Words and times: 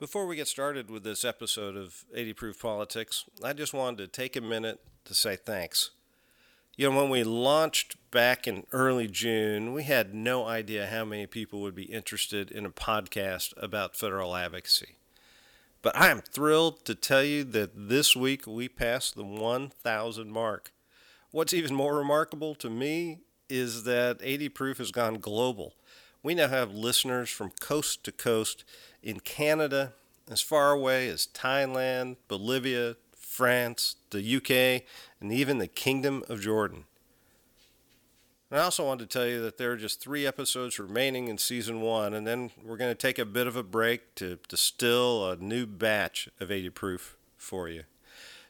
Before 0.00 0.24
we 0.24 0.34
get 0.34 0.48
started 0.48 0.90
with 0.90 1.04
this 1.04 1.26
episode 1.26 1.76
of 1.76 2.06
80 2.14 2.32
Proof 2.32 2.58
Politics, 2.58 3.26
I 3.44 3.52
just 3.52 3.74
wanted 3.74 3.98
to 3.98 4.06
take 4.06 4.34
a 4.34 4.40
minute 4.40 4.80
to 5.04 5.12
say 5.12 5.36
thanks. 5.36 5.90
You 6.74 6.88
know, 6.88 6.96
when 6.96 7.10
we 7.10 7.22
launched 7.22 7.98
back 8.10 8.48
in 8.48 8.64
early 8.72 9.08
June, 9.08 9.74
we 9.74 9.82
had 9.82 10.14
no 10.14 10.46
idea 10.46 10.86
how 10.86 11.04
many 11.04 11.26
people 11.26 11.60
would 11.60 11.74
be 11.74 11.82
interested 11.82 12.50
in 12.50 12.64
a 12.64 12.70
podcast 12.70 13.52
about 13.58 13.94
federal 13.94 14.34
advocacy. 14.34 14.96
But 15.82 15.94
I 15.94 16.08
am 16.08 16.22
thrilled 16.22 16.86
to 16.86 16.94
tell 16.94 17.22
you 17.22 17.44
that 17.44 17.72
this 17.74 18.16
week 18.16 18.46
we 18.46 18.70
passed 18.70 19.16
the 19.16 19.24
1,000 19.24 20.32
mark. 20.32 20.72
What's 21.30 21.52
even 21.52 21.74
more 21.74 21.98
remarkable 21.98 22.54
to 22.54 22.70
me 22.70 23.18
is 23.50 23.84
that 23.84 24.20
80 24.22 24.48
Proof 24.48 24.78
has 24.78 24.92
gone 24.92 25.16
global. 25.16 25.74
We 26.22 26.34
now 26.34 26.48
have 26.48 26.74
listeners 26.74 27.30
from 27.30 27.52
coast 27.60 28.04
to 28.04 28.12
coast 28.12 28.64
in 29.02 29.20
Canada, 29.20 29.94
as 30.30 30.42
far 30.42 30.70
away 30.70 31.08
as 31.08 31.26
Thailand, 31.26 32.16
Bolivia, 32.28 32.96
France, 33.16 33.96
the 34.10 34.36
UK, 34.36 34.84
and 35.20 35.32
even 35.32 35.58
the 35.58 35.66
Kingdom 35.66 36.22
of 36.28 36.42
Jordan. 36.42 36.84
And 38.50 38.60
I 38.60 38.64
also 38.64 38.86
wanted 38.86 39.08
to 39.08 39.18
tell 39.18 39.26
you 39.26 39.40
that 39.42 39.56
there 39.56 39.72
are 39.72 39.76
just 39.76 40.00
three 40.00 40.26
episodes 40.26 40.78
remaining 40.78 41.28
in 41.28 41.38
season 41.38 41.80
one, 41.80 42.12
and 42.12 42.26
then 42.26 42.50
we're 42.62 42.76
going 42.76 42.90
to 42.90 42.98
take 42.98 43.18
a 43.18 43.24
bit 43.24 43.46
of 43.46 43.56
a 43.56 43.62
break 43.62 44.14
to 44.16 44.38
distill 44.48 45.30
a 45.30 45.36
new 45.36 45.66
batch 45.66 46.28
of 46.38 46.50
80 46.50 46.70
proof 46.70 47.16
for 47.38 47.68
you. 47.68 47.84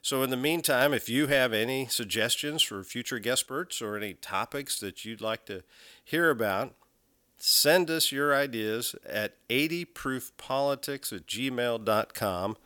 So, 0.03 0.23
in 0.23 0.31
the 0.31 0.37
meantime, 0.37 0.95
if 0.95 1.11
you 1.11 1.27
have 1.27 1.53
any 1.53 1.87
suggestions 1.87 2.63
for 2.63 2.83
future 2.83 3.19
guest 3.19 3.43
experts 3.43 3.83
or 3.83 3.97
any 3.97 4.15
topics 4.15 4.81
that 4.81 5.05
you'd 5.05 5.21
like 5.21 5.45
to 5.47 5.63
hear 6.03 6.31
about, 6.31 6.75
send 7.43 7.91
us 7.91 8.13
your 8.13 8.35
ideas 8.35 8.95
at 9.09 9.35
80proofpolitics 9.49 11.13
at 11.13 11.27
gmail.com 11.27 12.57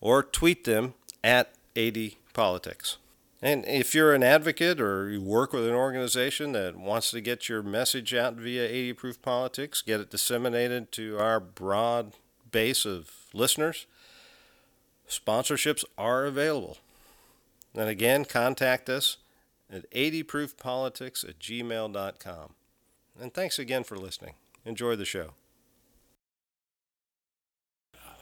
or 0.00 0.22
tweet 0.22 0.64
them 0.64 0.94
at 1.24 1.52
80politics. 1.74 2.96
And 3.40 3.64
if 3.66 3.94
you're 3.94 4.14
an 4.14 4.22
advocate 4.22 4.80
or 4.80 5.10
you 5.10 5.20
work 5.20 5.52
with 5.52 5.66
an 5.66 5.74
organization 5.74 6.52
that 6.52 6.76
wants 6.76 7.10
to 7.10 7.20
get 7.20 7.48
your 7.48 7.62
message 7.62 8.14
out 8.14 8.34
via 8.34 8.62
80 8.62 8.92
Proof 8.92 9.22
Politics, 9.22 9.82
get 9.82 10.00
it 10.00 10.10
disseminated 10.10 10.92
to 10.92 11.18
our 11.18 11.40
broad 11.40 12.12
base 12.52 12.84
of 12.84 13.10
listeners, 13.32 13.86
sponsorships 15.08 15.84
are 15.98 16.24
available. 16.24 16.78
And 17.74 17.88
again, 17.88 18.24
contact 18.24 18.88
us 18.88 19.16
at 19.72 19.90
80proofpolitics 19.90 21.28
at 21.28 21.38
gmail.com. 21.40 22.54
And 23.20 23.32
thanks 23.32 23.58
again 23.58 23.84
for 23.84 23.96
listening. 23.96 24.34
Enjoy 24.64 24.96
the 24.96 25.04
show. 25.04 25.32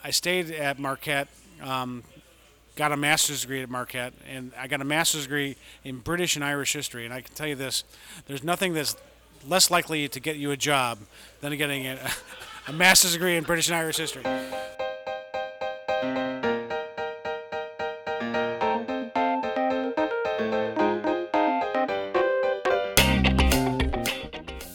I 0.03 0.11
stayed 0.11 0.51
at 0.51 0.79
Marquette 0.79 1.29
um, 1.63 2.03
got 2.77 2.93
a 2.93 2.97
master's 2.97 3.43
degree 3.43 3.63
at 3.63 3.69
Marquette, 3.69 4.15
and 4.29 4.53
I 4.59 4.67
got 4.67 4.81
a 4.81 4.85
master's 4.85 5.25
degree 5.25 5.57
in 5.85 5.99
British 5.99 6.37
and 6.37 6.45
Irish 6.45 6.73
history. 6.73 7.05
And 7.05 7.13
I 7.13 7.21
can 7.21 7.35
tell 7.35 7.47
you 7.47 7.55
this: 7.55 7.85
there's 8.27 8.45
nothing 8.45 8.75
that's 8.75 8.97
less 9.47 9.71
likely 9.71 10.09
to 10.09 10.21
get 10.21 10.37
you 10.37 10.51
a 10.51 10.57
job 10.57 10.99
than 11.41 11.57
getting 11.57 11.87
a, 11.87 11.99
a 12.69 12.73
master's 12.73 13.13
degree 13.13 13.37
in 13.37 13.45
British 13.45 13.69
and 13.69 13.77
Irish 13.77 13.97
history. 13.97 14.23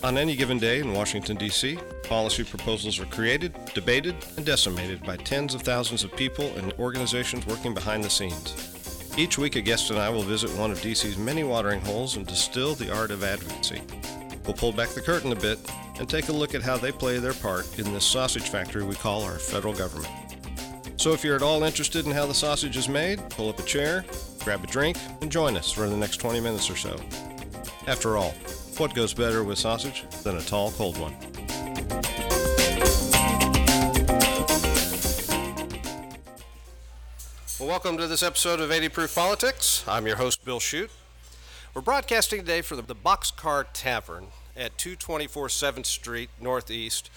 On 0.06 0.20
any 0.20 0.36
given 0.36 0.60
day 0.60 0.82
in 0.82 0.94
Washington, 0.94 1.36
D.C., 1.36 1.80
policy 2.04 2.44
proposals 2.44 3.00
are 3.00 3.08
created, 3.08 3.56
debated, 3.74 4.16
and 4.38 4.46
decimated 4.46 5.02
by 5.04 5.18
tens 5.18 5.56
of 5.56 5.64
thousands 5.64 6.04
of 6.04 6.16
people 6.16 6.46
and 6.58 6.72
organizations 6.74 7.48
working 7.48 7.74
behind 7.74 8.04
the 8.04 8.10
scenes. 8.12 8.54
Each 9.18 9.40
week, 9.40 9.56
a 9.56 9.62
guest 9.62 9.90
and 9.90 9.98
I 9.98 10.12
will 10.12 10.22
visit 10.22 10.56
one 10.60 10.70
of 10.70 10.80
D.C.'s 10.80 11.18
many 11.18 11.44
watering 11.44 11.82
holes 11.82 12.18
and 12.18 12.28
distill 12.28 12.76
the 12.76 12.96
art 12.96 13.10
of 13.10 13.24
advocacy. 13.24 13.82
We'll 14.46 14.54
pull 14.54 14.72
back 14.72 14.90
the 14.90 15.02
curtain 15.02 15.32
a 15.32 15.36
bit 15.36 15.58
and 15.98 16.08
take 16.08 16.30
a 16.30 16.34
look 16.34 16.54
at 16.54 16.62
how 16.62 16.78
they 16.78 16.92
play 16.92 17.18
their 17.18 17.34
part 17.34 17.80
in 17.80 17.92
this 17.92 18.06
sausage 18.06 18.48
factory 18.48 18.84
we 18.84 18.94
call 18.94 19.24
our 19.24 19.40
federal 19.40 19.74
government. 19.74 20.14
So 20.98 21.14
if 21.14 21.24
you're 21.24 21.36
at 21.36 21.42
all 21.42 21.64
interested 21.64 22.06
in 22.06 22.12
how 22.12 22.28
the 22.28 22.34
sausage 22.36 22.78
is 22.78 22.88
made, 22.88 23.28
pull 23.32 23.50
up 23.50 23.58
a 23.58 23.64
chair, 23.64 24.06
grab 24.44 24.64
a 24.64 24.68
drink, 24.68 24.98
and 25.22 25.32
join 25.32 25.58
us 25.58 25.72
for 25.72 25.90
the 25.90 25.98
next 25.98 26.18
20 26.18 26.42
minutes 26.42 26.70
or 26.70 26.76
so. 26.76 26.96
After 27.88 28.18
all, 28.18 28.36
what 28.80 28.94
goes 28.94 29.14
better 29.14 29.44
with 29.44 29.58
sausage 29.58 30.04
than 30.24 30.38
a 30.38 30.42
tall, 30.42 30.72
cold 30.72 30.98
one? 30.98 31.16
Well, 37.58 37.70
welcome 37.70 37.98
to 37.98 38.08
this 38.08 38.22
episode 38.22 38.60
of 38.60 38.72
80 38.72 38.90
Proof 38.90 39.16
Politics. 39.16 39.84
I'm 39.88 40.06
your 40.06 40.18
host, 40.18 40.44
Bill 40.44 40.60
Shute. 40.60 40.92
We're 41.74 41.82
broadcasting 41.82 42.42
today 42.42 42.62
from 42.62 42.86
the 42.86 42.96
Boxcar 42.96 43.66
Tavern 43.72 44.28
at 44.58 44.78
224 44.78 45.48
7th 45.48 45.86
Street 45.86 46.30
Northeast. 46.42 47.10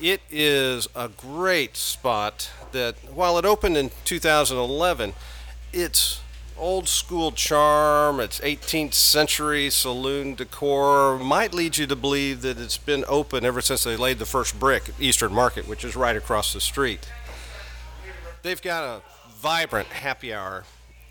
It 0.00 0.22
is 0.28 0.88
a 0.96 1.08
great 1.08 1.76
spot 1.76 2.50
that, 2.72 2.96
while 3.12 3.38
it 3.38 3.44
opened 3.44 3.76
in 3.76 3.90
2011, 4.04 5.12
it's 5.72 6.20
old 6.56 6.88
school 6.88 7.32
charm, 7.32 8.20
its 8.20 8.40
18th 8.40 8.94
century 8.94 9.70
saloon 9.70 10.34
decor 10.34 11.18
might 11.18 11.54
lead 11.54 11.78
you 11.78 11.86
to 11.86 11.96
believe 11.96 12.42
that 12.42 12.58
it's 12.58 12.78
been 12.78 13.04
open 13.08 13.44
ever 13.44 13.60
since 13.60 13.84
they 13.84 13.96
laid 13.96 14.18
the 14.18 14.26
first 14.26 14.58
brick 14.58 14.88
at 14.88 15.00
Eastern 15.00 15.32
Market, 15.32 15.66
which 15.66 15.84
is 15.84 15.96
right 15.96 16.16
across 16.16 16.52
the 16.52 16.60
street. 16.60 17.08
They've 18.42 18.60
got 18.60 18.84
a 18.84 19.02
vibrant 19.36 19.88
happy 19.88 20.32
hour 20.32 20.64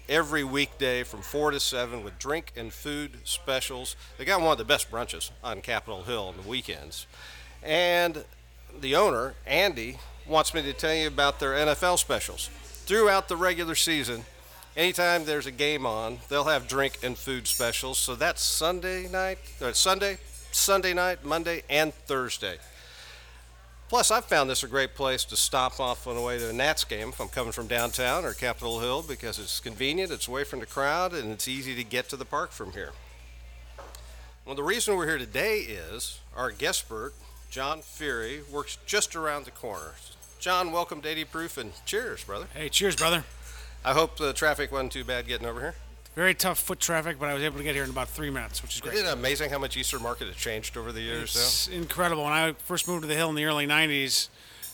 every 0.07 0.43
weekday 0.43 1.03
from 1.03 1.21
4 1.21 1.51
to 1.51 1.59
7 1.59 2.03
with 2.03 2.17
drink 2.17 2.51
and 2.55 2.73
food 2.73 3.17
specials. 3.23 3.95
They 4.17 4.25
got 4.25 4.41
one 4.41 4.51
of 4.51 4.57
the 4.57 4.65
best 4.65 4.91
brunches 4.91 5.31
on 5.43 5.61
Capitol 5.61 6.03
Hill 6.03 6.27
on 6.29 6.37
the 6.37 6.47
weekends. 6.47 7.05
And 7.61 8.25
the 8.79 8.95
owner, 8.95 9.35
Andy, 9.45 9.97
wants 10.27 10.53
me 10.53 10.61
to 10.63 10.73
tell 10.73 10.93
you 10.93 11.07
about 11.07 11.39
their 11.39 11.53
NFL 11.53 11.99
specials. 11.99 12.49
Throughout 12.85 13.27
the 13.27 13.37
regular 13.37 13.75
season, 13.75 14.25
anytime 14.79 15.25
there's 15.25 15.45
a 15.45 15.51
game 15.51 15.85
on, 15.85 16.19
they'll 16.29 16.45
have 16.45 16.67
drink 16.67 16.99
and 17.03 17.17
food 17.17 17.45
specials. 17.47 17.97
So 17.97 18.15
that's 18.15 18.41
Sunday 18.41 19.09
night, 19.09 19.37
uh, 19.61 19.73
Sunday, 19.73 20.17
Sunday 20.51 20.93
night, 20.93 21.23
Monday, 21.25 21.63
and 21.69 21.93
Thursday. 21.93 22.57
Plus, 23.89 24.11
I've 24.11 24.25
found 24.25 24.49
this 24.49 24.63
a 24.63 24.67
great 24.67 24.95
place 24.95 25.25
to 25.25 25.35
stop 25.35 25.79
off 25.79 26.07
on 26.07 26.15
the 26.15 26.21
way 26.21 26.37
to 26.37 26.49
a 26.49 26.53
Nats 26.53 26.83
game 26.83 27.09
if 27.09 27.19
I'm 27.19 27.27
coming 27.27 27.51
from 27.51 27.67
downtown 27.67 28.23
or 28.23 28.33
Capitol 28.33 28.79
Hill 28.79 29.01
because 29.01 29.39
it's 29.39 29.59
convenient, 29.59 30.11
it's 30.11 30.27
away 30.27 30.43
from 30.43 30.59
the 30.59 30.67
crowd, 30.67 31.13
and 31.13 31.31
it's 31.31 31.47
easy 31.47 31.75
to 31.75 31.83
get 31.83 32.07
to 32.09 32.15
the 32.15 32.25
park 32.25 32.51
from 32.51 32.71
here. 32.71 32.91
Well, 34.45 34.55
the 34.55 34.63
reason 34.63 34.95
we're 34.95 35.07
here 35.07 35.17
today 35.17 35.59
is 35.59 36.19
our 36.35 36.51
guest 36.51 36.81
expert, 36.81 37.13
John 37.49 37.79
Feehery, 37.79 38.47
works 38.49 38.77
just 38.85 39.15
around 39.15 39.45
the 39.45 39.51
corner. 39.51 39.95
John, 40.39 40.71
welcome 40.71 41.01
to 41.01 41.09
80 41.09 41.25
Proof 41.25 41.57
and 41.57 41.71
cheers, 41.85 42.23
brother. 42.23 42.47
Hey, 42.53 42.69
cheers, 42.69 42.95
brother. 42.95 43.25
I 43.83 43.93
hope 43.93 44.17
the 44.17 44.33
traffic 44.33 44.71
wasn't 44.71 44.91
too 44.91 45.03
bad 45.03 45.27
getting 45.27 45.47
over 45.47 45.59
here. 45.59 45.75
Very 46.15 46.33
tough 46.33 46.59
foot 46.59 46.79
traffic, 46.79 47.17
but 47.19 47.29
I 47.29 47.33
was 47.33 47.43
able 47.43 47.57
to 47.57 47.63
get 47.63 47.75
here 47.75 47.83
in 47.83 47.89
about 47.89 48.09
three 48.09 48.29
minutes, 48.29 48.61
which 48.61 48.75
is 48.75 48.81
great. 48.81 48.95
Isn't 48.95 49.07
it 49.07 49.13
amazing 49.13 49.51
how 49.51 49.59
much 49.59 49.77
Eastern 49.77 50.03
Market 50.03 50.27
has 50.27 50.35
changed 50.35 50.75
over 50.75 50.91
the 50.91 51.01
years? 51.01 51.35
It's 51.35 51.67
though? 51.67 51.75
incredible. 51.75 52.23
When 52.23 52.33
I 52.33 52.53
first 52.65 52.87
moved 52.87 53.03
to 53.03 53.07
the 53.07 53.15
Hill 53.15 53.29
in 53.29 53.35
the 53.35 53.45
early 53.45 53.67
90s, 53.67 54.27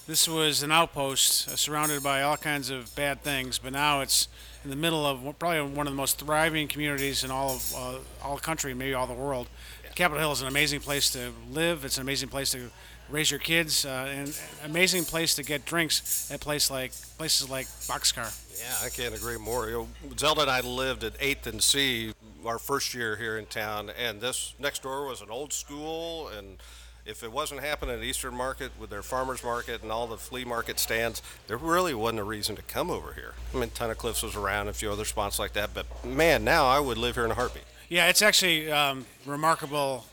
this 0.07 0.27
was 0.27 0.63
an 0.63 0.71
outpost 0.71 1.47
uh, 1.49 1.55
surrounded 1.55 2.01
by 2.03 2.21
all 2.21 2.37
kinds 2.37 2.69
of 2.69 2.95
bad 2.95 3.21
things, 3.21 3.59
but 3.59 3.73
now 3.73 4.01
it's 4.01 4.27
in 4.63 4.69
the 4.69 4.75
middle 4.75 5.05
of 5.05 5.37
probably 5.37 5.61
one 5.61 5.87
of 5.87 5.93
the 5.93 5.97
most 5.97 6.19
thriving 6.19 6.67
communities 6.67 7.23
in 7.23 7.31
all 7.31 7.55
of 7.55 7.73
uh, 7.75 7.97
all 8.23 8.37
country, 8.37 8.73
maybe 8.73 8.93
all 8.93 9.07
the 9.07 9.13
world. 9.13 9.47
Yeah. 9.83 9.91
Capitol 9.91 10.19
Hill 10.19 10.31
is 10.31 10.41
an 10.41 10.47
amazing 10.47 10.79
place 10.79 11.09
to 11.11 11.31
live. 11.51 11.85
It's 11.85 11.97
an 11.97 12.01
amazing 12.01 12.29
place 12.29 12.51
to 12.51 12.71
raise 13.09 13.31
your 13.31 13.39
kids, 13.39 13.85
uh, 13.85 14.07
and 14.09 14.39
amazing 14.63 15.05
place 15.05 15.35
to 15.35 15.43
get 15.43 15.65
drinks 15.65 16.31
at 16.31 16.39
place 16.39 16.71
like 16.71 16.91
places 17.17 17.49
like 17.49 17.67
Boxcar. 17.87 18.31
Yeah, 18.59 18.85
I 18.85 18.89
can't 18.89 19.15
agree 19.15 19.37
more. 19.37 19.67
You 19.67 19.73
know, 19.73 19.87
Zelda 20.17 20.41
and 20.41 20.51
I 20.51 20.61
lived 20.61 21.03
at 21.03 21.13
Eighth 21.19 21.47
and 21.47 21.61
C 21.61 22.13
our 22.45 22.59
first 22.59 22.93
year 22.93 23.15
here 23.15 23.37
in 23.37 23.45
town, 23.47 23.91
and 23.99 24.21
this 24.21 24.53
next 24.59 24.83
door 24.83 25.07
was 25.07 25.21
an 25.21 25.29
old 25.29 25.51
school 25.51 26.29
and 26.29 26.57
if 27.05 27.23
it 27.23 27.31
wasn't 27.31 27.61
happening 27.61 27.95
at 27.95 28.03
Eastern 28.03 28.35
Market 28.35 28.71
with 28.79 28.89
their 28.89 29.03
farmers 29.03 29.43
market 29.43 29.83
and 29.83 29.91
all 29.91 30.07
the 30.07 30.17
flea 30.17 30.43
market 30.43 30.79
stands, 30.79 31.21
there 31.47 31.57
really 31.57 31.93
wasn't 31.93 32.19
a 32.19 32.23
reason 32.23 32.55
to 32.55 32.63
come 32.63 32.89
over 32.89 33.13
here. 33.13 33.33
I 33.53 33.57
mean, 33.57 33.69
Tunnicliff's 33.69 34.23
was 34.23 34.35
around, 34.35 34.69
a 34.69 34.73
few 34.73 34.91
other 34.91 35.05
spots 35.05 35.37
like 35.37 35.53
that, 35.53 35.71
but 35.73 35.85
man, 36.03 36.43
now 36.43 36.65
I 36.65 36.79
would 36.79 36.97
live 36.97 37.15
here 37.15 37.25
in 37.25 37.31
a 37.31 37.35
heartbeat. 37.35 37.63
Yeah, 37.89 38.07
it's 38.07 38.23
actually 38.23 38.71
um, 38.71 39.05
remarkable 39.25 40.05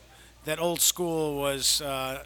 that 0.45 0.59
old 0.59 0.81
school 0.81 1.39
was 1.39 1.81
uh, 1.81 2.23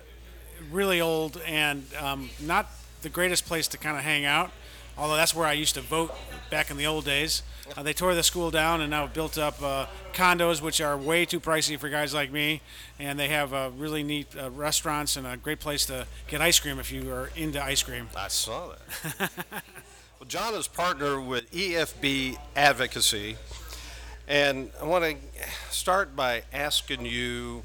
really 0.72 1.02
old 1.02 1.42
and 1.46 1.86
um, 2.00 2.30
not 2.40 2.68
the 3.02 3.10
greatest 3.10 3.46
place 3.46 3.68
to 3.70 3.78
kind 3.78 3.98
of 3.98 4.04
hang 4.04 4.26
out. 4.26 4.52
although 4.98 5.16
that's 5.16 5.36
where 5.36 5.48
I 5.48 5.54
used 5.54 5.76
to 5.76 5.82
vote 5.82 6.12
back 6.50 6.72
in 6.72 6.78
the 6.78 6.88
old 6.88 7.06
days. 7.06 7.44
Uh, 7.76 7.84
they 7.84 7.94
tore 7.94 8.16
the 8.16 8.24
school 8.24 8.50
down 8.50 8.82
and 8.82 8.90
now 8.90 9.06
built 9.08 9.38
up 9.38 9.62
uh, 9.62 9.86
condos, 10.14 10.62
which 10.62 10.82
are 10.82 10.98
way 10.98 11.26
too 11.26 11.40
pricey 11.40 11.78
for 11.78 11.90
guys 11.90 12.14
like 12.14 12.32
me. 12.32 12.62
And 12.98 13.20
they 13.20 13.28
have 13.28 13.54
uh, 13.54 13.70
really 13.78 14.04
neat 14.04 14.28
uh, 14.36 14.50
restaurants 14.50 15.16
and 15.16 15.28
a 15.28 15.38
great 15.38 15.60
place 15.60 15.86
to 15.88 16.08
get 16.28 16.42
ice 16.42 16.60
cream 16.60 16.80
if 16.80 16.92
you 16.92 17.12
are 17.12 17.30
into 17.36 17.64
ice 17.64 17.84
cream. 17.84 18.10
I 18.16 18.30
saw 18.30 18.70
that. 18.70 19.32
well, 20.20 20.28
John 20.28 20.54
is 20.56 20.68
partner 20.68 21.22
with 21.22 21.52
EFB 21.52 22.38
Advocacy. 22.56 23.36
And 24.28 24.72
I 24.82 24.86
want 24.86 25.06
to 25.06 25.16
start 25.70 26.16
by 26.16 26.44
asking 26.52 27.06
you 27.06 27.64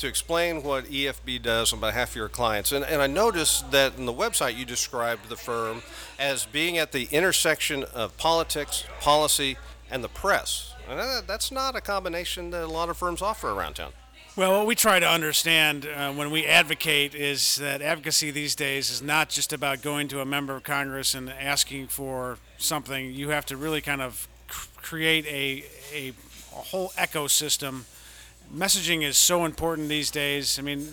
to 0.00 0.06
explain 0.06 0.62
what 0.62 0.84
EFB 0.86 1.42
does 1.42 1.72
on 1.72 1.80
behalf 1.80 2.10
of 2.10 2.16
your 2.16 2.28
clients. 2.28 2.72
And, 2.72 2.84
and 2.84 3.00
I 3.00 3.06
noticed 3.06 3.70
that 3.70 3.96
in 3.96 4.06
the 4.06 4.12
website 4.12 4.56
you 4.56 4.64
described 4.64 5.28
the 5.28 5.36
firm 5.36 5.82
as 6.18 6.46
being 6.46 6.78
at 6.78 6.92
the 6.92 7.08
intersection 7.10 7.84
of 7.84 8.16
politics, 8.16 8.84
policy, 9.00 9.56
and 9.90 10.02
the 10.02 10.08
press. 10.08 10.74
And 10.88 11.26
that's 11.26 11.52
not 11.52 11.76
a 11.76 11.80
combination 11.80 12.50
that 12.50 12.64
a 12.64 12.66
lot 12.66 12.88
of 12.88 12.96
firms 12.96 13.22
offer 13.22 13.50
around 13.50 13.74
town. 13.74 13.92
Well, 14.36 14.58
what 14.58 14.66
we 14.66 14.74
try 14.74 15.00
to 15.00 15.08
understand 15.08 15.86
uh, 15.86 16.12
when 16.12 16.30
we 16.30 16.46
advocate 16.46 17.14
is 17.14 17.56
that 17.56 17.82
advocacy 17.82 18.30
these 18.30 18.54
days 18.54 18.88
is 18.88 19.02
not 19.02 19.28
just 19.28 19.52
about 19.52 19.82
going 19.82 20.08
to 20.08 20.20
a 20.20 20.24
member 20.24 20.54
of 20.54 20.62
Congress 20.62 21.14
and 21.14 21.28
asking 21.28 21.88
for 21.88 22.38
something. 22.56 23.12
You 23.12 23.30
have 23.30 23.44
to 23.46 23.56
really 23.56 23.80
kind 23.80 24.00
of 24.00 24.28
create 24.76 25.26
a, 25.26 25.64
a, 25.92 26.08
a 26.08 26.12
whole 26.52 26.90
ecosystem 26.90 27.82
messaging 28.54 29.02
is 29.02 29.16
so 29.16 29.44
important 29.44 29.88
these 29.88 30.10
days. 30.10 30.58
I 30.58 30.62
mean, 30.62 30.88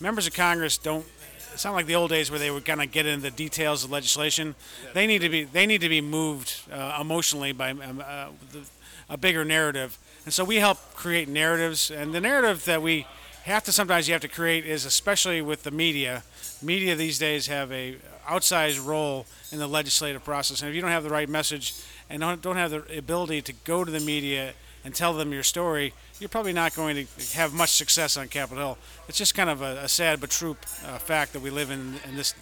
members 0.00 0.26
of 0.26 0.34
Congress 0.34 0.78
don't. 0.78 1.04
It's 1.52 1.64
not 1.64 1.74
like 1.74 1.86
the 1.86 1.94
old 1.94 2.10
days 2.10 2.30
where 2.30 2.40
they 2.40 2.50
would 2.50 2.64
kind 2.64 2.82
of 2.82 2.90
get 2.90 3.06
into 3.06 3.22
the 3.22 3.30
details 3.30 3.84
of 3.84 3.92
legislation. 3.92 4.56
They 4.92 5.06
need 5.06 5.20
to 5.20 5.28
be 5.28 5.44
they 5.44 5.66
need 5.66 5.80
to 5.82 5.88
be 5.88 6.00
moved 6.00 6.54
uh, 6.72 6.98
emotionally 7.00 7.52
by 7.52 7.70
um, 7.70 8.02
uh, 8.04 8.28
the, 8.50 8.62
a 9.08 9.16
bigger 9.16 9.44
narrative, 9.44 9.98
and 10.24 10.34
so 10.34 10.44
we 10.44 10.56
help 10.56 10.78
create 10.94 11.28
narratives. 11.28 11.90
And 11.90 12.12
the 12.12 12.20
narrative 12.20 12.64
that 12.64 12.82
we 12.82 13.06
have 13.44 13.62
to 13.64 13.72
sometimes 13.72 14.08
you 14.08 14.14
have 14.14 14.22
to 14.22 14.28
create 14.28 14.64
is 14.64 14.84
especially 14.84 15.42
with 15.42 15.62
the 15.62 15.70
media. 15.70 16.24
Media 16.62 16.96
these 16.96 17.18
days 17.18 17.46
have 17.46 17.70
a 17.70 17.96
outsized 18.26 18.84
role 18.84 19.26
in 19.52 19.58
the 19.58 19.66
legislative 19.66 20.24
process, 20.24 20.62
and 20.62 20.70
if 20.70 20.74
you 20.74 20.80
don't 20.80 20.90
have 20.90 21.04
the 21.04 21.10
right 21.10 21.28
message 21.28 21.74
and 22.10 22.20
don't, 22.20 22.42
don't 22.42 22.56
have 22.56 22.70
the 22.70 22.98
ability 22.98 23.42
to 23.42 23.52
go 23.64 23.84
to 23.84 23.90
the 23.90 24.00
media 24.00 24.54
and 24.84 24.94
tell 24.94 25.14
them 25.14 25.32
your 25.32 25.42
story, 25.42 25.94
you're 26.20 26.28
probably 26.28 26.52
not 26.52 26.74
going 26.74 27.06
to 27.06 27.36
have 27.36 27.52
much 27.52 27.70
success 27.70 28.16
on 28.16 28.28
Capitol 28.28 28.58
Hill. 28.58 28.78
It's 29.08 29.18
just 29.18 29.34
kind 29.34 29.50
of 29.50 29.62
a, 29.62 29.82
a 29.82 29.88
sad 29.88 30.20
but 30.20 30.30
true 30.30 30.56
uh, 30.86 30.98
fact 30.98 31.32
that 31.32 31.40
we 31.40 31.50
live 31.50 31.70
in, 31.70 31.94
in 32.08 32.16
this 32.16 32.34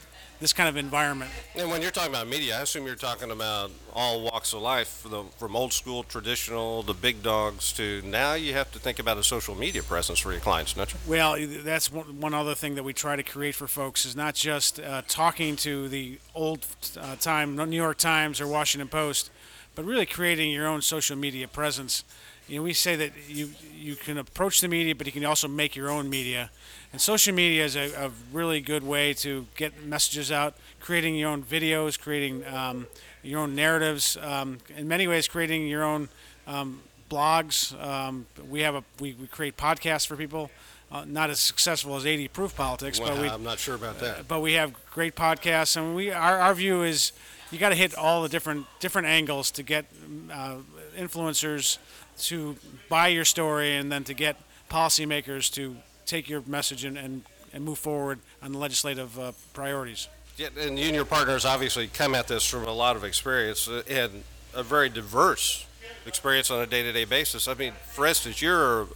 this 0.42 0.52
kind 0.52 0.68
of 0.68 0.76
environment. 0.76 1.30
And 1.54 1.70
when 1.70 1.80
you're 1.80 1.92
talking 1.92 2.10
about 2.10 2.26
media, 2.26 2.58
I 2.58 2.62
assume 2.62 2.84
you're 2.84 2.96
talking 2.96 3.30
about 3.30 3.70
all 3.94 4.22
walks 4.22 4.52
of 4.52 4.60
life, 4.60 4.88
from, 4.88 5.28
from 5.38 5.54
old 5.54 5.72
school, 5.72 6.02
traditional, 6.02 6.82
the 6.82 6.94
big 6.94 7.22
dogs, 7.22 7.72
to 7.74 8.02
now 8.04 8.34
you 8.34 8.52
have 8.52 8.70
to 8.72 8.80
think 8.80 8.98
about 8.98 9.18
a 9.18 9.22
social 9.22 9.54
media 9.54 9.84
presence 9.84 10.18
for 10.18 10.32
your 10.32 10.40
clients, 10.40 10.74
don't 10.74 10.92
you? 10.92 10.98
Well, 11.06 11.36
that's 11.62 11.92
one 11.92 12.34
other 12.34 12.56
thing 12.56 12.74
that 12.74 12.82
we 12.82 12.92
try 12.92 13.14
to 13.14 13.22
create 13.22 13.54
for 13.54 13.68
folks 13.68 14.04
is 14.04 14.16
not 14.16 14.34
just 14.34 14.80
uh, 14.80 15.02
talking 15.06 15.54
to 15.56 15.88
the 15.88 16.18
old 16.34 16.66
uh, 17.00 17.14
time 17.16 17.54
New 17.54 17.76
York 17.76 17.98
Times 17.98 18.40
or 18.40 18.48
Washington 18.48 18.88
Post, 18.88 19.30
but 19.76 19.84
really 19.84 20.06
creating 20.06 20.50
your 20.50 20.66
own 20.66 20.82
social 20.82 21.16
media 21.16 21.46
presence 21.46 22.02
you 22.52 22.58
know, 22.58 22.64
we 22.64 22.74
say 22.74 22.96
that 22.96 23.12
you 23.28 23.48
you 23.74 23.96
can 23.96 24.18
approach 24.18 24.60
the 24.60 24.68
media, 24.68 24.94
but 24.94 25.06
you 25.06 25.12
can 25.12 25.24
also 25.24 25.48
make 25.48 25.74
your 25.74 25.88
own 25.88 26.10
media. 26.10 26.50
And 26.92 27.00
social 27.00 27.34
media 27.34 27.64
is 27.64 27.76
a, 27.76 27.90
a 27.94 28.10
really 28.30 28.60
good 28.60 28.82
way 28.82 29.14
to 29.14 29.46
get 29.56 29.82
messages 29.82 30.30
out, 30.30 30.54
creating 30.78 31.14
your 31.14 31.30
own 31.30 31.42
videos, 31.42 31.98
creating 31.98 32.46
um, 32.46 32.88
your 33.22 33.40
own 33.40 33.54
narratives, 33.54 34.18
um, 34.20 34.58
in 34.76 34.86
many 34.86 35.06
ways, 35.08 35.28
creating 35.28 35.66
your 35.66 35.82
own 35.82 36.10
um, 36.46 36.82
blogs. 37.10 37.72
Um, 37.82 38.26
we 38.50 38.60
have 38.60 38.74
a 38.74 38.84
we, 39.00 39.14
we 39.14 39.28
create 39.28 39.56
podcasts 39.56 40.06
for 40.06 40.16
people. 40.16 40.50
Uh, 40.90 41.06
not 41.06 41.30
as 41.30 41.40
successful 41.40 41.96
as 41.96 42.04
80 42.04 42.28
Proof 42.28 42.54
Politics, 42.54 43.00
well, 43.00 43.14
but 43.14 43.22
we, 43.22 43.28
I'm 43.30 43.42
not 43.42 43.58
sure 43.58 43.76
about 43.76 43.98
that. 44.00 44.18
Uh, 44.18 44.22
but 44.28 44.40
we 44.40 44.52
have 44.52 44.74
great 44.90 45.16
podcasts, 45.16 45.74
and 45.74 45.96
we 45.96 46.10
our, 46.10 46.38
our 46.38 46.54
view 46.54 46.82
is 46.82 47.12
you 47.50 47.58
got 47.58 47.70
to 47.70 47.74
hit 47.74 47.94
all 47.94 48.22
the 48.22 48.28
different 48.28 48.66
different 48.78 49.08
angles 49.08 49.50
to 49.52 49.62
get 49.62 49.86
uh, 50.30 50.56
influencers 50.94 51.78
to 52.22 52.56
buy 52.88 53.08
your 53.08 53.24
story 53.24 53.76
and 53.76 53.90
then 53.90 54.04
to 54.04 54.14
get 54.14 54.36
policymakers 54.70 55.52
to 55.52 55.76
take 56.06 56.28
your 56.28 56.42
message 56.46 56.84
and, 56.84 56.96
and, 56.96 57.22
and 57.52 57.64
move 57.64 57.78
forward 57.78 58.18
on 58.42 58.52
the 58.52 58.58
legislative 58.58 59.18
uh, 59.18 59.32
priorities. 59.52 60.08
Yeah, 60.36 60.48
and 60.58 60.78
you 60.78 60.86
and 60.86 60.94
your 60.94 61.04
partners 61.04 61.44
obviously 61.44 61.88
come 61.88 62.14
at 62.14 62.28
this 62.28 62.48
from 62.48 62.64
a 62.64 62.72
lot 62.72 62.96
of 62.96 63.04
experience 63.04 63.68
uh, 63.68 63.82
and 63.88 64.24
a 64.54 64.62
very 64.62 64.88
diverse 64.88 65.66
experience 66.06 66.50
on 66.50 66.62
a 66.62 66.66
day-to-day 66.66 67.04
basis. 67.04 67.48
I 67.48 67.54
mean, 67.54 67.74
for 67.92 68.06
instance, 68.06 68.40
you're 68.40 68.82
a, 68.82 68.86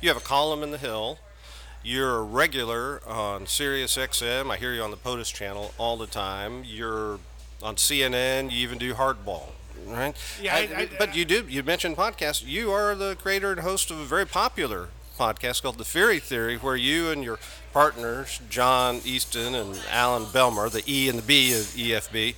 you 0.00 0.08
have 0.08 0.16
a 0.16 0.24
column 0.24 0.62
in 0.62 0.70
the 0.70 0.78
Hill. 0.78 1.18
You're 1.82 2.16
a 2.16 2.22
regular 2.22 3.00
on 3.06 3.46
Sirius 3.46 3.96
XM. 3.96 4.50
I 4.50 4.56
hear 4.56 4.72
you 4.74 4.82
on 4.82 4.90
the 4.90 4.96
POTUS 4.96 5.32
channel 5.32 5.72
all 5.78 5.96
the 5.96 6.06
time. 6.06 6.62
You're 6.64 7.18
on 7.62 7.76
CNN. 7.76 8.50
You 8.50 8.58
even 8.58 8.78
do 8.78 8.94
hardball 8.94 9.50
right? 9.86 10.16
Yeah, 10.40 10.54
I, 10.54 10.58
I, 10.58 10.88
but 10.98 11.14
you 11.16 11.24
do. 11.24 11.44
You 11.48 11.62
mentioned 11.62 11.96
podcasts. 11.96 12.44
You 12.46 12.72
are 12.72 12.94
the 12.94 13.16
creator 13.16 13.52
and 13.52 13.60
host 13.60 13.90
of 13.90 13.98
a 13.98 14.04
very 14.04 14.26
popular 14.26 14.88
podcast 15.18 15.62
called 15.62 15.78
The 15.78 15.84
Feehery 15.84 16.20
Theory, 16.20 16.56
where 16.56 16.76
you 16.76 17.10
and 17.10 17.24
your 17.24 17.38
partners, 17.72 18.40
John 18.50 19.00
Easton 19.04 19.54
and 19.54 19.80
Alan 19.90 20.24
Belmar, 20.24 20.70
the 20.70 20.82
E 20.86 21.08
and 21.08 21.18
the 21.18 21.22
B 21.22 21.52
of 21.52 21.60
EFB, 21.60 22.34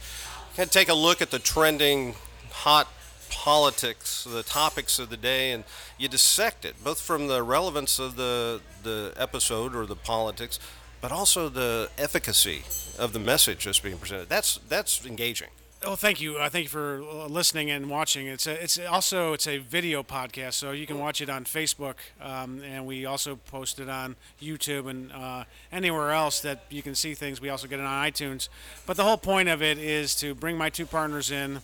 can 0.54 0.68
take 0.68 0.88
a 0.88 0.94
look 0.94 1.20
at 1.20 1.30
the 1.30 1.38
trending, 1.38 2.14
hot 2.50 2.88
politics, 3.30 4.24
the 4.24 4.42
topics 4.42 4.98
of 4.98 5.10
the 5.10 5.16
day, 5.16 5.52
and 5.52 5.64
you 5.98 6.08
dissect 6.08 6.64
it, 6.64 6.82
both 6.82 7.00
from 7.00 7.28
the 7.28 7.42
relevance 7.42 7.98
of 7.98 8.16
the 8.16 8.60
the 8.82 9.12
episode 9.16 9.74
or 9.74 9.86
the 9.86 9.96
politics, 9.96 10.58
but 11.00 11.12
also 11.12 11.48
the 11.48 11.90
efficacy 11.98 12.62
of 12.98 13.12
the 13.12 13.18
message 13.18 13.64
that's 13.64 13.80
being 13.80 13.98
presented. 13.98 14.28
That's 14.28 14.58
that's 14.68 15.04
engaging. 15.04 15.48
Oh, 15.84 15.94
thank 15.94 16.20
you. 16.20 16.36
Uh, 16.36 16.48
thank 16.50 16.64
you 16.64 16.68
for 16.70 17.00
uh, 17.02 17.26
listening 17.28 17.70
and 17.70 17.88
watching. 17.88 18.26
It's 18.26 18.48
a, 18.48 18.62
it's 18.62 18.80
also 18.80 19.32
it's 19.32 19.46
a 19.46 19.58
video 19.58 20.02
podcast, 20.02 20.54
so 20.54 20.72
you 20.72 20.88
can 20.88 20.98
watch 20.98 21.20
it 21.20 21.30
on 21.30 21.44
Facebook, 21.44 21.94
um, 22.20 22.60
and 22.64 22.84
we 22.84 23.06
also 23.06 23.36
post 23.36 23.78
it 23.78 23.88
on 23.88 24.16
YouTube 24.42 24.90
and 24.90 25.12
uh, 25.12 25.44
anywhere 25.70 26.10
else 26.10 26.40
that 26.40 26.64
you 26.68 26.82
can 26.82 26.96
see 26.96 27.14
things. 27.14 27.40
We 27.40 27.48
also 27.48 27.68
get 27.68 27.78
it 27.78 27.84
on 27.84 28.10
iTunes. 28.10 28.48
But 28.86 28.96
the 28.96 29.04
whole 29.04 29.16
point 29.16 29.48
of 29.48 29.62
it 29.62 29.78
is 29.78 30.16
to 30.16 30.34
bring 30.34 30.58
my 30.58 30.68
two 30.68 30.84
partners 30.84 31.30
in. 31.30 31.60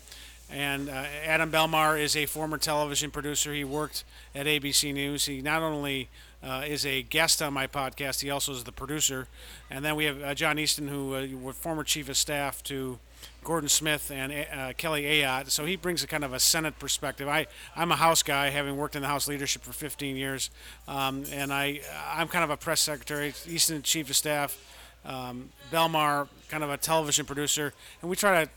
And 0.48 0.88
uh, 0.88 1.06
Adam 1.24 1.50
Belmar 1.50 2.00
is 2.00 2.14
a 2.14 2.26
former 2.26 2.58
television 2.58 3.10
producer. 3.10 3.52
He 3.52 3.64
worked 3.64 4.04
at 4.32 4.46
ABC 4.46 4.94
News. 4.94 5.26
He 5.26 5.42
not 5.42 5.62
only 5.62 6.08
uh, 6.40 6.62
is 6.64 6.86
a 6.86 7.02
guest 7.02 7.42
on 7.42 7.52
my 7.52 7.66
podcast, 7.66 8.20
he 8.20 8.30
also 8.30 8.52
is 8.52 8.62
the 8.62 8.70
producer. 8.70 9.26
And 9.70 9.84
then 9.84 9.96
we 9.96 10.04
have 10.04 10.22
uh, 10.22 10.34
John 10.34 10.58
Easton, 10.60 10.86
who 10.86 11.14
uh, 11.14 11.26
was 11.42 11.56
former 11.56 11.82
chief 11.82 12.08
of 12.08 12.16
staff 12.16 12.62
to 12.64 13.00
Gordon 13.42 13.68
Smith 13.68 14.10
and 14.10 14.32
uh, 14.32 14.72
Kelly 14.76 15.02
Ayotte. 15.02 15.50
So 15.50 15.64
he 15.64 15.76
brings 15.76 16.02
a 16.02 16.06
kind 16.06 16.24
of 16.24 16.32
a 16.32 16.40
Senate 16.40 16.78
perspective. 16.78 17.28
I, 17.28 17.46
I'm 17.76 17.92
a 17.92 17.96
House 17.96 18.22
guy, 18.22 18.50
having 18.50 18.76
worked 18.76 18.96
in 18.96 19.02
the 19.02 19.08
House 19.08 19.28
leadership 19.28 19.62
for 19.62 19.72
15 19.72 20.16
years, 20.16 20.50
um, 20.88 21.24
and 21.30 21.52
I, 21.52 21.80
I'm 22.12 22.28
kind 22.28 22.44
of 22.44 22.50
a 22.50 22.56
press 22.56 22.80
secretary, 22.80 23.34
Easton 23.46 23.82
Chief 23.82 24.08
of 24.08 24.16
Staff, 24.16 24.56
um, 25.04 25.50
Belmar 25.70 26.28
kind 26.48 26.64
of 26.64 26.70
a 26.70 26.76
television 26.76 27.26
producer, 27.26 27.72
and 28.00 28.10
we 28.10 28.16
try 28.16 28.44
to 28.44 28.50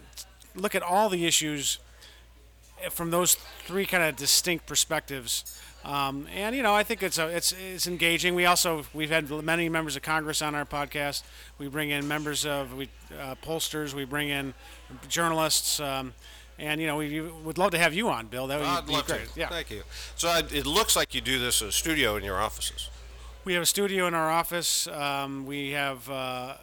look 0.56 0.76
at 0.76 0.82
all 0.82 1.10
the 1.10 1.26
issues 1.26 1.80
from 2.92 3.12
those 3.12 3.36
three 3.66 3.86
kind 3.86 4.04
of 4.04 4.16
distinct 4.16 4.66
perspectives. 4.66 5.60
Um, 5.86 6.28
and 6.36 6.56
you 6.56 6.64
know, 6.64 6.74
I 6.74 6.84
think 6.84 7.02
it's 7.02 7.18
a, 7.18 7.28
it's 7.28 7.54
it's 7.54 7.88
engaging. 7.88 8.36
We 8.36 8.46
also 8.46 8.86
we've 8.94 9.10
had 9.10 9.30
many 9.30 9.70
members 9.70 9.96
of 9.96 10.02
Congress 10.02 10.42
on 10.42 10.54
our 10.54 10.66
podcast. 10.66 11.24
We 11.58 11.68
bring 11.70 11.92
in 11.92 12.08
members 12.08 12.46
of 12.46 12.74
we 12.74 12.90
uh, 13.18 13.36
pollsters. 13.44 13.94
We 13.94 14.06
bring 14.06 14.30
in 14.30 14.54
journalists. 15.08 15.80
Um, 15.80 16.14
and 16.60 16.82
you 16.82 16.88
know, 16.88 16.98
we 16.98 17.22
would 17.22 17.58
love 17.58 17.72
to 17.72 17.78
have 17.78 17.94
you 17.94 18.10
on, 18.10 18.28
Bill. 18.28 18.48
That 18.48 18.60
would 18.60 18.68
I'd 18.68 18.86
be 18.86 18.94
love 18.94 19.06
great. 19.06 19.28
To. 19.34 19.40
Yeah. 19.40 19.50
Thank 19.50 19.70
you. 19.70 19.84
So 20.16 20.28
I, 20.28 20.40
it 20.40 20.66
looks 20.66 20.96
like 20.96 21.14
you 21.14 21.22
do 21.22 21.40
this 21.40 21.62
in 21.62 21.68
a 21.68 21.72
studio 21.72 22.16
in 22.16 22.24
your 22.24 22.38
offices. 22.38 22.90
We 23.46 23.54
have 23.54 23.64
a 23.64 23.68
studio 23.68 24.08
in 24.08 24.14
our 24.14 24.30
office. 24.30 24.88
Um, 24.88 25.46
we 25.46 25.72
have 25.72 26.10
uh, 26.10 26.56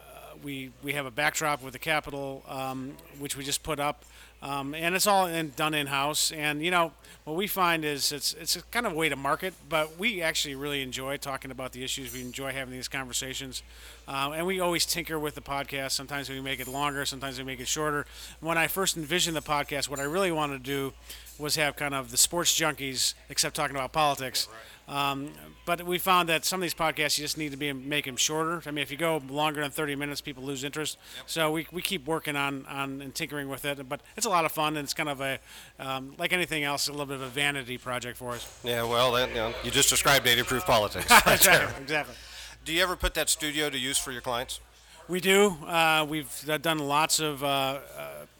we 0.43 0.71
we 0.83 0.93
have 0.93 1.05
a 1.05 1.11
backdrop 1.11 1.63
with 1.63 1.73
the 1.73 1.79
Capitol, 1.79 2.43
um, 2.47 2.95
which 3.19 3.35
we 3.35 3.43
just 3.43 3.63
put 3.63 3.79
up. 3.79 4.05
Um, 4.45 4.75
and 4.75 4.93
it's 4.93 5.07
all 5.07 5.25
in, 5.25 5.51
done 5.55 5.73
in 5.73 5.87
house. 5.87 6.31
And 6.31 6.63
you 6.63 6.69
know 6.69 6.91
what 7.23 7.35
we 7.35 7.47
find 7.47 7.83
is 7.83 8.11
it's 8.11 8.33
it's 8.33 8.55
a 8.55 8.61
kind 8.63 8.85
of 8.85 8.93
a 8.93 8.95
way 8.95 9.09
to 9.09 9.15
market, 9.15 9.55
but 9.67 9.97
we 9.97 10.21
actually 10.21 10.53
really 10.53 10.83
enjoy 10.83 11.17
talking 11.17 11.49
about 11.49 11.71
the 11.71 11.83
issues. 11.83 12.13
We 12.13 12.21
enjoy 12.21 12.51
having 12.51 12.71
these 12.71 12.87
conversations, 12.87 13.63
um, 14.07 14.33
and 14.33 14.45
we 14.45 14.59
always 14.59 14.85
tinker 14.85 15.17
with 15.17 15.33
the 15.33 15.41
podcast. 15.41 15.91
Sometimes 15.91 16.29
we 16.29 16.39
make 16.41 16.59
it 16.59 16.67
longer, 16.67 17.05
sometimes 17.05 17.39
we 17.39 17.43
make 17.43 17.59
it 17.59 17.67
shorter. 17.67 18.05
When 18.39 18.57
I 18.57 18.67
first 18.67 18.97
envisioned 18.97 19.35
the 19.35 19.41
podcast, 19.41 19.89
what 19.89 19.99
I 19.99 20.03
really 20.03 20.31
wanted 20.31 20.63
to 20.63 20.71
do 20.71 20.93
was 21.39 21.55
have 21.55 21.75
kind 21.75 21.95
of 21.95 22.11
the 22.11 22.17
sports 22.17 22.57
junkies, 22.57 23.15
except 23.29 23.55
talking 23.55 23.75
about 23.75 23.93
politics. 23.93 24.47
Um, 24.87 25.31
but 25.65 25.83
we 25.83 25.97
found 25.97 26.29
that 26.29 26.45
some 26.45 26.59
of 26.59 26.61
these 26.61 26.75
podcasts 26.75 27.17
you 27.17 27.23
just 27.23 27.37
need 27.37 27.51
to 27.51 27.57
be 27.57 27.73
make 27.73 28.05
them 28.05 28.17
shorter. 28.17 28.61
I 28.65 28.71
mean, 28.71 28.83
if 28.83 28.91
you 28.91 28.97
go 28.97 29.21
longer 29.29 29.61
than 29.61 29.71
30 29.71 29.95
minutes, 29.95 30.21
people 30.21 30.43
lose 30.43 30.63
interest. 30.63 30.97
Yep. 31.17 31.29
So 31.29 31.51
we, 31.51 31.67
we 31.71 31.81
keep 31.81 32.05
working 32.05 32.35
on, 32.35 32.65
on 32.67 33.01
and 33.01 33.13
tinkering 33.13 33.49
with 33.49 33.65
it. 33.65 33.89
But 33.89 34.01
it's 34.15 34.27
a 34.27 34.29
lot 34.29 34.45
of 34.45 34.51
fun, 34.51 34.77
and 34.77 34.83
it's 34.83 34.93
kind 34.93 35.09
of 35.09 35.21
a 35.21 35.39
um, 35.79 36.13
like 36.19 36.33
anything 36.33 36.63
else, 36.63 36.87
a 36.87 36.91
little 36.91 37.07
bit 37.07 37.15
of 37.15 37.23
a 37.23 37.29
vanity 37.29 37.77
project 37.77 38.17
for 38.17 38.33
us. 38.33 38.59
Yeah, 38.63 38.83
well, 38.83 39.11
that, 39.13 39.29
you, 39.29 39.35
know, 39.35 39.53
you 39.63 39.71
just 39.71 39.89
described 39.89 40.27
80 40.27 40.43
proof 40.43 40.65
politics. 40.65 41.05
exactly, 41.27 41.81
exactly. 41.81 42.15
Do 42.63 42.73
you 42.73 42.83
ever 42.83 42.95
put 42.95 43.13
that 43.15 43.29
studio 43.29 43.69
to 43.69 43.77
use 43.77 43.97
for 43.97 44.11
your 44.11 44.21
clients? 44.21 44.59
We 45.07 45.19
do. 45.19 45.49
Uh, 45.67 46.05
we've 46.07 46.29
done 46.61 46.79
lots 46.79 47.19
of 47.19 47.43
uh, 47.43 47.47
uh, 47.47 47.79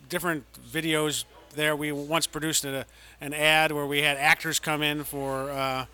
different 0.09 0.45
videos 0.67 1.25
there. 1.55 1.75
We 1.75 1.91
once 1.91 2.25
produced 2.25 2.65
a, 2.65 2.85
an 3.21 3.33
ad 3.33 3.71
where 3.71 3.85
we 3.85 4.01
had 4.01 4.17
actors 4.17 4.59
come 4.59 4.81
in 4.81 5.03
for 5.03 5.51
uh, 5.51 5.85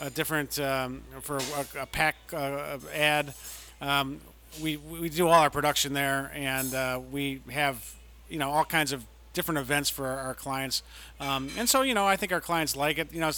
a 0.00 0.10
different 0.10 0.58
um, 0.58 1.02
for 1.20 1.38
a, 1.38 1.82
a 1.82 1.86
PAC 1.86 2.16
uh, 2.32 2.78
ad. 2.94 3.34
Um, 3.80 4.20
we 4.62 4.76
we 4.76 5.08
do 5.08 5.28
all 5.28 5.40
our 5.40 5.50
production 5.50 5.92
there, 5.92 6.30
and 6.34 6.74
uh, 6.74 7.00
we 7.10 7.40
have 7.50 7.94
you 8.28 8.38
know 8.38 8.50
all 8.50 8.64
kinds 8.64 8.92
of 8.92 9.04
different 9.32 9.58
events 9.58 9.88
for 9.88 10.06
our, 10.06 10.18
our 10.18 10.34
clients. 10.34 10.82
Um, 11.20 11.50
and 11.56 11.68
so 11.68 11.82
you 11.82 11.94
know 11.94 12.06
I 12.06 12.16
think 12.16 12.32
our 12.32 12.40
clients 12.40 12.76
like 12.76 12.98
it. 12.98 13.12
You 13.12 13.20
know. 13.20 13.30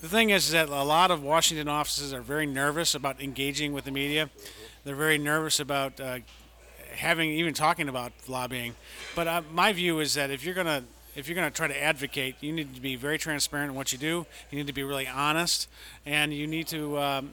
The 0.00 0.08
thing 0.08 0.30
is 0.30 0.52
that 0.52 0.70
a 0.70 0.84
lot 0.84 1.10
of 1.10 1.22
Washington 1.22 1.68
offices 1.68 2.10
are 2.14 2.22
very 2.22 2.46
nervous 2.46 2.94
about 2.94 3.20
engaging 3.20 3.74
with 3.74 3.84
the 3.84 3.90
media. 3.90 4.30
They're 4.84 4.96
very 4.96 5.18
nervous 5.18 5.60
about 5.60 6.00
uh, 6.00 6.20
having 6.94 7.30
even 7.30 7.52
talking 7.52 7.88
about 7.88 8.12
lobbying. 8.26 8.74
But 9.14 9.26
uh, 9.28 9.42
my 9.52 9.74
view 9.74 10.00
is 10.00 10.14
that 10.14 10.30
if 10.30 10.44
you're 10.44 10.54
going 10.54 10.66
to 10.66 10.84
if 11.16 11.28
you're 11.28 11.34
going 11.34 11.50
to 11.50 11.56
try 11.56 11.66
to 11.66 11.82
advocate, 11.82 12.36
you 12.40 12.52
need 12.52 12.74
to 12.74 12.80
be 12.80 12.94
very 12.94 13.18
transparent 13.18 13.70
in 13.70 13.76
what 13.76 13.92
you 13.92 13.98
do. 13.98 14.26
You 14.50 14.58
need 14.58 14.66
to 14.66 14.72
be 14.72 14.82
really 14.82 15.08
honest, 15.08 15.68
and 16.04 16.32
you 16.32 16.46
need 16.46 16.68
to. 16.68 16.98
Um, 16.98 17.32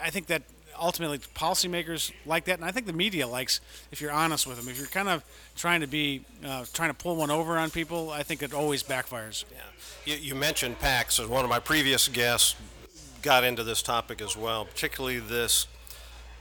I 0.00 0.10
think 0.10 0.28
that 0.28 0.42
ultimately 0.80 1.18
policymakers 1.18 2.12
like 2.24 2.44
that, 2.44 2.54
and 2.54 2.64
I 2.64 2.70
think 2.70 2.86
the 2.86 2.92
media 2.92 3.26
likes 3.26 3.60
if 3.90 4.00
you're 4.00 4.12
honest 4.12 4.46
with 4.46 4.56
them. 4.56 4.68
If 4.68 4.78
you're 4.78 4.86
kind 4.86 5.08
of 5.08 5.24
trying 5.56 5.80
to 5.80 5.88
be 5.88 6.24
uh, 6.46 6.64
trying 6.72 6.90
to 6.90 6.94
pull 6.94 7.16
one 7.16 7.30
over 7.30 7.58
on 7.58 7.70
people, 7.70 8.10
I 8.10 8.22
think 8.22 8.42
it 8.42 8.54
always 8.54 8.82
backfires. 8.82 9.44
Yeah, 9.50 10.14
you, 10.14 10.20
you 10.20 10.34
mentioned 10.34 10.78
PACs, 10.78 11.18
and 11.18 11.28
one 11.28 11.44
of 11.44 11.50
my 11.50 11.58
previous 11.58 12.06
guests 12.08 12.54
got 13.22 13.42
into 13.42 13.64
this 13.64 13.82
topic 13.82 14.22
as 14.22 14.36
well, 14.36 14.64
particularly 14.64 15.18
this 15.18 15.66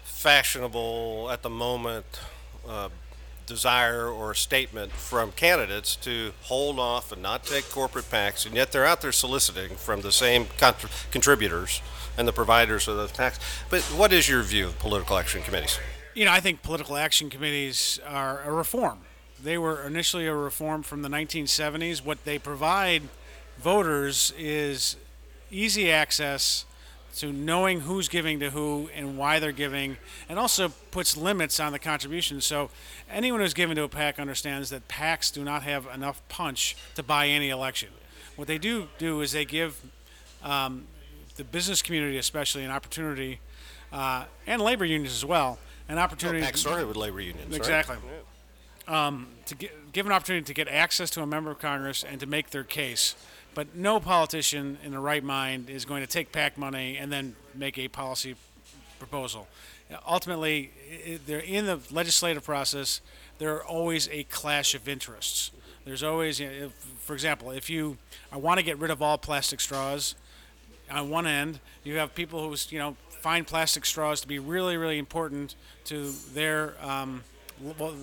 fashionable 0.03 1.29
at 1.31 1.41
the 1.41 1.49
moment. 1.49 2.05
Uh, 2.67 2.89
desire 3.47 4.07
or 4.07 4.33
statement 4.35 4.91
from 4.91 5.31
candidates 5.31 5.95
to 5.95 6.33
hold 6.43 6.77
off 6.77 7.11
and 7.11 7.21
not 7.21 7.43
take 7.43 7.69
corporate 7.71 8.05
PACs, 8.11 8.45
and 8.45 8.55
yet 8.55 8.71
they're 8.71 8.85
out 8.85 9.01
there 9.01 9.11
soliciting 9.11 9.75
from 9.75 10.01
the 10.01 10.11
same 10.11 10.45
contra- 10.59 10.89
contributors 11.09 11.81
and 12.17 12.27
the 12.27 12.33
providers 12.33 12.87
of 12.87 12.97
those 12.97 13.11
PACs. 13.11 13.39
But 13.69 13.81
what 13.83 14.13
is 14.13 14.29
your 14.29 14.43
view 14.43 14.67
of 14.67 14.77
political 14.79 15.17
action 15.17 15.41
committees? 15.41 15.79
You 16.13 16.25
know, 16.25 16.31
I 16.31 16.39
think 16.39 16.61
political 16.61 16.97
action 16.97 17.29
committees 17.29 17.99
are 18.05 18.41
a 18.43 18.51
reform. 18.51 18.99
They 19.41 19.57
were 19.57 19.83
initially 19.83 20.27
a 20.27 20.35
reform 20.35 20.83
from 20.83 21.01
the 21.01 21.09
1970s. 21.09 22.03
What 22.03 22.23
they 22.25 22.39
provide 22.39 23.03
voters 23.57 24.33
is 24.37 24.97
easy 25.51 25.91
access 25.91 26.65
to 27.17 27.33
knowing 27.33 27.81
who's 27.81 28.07
giving 28.07 28.39
to 28.39 28.51
who 28.51 28.89
and 28.95 29.17
why 29.17 29.39
they're 29.39 29.51
giving, 29.51 29.97
and 30.29 30.37
also 30.37 30.69
puts 30.91 31.17
limits 31.17 31.59
on 31.59 31.71
the 31.71 31.79
contributions. 31.79 32.45
So 32.45 32.69
anyone 33.11 33.41
who's 33.41 33.53
given 33.53 33.75
to 33.77 33.83
a 33.83 33.89
PAC 33.89 34.19
understands 34.19 34.69
that 34.69 34.87
PACs 34.87 35.33
do 35.33 35.43
not 35.43 35.63
have 35.63 35.87
enough 35.93 36.21
punch 36.29 36.75
to 36.95 37.03
buy 37.03 37.27
any 37.27 37.49
election. 37.49 37.89
What 38.35 38.47
they 38.47 38.57
do 38.57 38.87
do 38.97 39.21
is 39.21 39.31
they 39.31 39.45
give 39.45 39.81
um, 40.43 40.85
the 41.35 41.43
business 41.43 41.81
community, 41.81 42.17
especially, 42.17 42.63
an 42.63 42.71
opportunity, 42.71 43.39
uh, 43.91 44.25
and 44.45 44.61
labor 44.61 44.85
unions 44.85 45.13
as 45.13 45.25
well, 45.25 45.57
an 45.89 45.97
opportunity. 45.97 46.39
Well, 46.39 46.47
PAC 46.47 46.57
started 46.57 46.87
with 46.87 46.97
labor 46.97 47.21
unions. 47.21 47.55
Exactly. 47.55 47.95
Right? 47.95 49.07
Um, 49.07 49.27
to 49.47 49.55
get, 49.55 49.91
give 49.91 50.05
an 50.05 50.11
opportunity 50.11 50.45
to 50.45 50.53
get 50.53 50.67
access 50.67 51.09
to 51.11 51.21
a 51.21 51.27
member 51.27 51.51
of 51.51 51.59
Congress 51.59 52.03
and 52.03 52.19
to 52.19 52.25
make 52.25 52.51
their 52.51 52.63
case. 52.63 53.15
But 53.57 53.75
no 53.75 53.99
politician 53.99 54.77
in 54.83 54.91
the 54.91 54.99
right 54.99 55.23
mind 55.23 55.67
is 55.67 55.83
going 55.83 56.01
to 56.01 56.07
take 56.07 56.31
PAC 56.31 56.59
money 56.59 56.95
and 56.95 57.11
then 57.11 57.35
make 57.55 57.79
a 57.79 57.87
policy 57.87 58.35
proposal. 58.99 59.47
Ultimately, 60.07 60.69
they're 61.25 61.39
in 61.39 61.65
the 61.65 61.79
legislative 61.89 62.43
process. 62.43 63.01
There 63.39 63.55
are 63.55 63.65
always 63.65 64.09
a 64.09 64.25
clash 64.25 64.75
of 64.75 64.87
interests. 64.87 65.49
There's 65.85 66.03
always, 66.03 66.39
for 66.99 67.15
example, 67.15 67.49
if 67.49 67.67
you 67.67 67.97
I 68.31 68.37
want 68.37 68.59
to 68.59 68.63
get 68.63 68.77
rid 68.77 68.91
of 68.91 69.01
all 69.01 69.17
plastic 69.17 69.59
straws, 69.59 70.13
on 70.91 71.09
one 71.09 71.25
end, 71.25 71.59
you 71.83 71.97
have 71.97 72.13
people 72.13 72.47
who, 72.47 72.55
you 72.69 72.77
know, 72.77 72.95
find 73.09 73.47
plastic 73.47 73.87
straws 73.87 74.21
to 74.21 74.27
be 74.27 74.37
really, 74.37 74.77
really 74.77 74.99
important 74.99 75.55
to 75.85 76.13
their 76.31 76.75
um, 76.79 77.23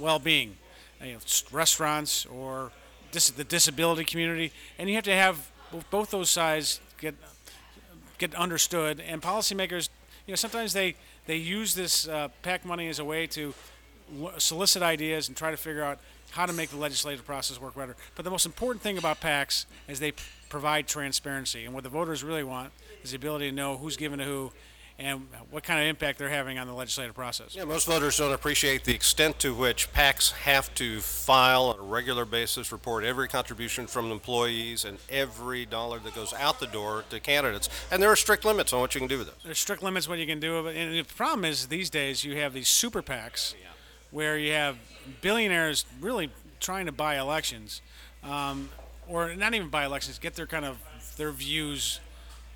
well-being. 0.00 0.56
You 1.00 1.12
know, 1.12 1.18
restaurants 1.52 2.26
or 2.26 2.72
dis- 3.14 3.30
the 3.30 3.44
disability 3.44 4.04
community, 4.04 4.52
and 4.78 4.88
you 4.88 4.96
have 4.96 5.04
to 5.04 5.14
have 5.14 5.50
both 5.90 6.10
those 6.10 6.28
sides 6.28 6.80
get 6.98 7.14
get 8.18 8.34
understood. 8.34 9.00
And 9.00 9.22
policymakers, 9.22 9.88
you 10.26 10.32
know, 10.32 10.36
sometimes 10.36 10.72
they 10.72 10.96
they 11.26 11.36
use 11.36 11.74
this 11.74 12.06
uh, 12.06 12.28
PAC 12.42 12.64
money 12.66 12.88
as 12.88 12.98
a 12.98 13.04
way 13.04 13.26
to 13.28 13.54
solicit 14.36 14.82
ideas 14.82 15.28
and 15.28 15.36
try 15.36 15.50
to 15.50 15.56
figure 15.56 15.82
out 15.82 15.98
how 16.32 16.44
to 16.44 16.52
make 16.52 16.68
the 16.68 16.76
legislative 16.76 17.24
process 17.24 17.60
work 17.60 17.74
better. 17.74 17.96
But 18.16 18.24
the 18.24 18.30
most 18.30 18.44
important 18.44 18.82
thing 18.82 18.98
about 18.98 19.20
PACs 19.20 19.66
is 19.88 20.00
they 20.00 20.12
provide 20.48 20.86
transparency, 20.86 21.64
and 21.64 21.72
what 21.72 21.84
the 21.84 21.90
voters 21.90 22.22
really 22.22 22.44
want 22.44 22.72
is 23.02 23.10
the 23.10 23.16
ability 23.16 23.48
to 23.50 23.54
know 23.54 23.76
who's 23.76 23.96
given 23.96 24.18
to 24.18 24.24
who 24.24 24.52
and 24.98 25.26
what 25.50 25.64
kind 25.64 25.80
of 25.80 25.86
impact 25.86 26.18
they're 26.18 26.28
having 26.28 26.58
on 26.58 26.66
the 26.68 26.72
legislative 26.72 27.14
process. 27.14 27.56
Yeah, 27.56 27.64
most 27.64 27.86
voters 27.86 28.16
don't 28.16 28.32
appreciate 28.32 28.84
the 28.84 28.94
extent 28.94 29.38
to 29.40 29.52
which 29.52 29.92
PACs 29.92 30.32
have 30.32 30.72
to 30.76 31.00
file 31.00 31.64
on 31.64 31.80
a 31.80 31.82
regular 31.82 32.24
basis, 32.24 32.70
report 32.70 33.04
every 33.04 33.26
contribution 33.26 33.86
from 33.88 34.12
employees 34.12 34.84
and 34.84 34.98
every 35.10 35.66
dollar 35.66 35.98
that 35.98 36.14
goes 36.14 36.32
out 36.34 36.60
the 36.60 36.68
door 36.68 37.04
to 37.10 37.18
candidates. 37.18 37.68
And 37.90 38.00
there 38.00 38.10
are 38.10 38.16
strict 38.16 38.44
limits 38.44 38.72
on 38.72 38.80
what 38.80 38.94
you 38.94 39.00
can 39.00 39.08
do 39.08 39.18
with 39.18 39.28
it. 39.28 39.34
There's 39.44 39.58
strict 39.58 39.82
limits 39.82 40.08
what 40.08 40.18
you 40.18 40.26
can 40.26 40.38
do. 40.38 40.62
With 40.62 40.76
it. 40.76 40.78
And 40.78 40.96
the 40.96 41.02
problem 41.02 41.44
is 41.44 41.66
these 41.66 41.90
days 41.90 42.24
you 42.24 42.36
have 42.36 42.52
these 42.52 42.68
super 42.68 43.02
PACs 43.02 43.54
where 44.12 44.38
you 44.38 44.52
have 44.52 44.76
billionaires 45.22 45.84
really 46.00 46.30
trying 46.60 46.86
to 46.86 46.92
buy 46.92 47.18
elections, 47.18 47.82
um, 48.22 48.70
or 49.08 49.34
not 49.34 49.54
even 49.54 49.68
buy 49.68 49.84
elections, 49.84 50.20
get 50.20 50.34
their 50.34 50.46
kind 50.46 50.64
of 50.64 50.78
their 51.16 51.32
views 51.32 51.98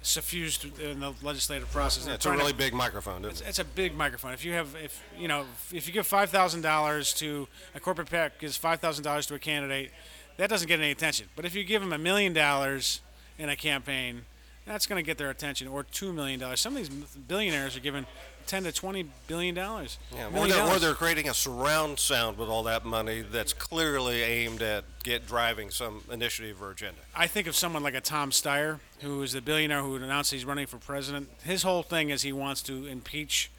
suffused 0.02 0.78
in 0.80 1.00
the 1.00 1.12
legislative 1.22 1.70
process. 1.70 2.06
Yeah, 2.06 2.14
it's 2.14 2.26
a 2.26 2.30
really 2.30 2.52
to, 2.52 2.58
big 2.58 2.74
microphone. 2.74 3.24
It's, 3.24 3.40
it's, 3.40 3.58
a 3.58 3.64
big 3.64 3.96
microphone. 3.96 4.32
If 4.32 4.44
you 4.44 4.52
have, 4.52 4.74
if 4.82 5.02
you 5.18 5.28
know, 5.28 5.44
if 5.72 5.86
you 5.86 5.92
give 5.92 6.06
five 6.06 6.30
thousand 6.30 6.62
dollars 6.62 7.12
to 7.14 7.48
a 7.74 7.80
corporate 7.80 8.10
PAC, 8.10 8.38
gives 8.38 8.56
five 8.56 8.80
thousand 8.80 9.04
dollars 9.04 9.26
to 9.26 9.34
a 9.34 9.38
candidate, 9.38 9.90
that 10.36 10.48
doesn't 10.48 10.68
get 10.68 10.78
any 10.80 10.90
attention. 10.90 11.26
But 11.36 11.44
if 11.44 11.54
you 11.54 11.64
give 11.64 11.82
them 11.82 11.92
a 11.92 11.98
million 11.98 12.32
dollars 12.32 13.00
in 13.38 13.48
a 13.48 13.56
campaign, 13.56 14.22
that's 14.66 14.86
going 14.86 15.02
to 15.02 15.06
get 15.06 15.18
their 15.18 15.30
attention. 15.30 15.68
Or 15.68 15.82
two 15.82 16.12
million 16.12 16.40
dollars. 16.40 16.60
Some 16.60 16.76
of 16.76 16.78
these 16.78 16.88
billionaires 16.88 17.76
are 17.76 17.80
given 17.80 18.06
10 18.48 18.64
to 18.64 18.72
20 18.72 19.06
billion 19.26 19.54
dollars. 19.54 19.98
Yeah, 20.12 20.28
or 20.28 20.48
they're, 20.48 20.64
or 20.64 20.78
they're, 20.78 20.94
creating 20.94 21.28
a 21.28 21.34
surround 21.34 21.98
sound 21.98 22.38
with 22.38 22.48
all 22.48 22.62
that 22.64 22.84
money 22.84 23.20
that's 23.20 23.52
clearly 23.52 24.22
aimed 24.22 24.62
at 24.62 24.84
get 25.04 25.26
driving 25.26 25.70
some 25.70 26.02
initiative 26.10 26.60
or 26.62 26.70
agenda. 26.70 26.98
I 27.14 27.26
think 27.26 27.46
of 27.46 27.54
someone 27.54 27.82
like 27.82 27.94
a 27.94 28.00
Tom 28.00 28.30
Steyer, 28.30 28.80
who 29.00 29.22
is 29.22 29.32
the 29.32 29.42
billionaire 29.42 29.82
who 29.82 29.96
announced 29.96 30.32
he's 30.32 30.44
running 30.44 30.66
for 30.66 30.78
president. 30.78 31.28
His 31.44 31.62
whole 31.62 31.82
thing 31.82 32.10
is 32.10 32.22
he 32.22 32.32
wants 32.32 32.62
to 32.62 32.86
impeach 32.86 33.50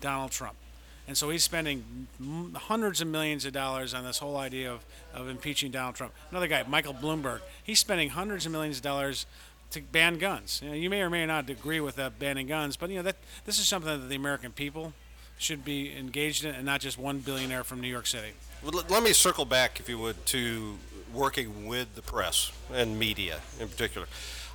Donald 0.00 0.30
Trump. 0.30 0.56
And 1.06 1.16
so 1.16 1.28
he's 1.28 1.44
spending 1.44 2.06
hundreds 2.54 3.00
of 3.00 3.08
millions 3.08 3.44
of 3.44 3.52
dollars 3.52 3.92
on 3.92 4.04
this 4.04 4.18
whole 4.18 4.36
idea 4.36 4.72
of, 4.72 4.84
of 5.12 5.28
impeaching 5.28 5.70
Donald 5.70 5.96
Trump. 5.96 6.12
Another 6.30 6.46
guy, 6.46 6.64
Michael 6.66 6.94
Bloomberg, 6.94 7.40
he's 7.62 7.78
spending 7.78 8.10
hundreds 8.10 8.46
of 8.46 8.52
millions 8.52 8.78
of 8.78 8.82
dollars 8.82 9.26
to 9.70 9.80
ban 9.80 10.18
guns. 10.18 10.60
You, 10.62 10.70
know, 10.70 10.74
you 10.74 10.90
may 10.90 11.02
or 11.02 11.10
may 11.10 11.26
not 11.26 11.48
agree 11.50 11.80
with 11.80 11.96
that 11.96 12.18
banning 12.18 12.46
guns, 12.46 12.76
but 12.76 12.90
you 12.90 12.96
know 12.96 13.02
that 13.02 13.16
this 13.44 13.58
is 13.58 13.66
something 13.66 14.00
that 14.00 14.08
the 14.08 14.16
American 14.16 14.52
people 14.52 14.92
should 15.38 15.64
be 15.64 15.96
engaged 15.96 16.44
in, 16.44 16.54
and 16.54 16.64
not 16.64 16.80
just 16.80 16.98
one 16.98 17.18
billionaire 17.18 17.64
from 17.64 17.80
New 17.80 17.88
York 17.88 18.06
City. 18.06 18.32
Well, 18.62 18.84
let 18.88 19.02
me 19.02 19.12
circle 19.12 19.44
back, 19.44 19.80
if 19.80 19.88
you 19.88 19.98
would, 19.98 20.24
to 20.26 20.78
working 21.12 21.66
with 21.66 21.94
the 21.94 22.02
press 22.02 22.52
and 22.72 22.98
media 22.98 23.40
in 23.60 23.68
particular. 23.68 24.06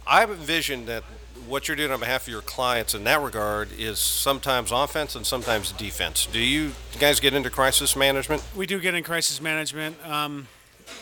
I 0.08 0.24
envision 0.24 0.86
that 0.86 1.04
what 1.48 1.68
you're 1.68 1.78
doing 1.78 1.92
on 1.92 2.00
behalf 2.00 2.24
of 2.24 2.30
your 2.30 2.42
clients 2.42 2.94
in 2.94 3.04
that 3.04 3.22
regard 3.22 3.70
is 3.78 4.00
sometimes 4.00 4.72
offense 4.72 5.16
and 5.16 5.25
sometimes 5.25 5.72
defense. 5.74 6.25
Do 6.25 6.39
you 6.39 6.72
guys 7.00 7.20
get 7.20 7.34
into 7.34 7.50
crisis 7.50 7.96
management? 7.96 8.44
We 8.56 8.66
do 8.66 8.80
get 8.80 8.96
in 8.96 9.04
crisis 9.04 9.42
management. 9.42 9.98
Um, 10.06 10.48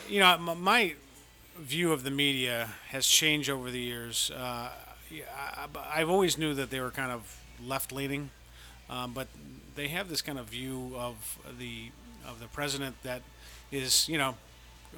you 0.09 0.19
know, 0.19 0.37
my 0.37 0.95
view 1.59 1.91
of 1.91 2.03
the 2.03 2.11
media 2.11 2.69
has 2.89 3.07
changed 3.07 3.49
over 3.49 3.71
the 3.71 3.79
years. 3.79 4.31
Uh, 4.35 4.69
I, 5.11 5.67
I've 5.93 6.09
always 6.09 6.37
knew 6.37 6.53
that 6.53 6.69
they 6.69 6.79
were 6.79 6.91
kind 6.91 7.11
of 7.11 7.39
left 7.65 7.91
leaning, 7.91 8.29
um, 8.89 9.13
but 9.13 9.27
they 9.75 9.87
have 9.89 10.09
this 10.09 10.21
kind 10.21 10.37
of 10.39 10.47
view 10.47 10.93
of 10.95 11.39
the 11.57 11.91
of 12.27 12.39
the 12.39 12.47
president 12.47 12.95
that 13.03 13.21
is, 13.71 14.09
you 14.09 14.17
know, 14.17 14.35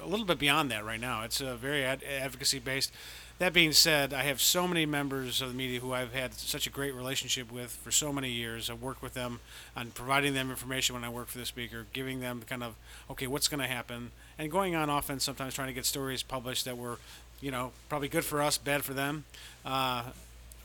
a 0.02 0.06
little 0.06 0.26
bit 0.26 0.38
beyond 0.38 0.70
that 0.70 0.84
right 0.84 1.00
now. 1.00 1.22
It's 1.22 1.40
a 1.40 1.54
very 1.56 1.84
ad- 1.84 2.02
advocacy 2.02 2.58
based. 2.58 2.92
That 3.40 3.54
being 3.54 3.72
said, 3.72 4.12
I 4.12 4.24
have 4.24 4.38
so 4.38 4.68
many 4.68 4.84
members 4.84 5.40
of 5.40 5.48
the 5.48 5.54
media 5.54 5.80
who 5.80 5.94
I've 5.94 6.12
had 6.12 6.34
such 6.34 6.66
a 6.66 6.70
great 6.70 6.94
relationship 6.94 7.50
with 7.50 7.70
for 7.70 7.90
so 7.90 8.12
many 8.12 8.30
years. 8.30 8.68
I've 8.68 8.82
worked 8.82 9.00
with 9.02 9.14
them 9.14 9.40
on 9.74 9.92
providing 9.92 10.34
them 10.34 10.50
information 10.50 10.94
when 10.94 11.04
I 11.04 11.08
work 11.08 11.28
for 11.28 11.38
the 11.38 11.46
speaker, 11.46 11.86
giving 11.94 12.20
them 12.20 12.42
kind 12.46 12.62
of, 12.62 12.74
okay, 13.10 13.26
what's 13.26 13.48
going 13.48 13.62
to 13.62 13.66
happen, 13.66 14.10
and 14.38 14.50
going 14.50 14.74
on 14.74 14.90
offense 14.90 15.24
sometimes 15.24 15.54
trying 15.54 15.68
to 15.68 15.72
get 15.72 15.86
stories 15.86 16.22
published 16.22 16.66
that 16.66 16.76
were, 16.76 16.98
you 17.40 17.50
know, 17.50 17.72
probably 17.88 18.08
good 18.08 18.26
for 18.26 18.42
us, 18.42 18.58
bad 18.58 18.84
for 18.84 18.92
them. 18.92 19.24
Uh, 19.64 20.02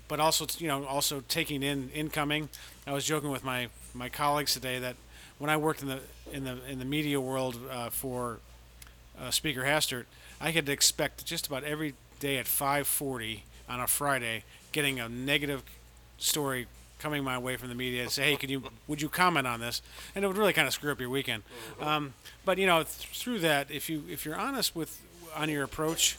but 0.09 0.19
also, 0.19 0.45
you 0.57 0.67
know, 0.67 0.83
also 0.83 1.23
taking 1.29 1.63
in 1.63 1.89
incoming. 1.95 2.49
I 2.85 2.91
was 2.91 3.05
joking 3.05 3.29
with 3.29 3.45
my, 3.45 3.69
my 3.93 4.09
colleagues 4.09 4.53
today 4.53 4.79
that 4.79 4.97
when 5.37 5.49
I 5.49 5.55
worked 5.55 5.81
in 5.81 5.87
the 5.87 6.01
in 6.33 6.43
the 6.43 6.57
in 6.67 6.79
the 6.79 6.85
media 6.85 7.21
world 7.21 7.57
uh, 7.71 7.89
for 7.89 8.39
uh, 9.17 9.31
Speaker 9.31 9.61
Hastert, 9.61 10.07
I 10.41 10.51
had 10.51 10.65
to 10.65 10.73
expect 10.73 11.25
just 11.25 11.47
about 11.47 11.63
every 11.63 11.93
day 12.19 12.37
at 12.37 12.45
5:40 12.45 13.41
on 13.67 13.79
a 13.79 13.87
Friday 13.87 14.43
getting 14.71 14.99
a 14.99 15.07
negative 15.09 15.63
story 16.17 16.67
coming 16.99 17.23
my 17.23 17.37
way 17.37 17.57
from 17.57 17.69
the 17.69 17.75
media 17.75 18.01
and 18.03 18.11
say, 18.11 18.31
"Hey, 18.31 18.35
can 18.37 18.49
you 18.49 18.63
would 18.87 19.01
you 19.01 19.09
comment 19.09 19.47
on 19.47 19.59
this?" 19.59 19.81
And 20.15 20.23
it 20.23 20.27
would 20.27 20.37
really 20.37 20.53
kind 20.53 20.67
of 20.67 20.73
screw 20.73 20.91
up 20.91 20.99
your 20.99 21.09
weekend. 21.09 21.43
Um, 21.79 22.13
but 22.45 22.57
you 22.57 22.65
know, 22.65 22.83
th- 22.83 22.87
through 23.19 23.39
that, 23.39 23.69
if 23.69 23.89
you 23.89 24.03
if 24.09 24.25
you're 24.25 24.35
honest 24.37 24.75
with 24.75 25.01
on 25.35 25.49
your 25.49 25.63
approach, 25.63 26.17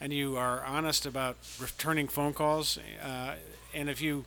and 0.00 0.12
you 0.12 0.36
are 0.36 0.64
honest 0.64 1.06
about 1.06 1.36
returning 1.58 2.08
phone 2.08 2.34
calls, 2.34 2.78
uh, 3.02 3.34
and 3.74 3.88
if 3.88 4.00
you 4.00 4.24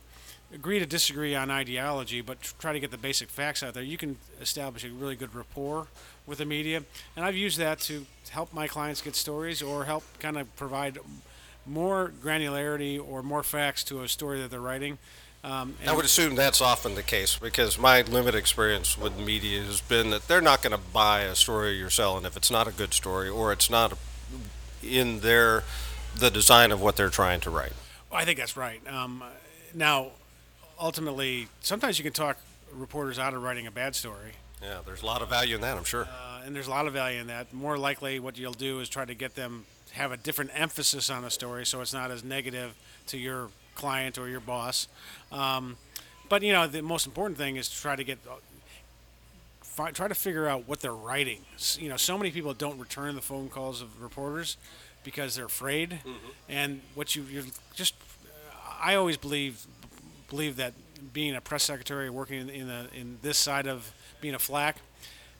agree 0.52 0.78
to 0.78 0.86
disagree 0.86 1.34
on 1.34 1.50
ideology, 1.50 2.20
but 2.20 2.40
tr- 2.42 2.54
try 2.58 2.72
to 2.72 2.80
get 2.80 2.90
the 2.90 2.98
basic 2.98 3.30
facts 3.30 3.62
out 3.62 3.72
there, 3.72 3.82
you 3.82 3.96
can 3.96 4.16
establish 4.40 4.84
a 4.84 4.88
really 4.90 5.16
good 5.16 5.34
rapport 5.34 5.86
with 6.26 6.38
the 6.38 6.44
media. 6.44 6.82
And 7.16 7.24
I've 7.24 7.36
used 7.36 7.58
that 7.58 7.80
to 7.80 8.06
help 8.30 8.52
my 8.52 8.66
clients 8.66 9.02
get 9.02 9.16
stories 9.16 9.62
or 9.62 9.84
help 9.84 10.04
kind 10.18 10.38
of 10.38 10.54
provide 10.56 10.98
more 11.66 12.12
granularity 12.22 13.00
or 13.02 13.22
more 13.22 13.42
facts 13.42 13.84
to 13.84 14.02
a 14.02 14.08
story 14.08 14.40
that 14.40 14.50
they're 14.50 14.60
writing. 14.60 14.98
Um, 15.44 15.74
I 15.84 15.92
would 15.92 16.04
assume 16.04 16.36
that's 16.36 16.60
often 16.60 16.94
the 16.94 17.02
case 17.02 17.36
because 17.36 17.76
my 17.76 18.02
limited 18.02 18.38
experience 18.38 18.96
with 18.96 19.18
media 19.18 19.62
has 19.64 19.80
been 19.80 20.10
that 20.10 20.28
they're 20.28 20.40
not 20.40 20.62
going 20.62 20.70
to 20.70 20.78
buy 20.92 21.22
a 21.22 21.34
story 21.34 21.72
you're 21.72 21.90
selling 21.90 22.24
if 22.24 22.36
it's 22.36 22.50
not 22.50 22.68
a 22.68 22.72
good 22.72 22.94
story 22.94 23.28
or 23.28 23.52
it's 23.52 23.68
not 23.68 23.98
in 24.82 25.20
their 25.20 25.64
the 26.16 26.30
design 26.30 26.70
of 26.70 26.80
what 26.80 26.94
they're 26.94 27.08
trying 27.08 27.40
to 27.40 27.50
write. 27.50 27.72
Well, 28.10 28.20
I 28.20 28.24
think 28.24 28.38
that's 28.38 28.56
right. 28.56 28.80
Um, 28.86 29.24
now, 29.74 30.08
ultimately, 30.78 31.48
sometimes 31.60 31.98
you 31.98 32.04
can 32.04 32.12
talk 32.12 32.38
reporters 32.72 33.18
out 33.18 33.34
of 33.34 33.42
writing 33.42 33.66
a 33.66 33.70
bad 33.70 33.94
story. 33.94 34.32
Yeah, 34.62 34.78
there's 34.86 35.02
a 35.02 35.06
lot 35.06 35.22
of 35.22 35.28
value 35.28 35.56
in 35.56 35.60
that, 35.62 35.76
I'm 35.76 35.84
sure. 35.84 36.04
Uh, 36.04 36.42
and 36.44 36.54
there's 36.54 36.68
a 36.68 36.70
lot 36.70 36.86
of 36.86 36.92
value 36.92 37.20
in 37.20 37.26
that. 37.26 37.52
More 37.52 37.76
likely, 37.76 38.20
what 38.20 38.38
you'll 38.38 38.52
do 38.52 38.80
is 38.80 38.88
try 38.88 39.04
to 39.04 39.14
get 39.14 39.34
them 39.34 39.64
have 39.92 40.10
a 40.10 40.16
different 40.16 40.50
emphasis 40.54 41.10
on 41.10 41.22
the 41.22 41.30
story, 41.30 41.66
so 41.66 41.80
it's 41.80 41.92
not 41.92 42.10
as 42.10 42.24
negative 42.24 42.74
to 43.06 43.18
your 43.18 43.48
client 43.74 44.18
or 44.18 44.28
your 44.28 44.40
boss. 44.40 44.88
Um, 45.30 45.76
but 46.28 46.42
you 46.42 46.52
know, 46.52 46.66
the 46.66 46.82
most 46.82 47.06
important 47.06 47.36
thing 47.36 47.56
is 47.56 47.68
to 47.68 47.76
try 47.80 47.94
to 47.96 48.04
get 48.04 48.18
fi- 49.62 49.90
try 49.90 50.08
to 50.08 50.14
figure 50.14 50.48
out 50.48 50.66
what 50.66 50.80
they're 50.80 50.94
writing. 50.94 51.40
You 51.78 51.88
know, 51.88 51.96
so 51.96 52.16
many 52.16 52.30
people 52.30 52.54
don't 52.54 52.78
return 52.78 53.14
the 53.14 53.20
phone 53.22 53.48
calls 53.48 53.82
of 53.82 54.02
reporters 54.02 54.56
because 55.04 55.34
they're 55.34 55.46
afraid. 55.46 55.98
And 56.48 56.80
what 56.94 57.14
you 57.14 57.24
you're 57.30 57.44
just 57.74 57.94
I 58.80 58.94
always 58.94 59.16
believe 59.16 59.66
believe 60.30 60.56
that 60.56 60.72
being 61.12 61.34
a 61.34 61.40
press 61.40 61.62
secretary, 61.62 62.10
working 62.10 62.40
in, 62.40 62.50
in 62.50 62.68
in 62.94 63.18
this 63.22 63.38
side 63.38 63.66
of 63.66 63.92
being 64.20 64.34
a 64.34 64.38
flack, 64.38 64.76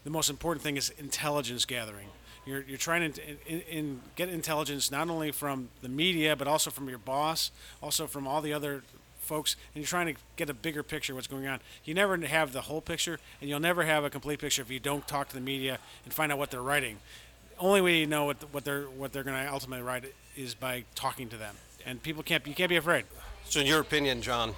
the 0.04 0.10
most 0.10 0.30
important 0.30 0.62
thing 0.62 0.76
is 0.76 0.90
intelligence 0.98 1.64
gathering. 1.64 2.08
You're, 2.44 2.62
you're 2.62 2.78
trying 2.78 3.12
to 3.12 3.22
in, 3.46 3.60
in, 3.60 4.00
get 4.16 4.28
intelligence 4.28 4.90
not 4.90 5.08
only 5.08 5.30
from 5.30 5.68
the 5.80 5.88
media 5.88 6.34
but 6.34 6.48
also 6.48 6.70
from 6.70 6.88
your 6.88 6.98
boss, 6.98 7.52
also 7.80 8.06
from 8.06 8.26
all 8.26 8.40
the 8.40 8.52
other 8.52 8.82
folks, 9.20 9.54
and 9.74 9.82
you're 9.82 9.88
trying 9.88 10.12
to 10.12 10.20
get 10.36 10.50
a 10.50 10.54
bigger 10.54 10.82
picture 10.82 11.12
of 11.12 11.16
what's 11.16 11.28
going 11.28 11.46
on. 11.46 11.60
You 11.84 11.94
never 11.94 12.16
have 12.18 12.52
the 12.52 12.62
whole 12.62 12.80
picture, 12.80 13.20
and 13.40 13.48
you'll 13.48 13.60
never 13.60 13.84
have 13.84 14.02
a 14.02 14.10
complete 14.10 14.40
picture 14.40 14.62
if 14.62 14.70
you 14.70 14.80
don't 14.80 15.06
talk 15.06 15.28
to 15.28 15.34
the 15.34 15.40
media 15.40 15.78
and 16.04 16.12
find 16.12 16.32
out 16.32 16.38
what 16.38 16.50
they're 16.50 16.62
writing. 16.62 16.98
Only 17.58 17.80
way 17.80 17.98
you 17.98 18.06
know 18.06 18.24
what, 18.24 18.42
what 18.52 18.64
they're 18.64 18.82
what 18.84 19.12
they're 19.12 19.22
going 19.22 19.40
to 19.40 19.52
ultimately 19.52 19.84
write 19.84 20.12
is 20.36 20.54
by 20.54 20.84
talking 20.96 21.28
to 21.28 21.36
them. 21.36 21.54
And 21.86 22.02
people 22.02 22.24
can't 22.24 22.44
you 22.46 22.54
can't 22.54 22.68
be 22.68 22.76
afraid. 22.76 23.04
So, 23.44 23.60
in 23.60 23.66
your 23.66 23.80
opinion, 23.80 24.22
John, 24.22 24.54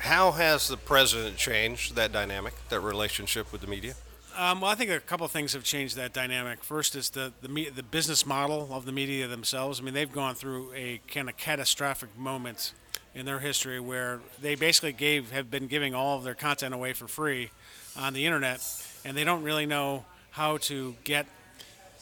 how 0.00 0.32
has 0.32 0.68
the 0.68 0.76
president 0.76 1.36
changed 1.36 1.94
that 1.94 2.12
dynamic, 2.12 2.54
that 2.70 2.80
relationship 2.80 3.52
with 3.52 3.60
the 3.60 3.66
media? 3.66 3.94
Um, 4.36 4.60
well, 4.60 4.70
I 4.70 4.74
think 4.74 4.90
a 4.90 5.00
couple 5.00 5.26
of 5.26 5.32
things 5.32 5.52
have 5.52 5.64
changed 5.64 5.96
that 5.96 6.12
dynamic. 6.12 6.64
First 6.64 6.96
is 6.96 7.10
the 7.10 7.32
the, 7.42 7.70
the 7.70 7.82
business 7.82 8.24
model 8.24 8.68
of 8.72 8.86
the 8.86 8.92
media 8.92 9.28
themselves. 9.28 9.80
I 9.80 9.82
mean, 9.82 9.94
they've 9.94 10.10
gone 10.10 10.34
through 10.34 10.72
a 10.74 11.00
kind 11.08 11.28
of 11.28 11.36
catastrophic 11.36 12.16
moment 12.16 12.72
in 13.14 13.26
their 13.26 13.40
history 13.40 13.80
where 13.80 14.20
they 14.40 14.54
basically 14.54 14.92
gave 14.92 15.32
have 15.32 15.50
been 15.50 15.66
giving 15.66 15.94
all 15.94 16.16
of 16.16 16.24
their 16.24 16.34
content 16.34 16.72
away 16.72 16.92
for 16.92 17.08
free 17.08 17.50
on 17.96 18.14
the 18.14 18.24
internet, 18.24 18.60
and 19.04 19.16
they 19.16 19.24
don't 19.24 19.42
really 19.42 19.66
know 19.66 20.04
how 20.30 20.56
to 20.58 20.94
get. 21.04 21.26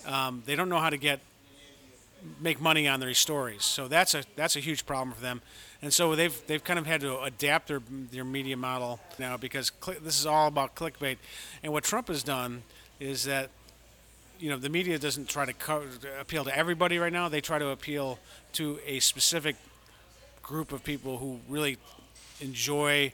Um, 0.07 0.43
they 0.47 0.55
don't 0.55 0.69
know 0.69 0.79
how 0.79 0.91
to 0.91 0.99
get 0.99 1.21
make 2.41 2.61
money 2.61 2.89
on 2.89 3.01
their 3.01 3.15
stories. 3.15 3.65
So 3.65 3.89
that's 3.89 4.15
a 4.15 4.25
that's 4.37 4.57
a 4.57 4.61
huge 4.61 4.87
problem 4.87 5.15
for 5.15 5.21
them. 5.23 5.41
And 5.83 5.93
so 5.93 6.15
they've 6.15 6.47
they've 6.47 6.63
kind 6.63 6.79
of 6.79 6.87
had 6.87 7.01
to 7.03 7.21
adapt 7.21 7.69
their 7.69 7.81
their 8.11 8.25
media 8.25 8.57
model 8.57 9.01
now 9.19 9.37
because 9.37 9.73
cl- 9.83 9.99
this 10.03 10.19
is 10.19 10.27
all 10.27 10.49
about 10.49 10.75
clickbait. 10.75 11.17
And 11.63 11.73
what 11.73 11.85
Trump 11.85 12.09
has 12.09 12.23
done 12.23 12.63
is 13.01 13.25
that 13.25 13.51
you 14.41 14.51
know 14.51 14.57
the 14.57 14.69
media 14.69 14.99
doesn't 14.99 15.29
try 15.29 15.45
to 15.45 15.53
co- 15.53 15.85
appeal 16.21 16.45
to 16.45 16.57
everybody 16.57 16.99
right 16.99 17.13
now. 17.13 17.29
They 17.29 17.41
try 17.41 17.59
to 17.59 17.69
appeal 17.69 18.19
to 18.55 18.79
a 18.87 19.01
specific 19.01 19.57
group 20.43 20.73
of 20.73 20.83
people 20.83 21.19
who 21.19 21.41
really 21.49 21.77
enjoy 22.41 23.13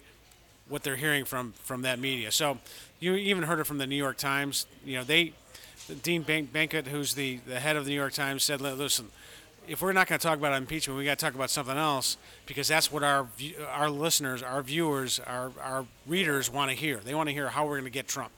what 0.68 0.82
they're 0.82 0.96
hearing 0.96 1.24
from 1.24 1.52
from 1.64 1.82
that 1.82 1.98
media. 1.98 2.30
So 2.32 2.58
you 3.00 3.14
even 3.14 3.44
heard 3.44 3.58
it 3.58 3.64
from 3.64 3.78
the 3.78 3.86
New 3.86 3.96
York 3.96 4.16
Times. 4.16 4.66
You 4.84 4.98
know 4.98 5.04
they 5.04 5.32
Dean 6.02 6.22
Ban- 6.22 6.48
Baquet, 6.48 6.86
who's 6.86 7.14
the, 7.14 7.38
the 7.46 7.60
head 7.60 7.76
of 7.76 7.84
the 7.84 7.90
New 7.90 7.96
York 7.96 8.12
Times, 8.12 8.42
said, 8.42 8.60
"Listen, 8.60 9.08
if 9.66 9.82
we're 9.82 9.92
not 9.92 10.06
going 10.06 10.18
to 10.18 10.26
talk 10.26 10.38
about 10.38 10.54
impeachment, 10.54 10.98
we 10.98 11.04
got 11.04 11.18
to 11.18 11.24
talk 11.24 11.34
about 11.34 11.50
something 11.50 11.76
else 11.76 12.16
because 12.46 12.68
that's 12.68 12.90
what 12.90 13.02
our 13.02 13.28
our 13.68 13.90
listeners, 13.90 14.42
our 14.42 14.62
viewers, 14.62 15.20
our 15.20 15.52
our 15.60 15.86
readers 16.06 16.50
want 16.50 16.70
to 16.70 16.76
hear. 16.76 16.98
They 16.98 17.14
want 17.14 17.28
to 17.28 17.32
hear 17.32 17.48
how 17.48 17.64
we're 17.64 17.78
going 17.78 17.84
to 17.84 17.90
get 17.90 18.08
Trump." 18.08 18.32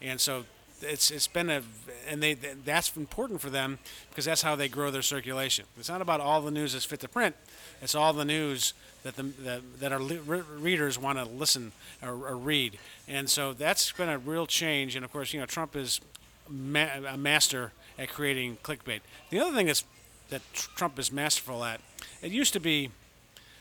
And 0.00 0.20
so 0.20 0.44
it's 0.82 1.10
it's 1.10 1.28
been 1.28 1.50
a 1.50 1.62
and 2.08 2.22
they 2.22 2.34
that's 2.34 2.96
important 2.96 3.40
for 3.40 3.50
them 3.50 3.78
because 4.10 4.24
that's 4.24 4.42
how 4.42 4.56
they 4.56 4.68
grow 4.68 4.90
their 4.90 5.02
circulation. 5.02 5.64
It's 5.78 5.88
not 5.88 6.02
about 6.02 6.20
all 6.20 6.40
the 6.40 6.50
news 6.50 6.72
that's 6.72 6.84
fit 6.84 7.00
to 7.00 7.08
print. 7.08 7.36
It's 7.80 7.94
all 7.94 8.12
the 8.12 8.24
news 8.24 8.74
that 9.02 9.16
the 9.16 9.22
that, 9.22 9.80
that 9.80 9.92
our 9.92 10.00
readers 10.00 10.98
want 10.98 11.18
to 11.18 11.24
listen 11.24 11.72
or, 12.02 12.10
or 12.10 12.36
read. 12.36 12.78
And 13.08 13.28
so 13.30 13.52
that's 13.52 13.92
been 13.92 14.08
a 14.08 14.18
real 14.18 14.46
change. 14.46 14.96
And 14.96 15.04
of 15.04 15.12
course, 15.12 15.32
you 15.32 15.40
know, 15.40 15.46
Trump 15.46 15.76
is 15.76 16.00
ma- 16.48 16.88
a 17.08 17.16
master 17.16 17.72
at 17.98 18.08
creating 18.08 18.58
clickbait. 18.62 19.00
The 19.30 19.40
other 19.40 19.54
thing 19.54 19.66
that's 19.66 19.84
that 20.30 20.40
Trump 20.54 20.98
is 20.98 21.12
masterful 21.12 21.62
at. 21.62 21.80
It 22.22 22.32
used 22.32 22.54
to 22.54 22.60
be 22.60 22.90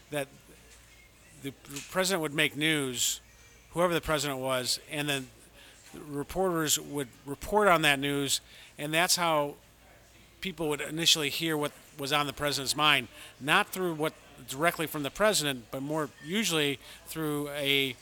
that 0.10 0.28
the 1.44 1.54
president 1.92 2.22
would 2.22 2.34
make 2.34 2.56
news, 2.56 3.20
whoever 3.72 3.94
the 3.94 4.02
president 4.02 4.40
was, 4.40 4.80
and 4.90 5.10
then 5.10 5.28
reporters 6.08 6.80
would 6.80 7.10
report 7.26 7.68
on 7.68 7.82
that 7.82 8.00
news, 8.00 8.40
and 8.78 8.94
that's 8.94 9.18
how 9.18 9.56
people 10.40 10.70
would 10.70 10.82
initially 10.82 11.30
hear 11.30 11.58
what 11.58 11.72
was 11.98 12.14
on 12.14 12.26
the 12.26 12.34
president's 12.34 12.76
mind, 12.76 13.10
not 13.40 13.68
through 13.68 13.94
what 13.94 14.14
directly 14.48 14.88
from 14.88 15.04
the 15.04 15.12
president, 15.12 15.66
but 15.72 15.82
more 15.82 16.10
usually 16.26 16.80
through 17.06 17.50
a 17.50 17.96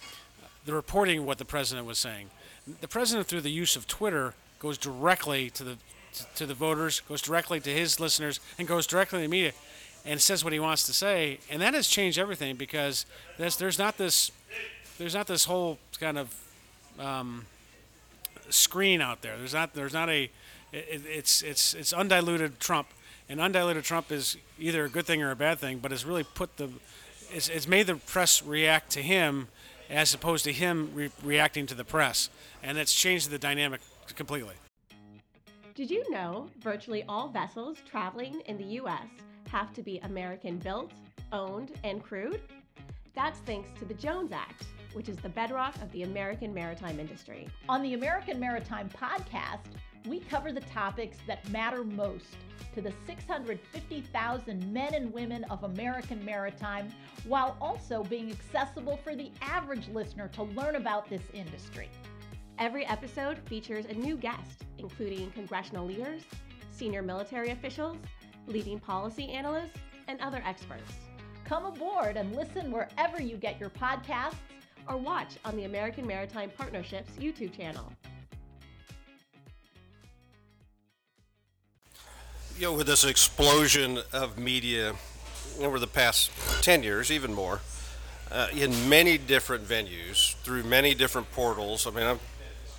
the 0.66 0.74
reporting 0.74 1.20
of 1.20 1.26
what 1.26 1.38
the 1.38 1.46
president 1.46 1.88
was 1.88 1.98
saying. 1.98 2.30
The 2.82 2.88
president, 2.88 3.28
through 3.28 3.42
the 3.42 3.52
use 3.52 3.76
of 3.76 3.88
Twitter, 3.88 4.36
goes 4.60 4.78
directly 4.78 5.50
to 5.52 5.64
the 5.64 5.78
to, 6.14 6.26
to 6.36 6.46
the 6.46 6.54
voters, 6.54 7.02
goes 7.02 7.22
directly 7.22 7.60
to 7.60 7.70
his 7.70 8.00
listeners, 8.00 8.40
and 8.58 8.68
goes 8.68 8.88
directly 8.88 9.20
to 9.20 9.24
the 9.24 9.30
media, 9.30 9.52
and 10.06 10.20
says 10.22 10.44
what 10.44 10.54
he 10.54 10.60
wants 10.60 10.86
to 10.88 10.94
say, 10.94 11.40
and 11.50 11.62
that 11.62 11.74
has 11.74 11.88
changed 11.88 12.18
everything 12.18 12.56
because 12.56 13.06
there's 13.38 13.58
there's 13.58 13.80
not 13.80 13.98
this 13.98 14.32
there's 14.98 15.14
not 15.14 15.28
this 15.28 15.46
whole 15.46 15.78
kind 16.00 16.18
of 16.18 16.36
um, 17.00 17.46
screen 18.50 19.02
out 19.02 19.22
there. 19.22 19.38
There's 19.38 19.54
not 19.54 19.74
there's 19.74 19.94
not 19.94 20.10
a 20.10 20.30
it, 20.72 21.04
it's 21.06 21.42
it's 21.42 21.74
it's 21.74 21.94
undiluted 21.94 22.60
Trump, 22.60 22.88
and 23.30 23.40
undiluted 23.40 23.84
Trump 23.84 24.12
is 24.12 24.38
either 24.60 24.86
a 24.86 24.90
good 24.90 25.06
thing 25.06 25.22
or 25.22 25.32
a 25.32 25.36
bad 25.36 25.60
thing, 25.60 25.80
but 25.80 25.92
it's 25.92 26.06
really 26.06 26.24
put 26.24 26.58
the 26.58 26.70
it's, 27.32 27.48
it's 27.48 27.68
made 27.68 27.88
the 27.88 27.96
press 27.96 28.44
react 28.44 28.92
to 28.92 29.02
him 29.02 29.48
as 29.90 30.14
opposed 30.14 30.44
to 30.44 30.54
him 30.54 30.92
re- 30.94 31.12
reacting 31.24 31.66
to 31.68 31.76
the 31.76 31.84
press, 31.84 32.30
and 32.62 32.78
it's 32.78 32.94
changed 32.94 33.30
the 33.30 33.40
dynamic 33.40 33.82
completely. 34.14 34.56
Did 35.76 35.90
you 35.90 36.10
know 36.12 36.50
virtually 36.60 37.04
all 37.08 37.30
vessels 37.30 37.78
traveling 37.90 38.42
in 38.48 38.58
the 38.58 38.66
U.S. 38.82 39.08
have 39.50 39.74
to 39.74 39.82
be 39.82 40.00
American 40.00 40.58
built, 40.58 40.92
owned, 41.32 41.72
and 41.84 42.04
crewed? 42.04 42.42
That's 43.16 43.40
thanks 43.40 43.70
to 43.80 43.86
the 43.86 43.94
Jones 43.94 44.32
Act, 44.32 44.66
which 44.94 45.10
is 45.10 45.18
the 45.18 45.30
bedrock 45.30 45.76
of 45.82 45.92
the 45.92 46.04
American 46.04 46.54
maritime 46.54 47.00
industry. 47.00 47.48
On 47.68 47.82
the 47.82 47.94
American 47.94 48.40
Maritime 48.40 48.90
Podcast, 48.90 49.72
we 50.06 50.20
cover 50.22 50.52
the 50.52 50.62
topics 50.62 51.18
that 51.28 51.48
matter 51.50 51.84
most 51.84 52.36
to 52.74 52.82
the 52.82 52.94
650,000 53.06 54.74
men 54.74 54.94
and 54.94 55.14
women 55.14 55.44
of 55.46 55.64
American 55.64 56.24
maritime 56.24 56.90
while 57.26 57.58
also 57.60 58.04
being 58.04 58.32
accessible 58.32 58.98
for 59.04 59.16
the 59.16 59.32
average 59.42 59.88
listener 59.90 60.28
to 60.30 60.44
learn 60.44 60.76
about 60.76 61.10
this 61.10 61.24
industry. 61.34 61.90
Every 62.60 62.86
episode 62.88 63.40
features 63.48 63.86
a 63.86 63.94
new 63.94 64.18
guest, 64.18 64.66
including 64.80 65.32
congressional 65.32 65.86
leaders, 65.86 66.24
senior 66.72 67.02
military 67.02 67.52
officials, 67.52 67.96
leading 68.48 68.82
policy 68.82 69.30
analysts, 69.30 69.78
and 70.10 70.20
other 70.20 70.44
experts. 70.46 70.92
Come 71.46 71.66
aboard 71.66 72.18
and 72.18 72.36
listen 72.36 72.70
wherever 72.70 73.22
you 73.22 73.38
get 73.38 73.62
your 73.62 73.70
podcasts 73.70 74.36
or 74.90 74.98
watch 74.98 75.38
on 75.46 75.56
the 75.56 75.64
American 75.64 76.06
Maritime 76.06 76.52
Partnerships 76.58 77.12
YouTube 77.12 77.56
channel. 77.56 77.94
You 82.58 82.64
know, 82.64 82.74
with 82.74 82.88
this 82.88 83.06
explosion 83.06 84.00
of 84.12 84.38
media 84.38 84.96
over 85.62 85.80
the 85.80 85.88
past 85.88 86.30
10 86.62 86.84
years, 86.84 87.10
even 87.10 87.34
more, 87.34 87.62
uh, 88.32 88.48
in 88.54 88.90
many 88.90 89.18
different 89.18 89.66
venues, 89.66 90.36
through 90.44 90.64
many 90.64 90.94
different 90.94 91.32
portals. 91.32 91.88
I 91.88 91.92
mean, 91.92 92.06
I'm 92.06 92.20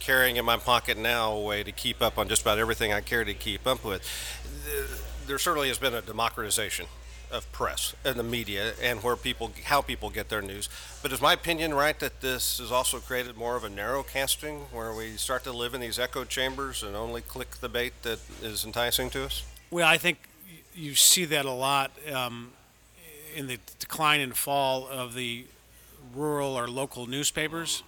carrying 0.00 0.36
in 0.36 0.44
my 0.44 0.56
pocket 0.56 0.98
now 0.98 1.32
a 1.32 1.40
way 1.40 1.62
to 1.62 1.72
keep 1.72 2.02
up 2.02 2.18
on 2.18 2.28
just 2.28 2.42
about 2.42 2.58
everything 2.58 2.92
I 2.92 3.00
care 3.00 3.24
to 3.24 3.34
keep 3.34 3.66
up 3.66 3.84
with. 3.84 4.02
There 5.26 5.38
certainly 5.38 5.68
has 5.68 5.78
been 5.78 5.94
a 5.94 6.02
democratization 6.02 6.86
of 7.30 7.50
press 7.52 7.94
and 8.04 8.16
the 8.16 8.22
media 8.24 8.72
and 8.82 9.02
where 9.02 9.14
people 9.14 9.52
how 9.64 9.80
people 9.80 10.10
get 10.10 10.28
their 10.28 10.42
news. 10.42 10.68
But 11.02 11.12
is 11.12 11.20
my 11.20 11.34
opinion 11.34 11.74
right 11.74 11.98
that 12.00 12.20
this 12.20 12.58
has 12.58 12.72
also 12.72 12.98
created 12.98 13.36
more 13.36 13.56
of 13.56 13.64
a 13.64 13.70
narrow 13.70 14.02
casting 14.02 14.60
where 14.72 14.92
we 14.92 15.12
start 15.12 15.44
to 15.44 15.52
live 15.52 15.74
in 15.74 15.80
these 15.80 15.98
echo 15.98 16.24
chambers 16.24 16.82
and 16.82 16.96
only 16.96 17.20
click 17.20 17.56
the 17.60 17.68
bait 17.68 17.92
that 18.02 18.18
is 18.42 18.64
enticing 18.64 19.10
to 19.10 19.24
us? 19.24 19.44
Well, 19.70 19.86
I 19.86 19.98
think 19.98 20.18
you 20.74 20.94
see 20.94 21.24
that 21.26 21.44
a 21.44 21.52
lot 21.52 21.92
um, 22.12 22.52
in 23.34 23.46
the 23.46 23.58
decline 23.78 24.20
and 24.20 24.36
fall 24.36 24.88
of 24.88 25.14
the 25.14 25.44
rural 26.14 26.58
or 26.58 26.68
local 26.68 27.06
newspapers. 27.06 27.82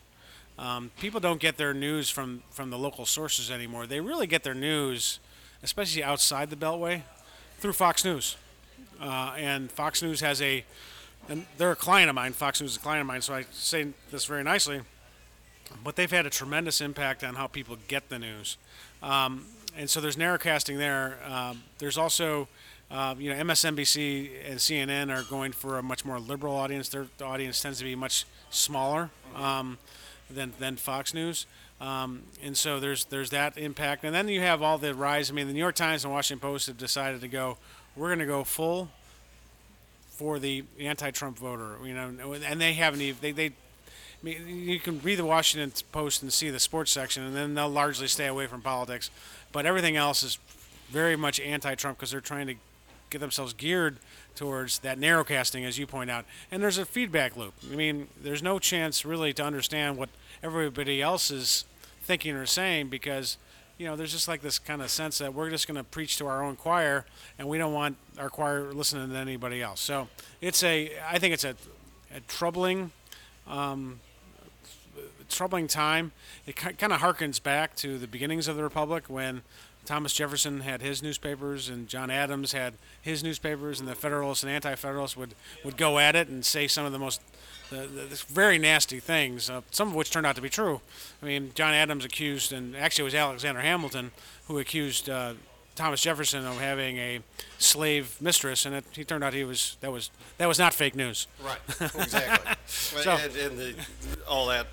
Um, 0.58 0.90
people 1.00 1.20
don't 1.20 1.40
get 1.40 1.56
their 1.56 1.74
news 1.74 2.10
from, 2.10 2.42
from 2.50 2.70
the 2.70 2.78
local 2.78 3.06
sources 3.06 3.50
anymore. 3.50 3.86
They 3.86 4.00
really 4.00 4.26
get 4.26 4.42
their 4.42 4.54
news, 4.54 5.18
especially 5.62 6.04
outside 6.04 6.50
the 6.50 6.56
Beltway, 6.56 7.02
through 7.58 7.72
Fox 7.72 8.04
News. 8.04 8.36
Uh, 9.00 9.34
and 9.36 9.70
Fox 9.70 10.02
News 10.02 10.20
has 10.20 10.40
a, 10.42 10.64
and 11.28 11.46
they're 11.58 11.72
a 11.72 11.76
client 11.76 12.08
of 12.08 12.14
mine. 12.14 12.32
Fox 12.32 12.60
News 12.60 12.72
is 12.72 12.76
a 12.76 12.80
client 12.80 13.00
of 13.00 13.06
mine, 13.06 13.22
so 13.22 13.34
I 13.34 13.44
say 13.50 13.88
this 14.10 14.24
very 14.26 14.44
nicely. 14.44 14.82
But 15.82 15.96
they've 15.96 16.10
had 16.10 16.26
a 16.26 16.30
tremendous 16.30 16.80
impact 16.80 17.24
on 17.24 17.34
how 17.34 17.46
people 17.46 17.76
get 17.88 18.08
the 18.08 18.18
news. 18.18 18.58
Um, 19.02 19.46
and 19.76 19.88
so 19.88 20.00
there's 20.00 20.16
narrowcasting 20.16 20.76
there. 20.76 21.18
Um, 21.26 21.62
there's 21.78 21.96
also, 21.96 22.46
uh, 22.90 23.14
you 23.18 23.34
know, 23.34 23.42
MSNBC 23.42 24.30
and 24.48 24.58
CNN 24.58 25.10
are 25.10 25.22
going 25.24 25.52
for 25.52 25.78
a 25.78 25.82
much 25.82 26.04
more 26.04 26.20
liberal 26.20 26.54
audience. 26.54 26.88
Their 26.90 27.06
audience 27.24 27.62
tends 27.62 27.78
to 27.78 27.84
be 27.84 27.94
much 27.94 28.26
smaller. 28.50 29.10
Um, 29.34 29.78
than, 30.34 30.52
than 30.58 30.76
Fox 30.76 31.14
News. 31.14 31.46
Um, 31.80 32.22
and 32.42 32.56
so 32.56 32.78
there's 32.78 33.06
there's 33.06 33.30
that 33.30 33.58
impact, 33.58 34.04
and 34.04 34.14
then 34.14 34.28
you 34.28 34.40
have 34.40 34.62
all 34.62 34.78
the 34.78 34.94
rise. 34.94 35.30
I 35.30 35.34
mean, 35.34 35.48
the 35.48 35.52
New 35.52 35.58
York 35.58 35.74
Times 35.74 36.04
and 36.04 36.12
Washington 36.12 36.40
Post 36.40 36.68
have 36.68 36.78
decided 36.78 37.20
to 37.22 37.28
go. 37.28 37.58
We're 37.96 38.08
going 38.08 38.20
to 38.20 38.26
go 38.26 38.44
full 38.44 38.88
for 40.10 40.38
the 40.38 40.62
anti-Trump 40.78 41.38
voter. 41.38 41.76
You 41.84 41.94
know, 41.94 42.34
and 42.34 42.60
they 42.60 42.74
haven't 42.74 43.00
even 43.00 43.18
they 43.20 43.32
they. 43.32 43.46
I 43.46 44.22
mean, 44.22 44.46
you 44.46 44.78
can 44.78 45.00
read 45.00 45.18
the 45.18 45.24
Washington 45.24 45.72
Post 45.90 46.22
and 46.22 46.32
see 46.32 46.50
the 46.50 46.60
sports 46.60 46.92
section, 46.92 47.24
and 47.24 47.34
then 47.34 47.54
they'll 47.54 47.68
largely 47.68 48.06
stay 48.06 48.28
away 48.28 48.46
from 48.46 48.60
politics. 48.62 49.10
But 49.50 49.66
everything 49.66 49.96
else 49.96 50.22
is 50.22 50.38
very 50.88 51.16
much 51.16 51.40
anti-Trump 51.40 51.98
because 51.98 52.12
they're 52.12 52.20
trying 52.20 52.46
to 52.46 52.54
get 53.10 53.20
themselves 53.20 53.52
geared 53.54 53.96
towards 54.36 54.78
that 54.80 55.00
narrowcasting, 55.00 55.66
as 55.66 55.78
you 55.78 55.88
point 55.88 56.10
out. 56.10 56.24
And 56.52 56.62
there's 56.62 56.78
a 56.78 56.86
feedback 56.86 57.36
loop. 57.36 57.54
I 57.70 57.74
mean, 57.74 58.06
there's 58.22 58.42
no 58.42 58.60
chance 58.60 59.04
really 59.04 59.32
to 59.32 59.42
understand 59.42 59.96
what 59.96 60.08
everybody 60.42 61.00
else 61.00 61.30
is 61.30 61.64
thinking 62.02 62.34
or 62.34 62.46
saying 62.46 62.88
because 62.88 63.36
you 63.78 63.86
know 63.86 63.96
there's 63.96 64.12
just 64.12 64.28
like 64.28 64.42
this 64.42 64.58
kind 64.58 64.82
of 64.82 64.90
sense 64.90 65.18
that 65.18 65.32
we're 65.34 65.50
just 65.50 65.66
going 65.66 65.76
to 65.76 65.84
preach 65.84 66.18
to 66.18 66.26
our 66.26 66.42
own 66.42 66.56
choir 66.56 67.04
and 67.38 67.48
we 67.48 67.58
don't 67.58 67.72
want 67.72 67.96
our 68.18 68.28
choir 68.28 68.72
listening 68.72 69.08
to 69.10 69.16
anybody 69.16 69.62
else. 69.62 69.80
So 69.80 70.08
it's 70.40 70.62
a 70.62 70.92
i 71.08 71.18
think 71.18 71.34
it's 71.34 71.44
a, 71.44 71.54
a 72.14 72.20
troubling 72.28 72.90
um, 73.46 74.00
troubling 75.28 75.66
time. 75.66 76.12
It 76.46 76.56
kind 76.56 76.92
of 76.92 77.00
harkens 77.00 77.42
back 77.42 77.74
to 77.76 77.98
the 77.98 78.06
beginnings 78.06 78.48
of 78.48 78.56
the 78.56 78.62
republic 78.62 79.04
when 79.08 79.42
Thomas 79.84 80.12
Jefferson 80.12 80.60
had 80.60 80.80
his 80.80 81.02
newspapers, 81.02 81.68
and 81.68 81.88
John 81.88 82.10
Adams 82.10 82.52
had 82.52 82.74
his 83.00 83.24
newspapers, 83.24 83.80
and 83.80 83.88
the 83.88 83.96
Federalists 83.96 84.44
and 84.44 84.52
Anti-Federalists 84.52 85.16
would, 85.16 85.34
would 85.64 85.76
go 85.76 85.98
at 85.98 86.14
it 86.14 86.28
and 86.28 86.44
say 86.44 86.68
some 86.68 86.84
of 86.84 86.92
the 86.92 87.00
most 87.00 87.20
the, 87.76 87.86
the, 87.86 88.24
very 88.28 88.58
nasty 88.58 89.00
things, 89.00 89.50
uh, 89.50 89.62
some 89.70 89.88
of 89.88 89.94
which 89.94 90.10
turned 90.10 90.26
out 90.26 90.36
to 90.36 90.42
be 90.42 90.48
true. 90.48 90.80
I 91.22 91.26
mean, 91.26 91.52
John 91.54 91.74
Adams 91.74 92.04
accused, 92.04 92.52
and 92.52 92.76
actually 92.76 93.02
it 93.02 93.06
was 93.06 93.14
Alexander 93.14 93.60
Hamilton 93.60 94.12
who 94.48 94.58
accused 94.58 95.08
uh, 95.08 95.34
Thomas 95.74 96.02
Jefferson 96.02 96.46
of 96.46 96.60
having 96.60 96.98
a 96.98 97.20
slave 97.58 98.16
mistress, 98.20 98.66
and 98.66 98.74
it, 98.74 98.84
he 98.92 99.04
turned 99.04 99.24
out 99.24 99.32
he 99.32 99.44
was 99.44 99.76
that 99.80 99.90
was 99.90 100.10
that 100.38 100.46
was 100.46 100.58
not 100.58 100.74
fake 100.74 100.94
news. 100.94 101.26
Right, 101.42 101.58
exactly. 101.80 102.52
so, 102.66 103.12
and, 103.12 103.36
and 103.36 103.58
the, 103.58 103.74
all 104.28 104.46
that 104.48 104.66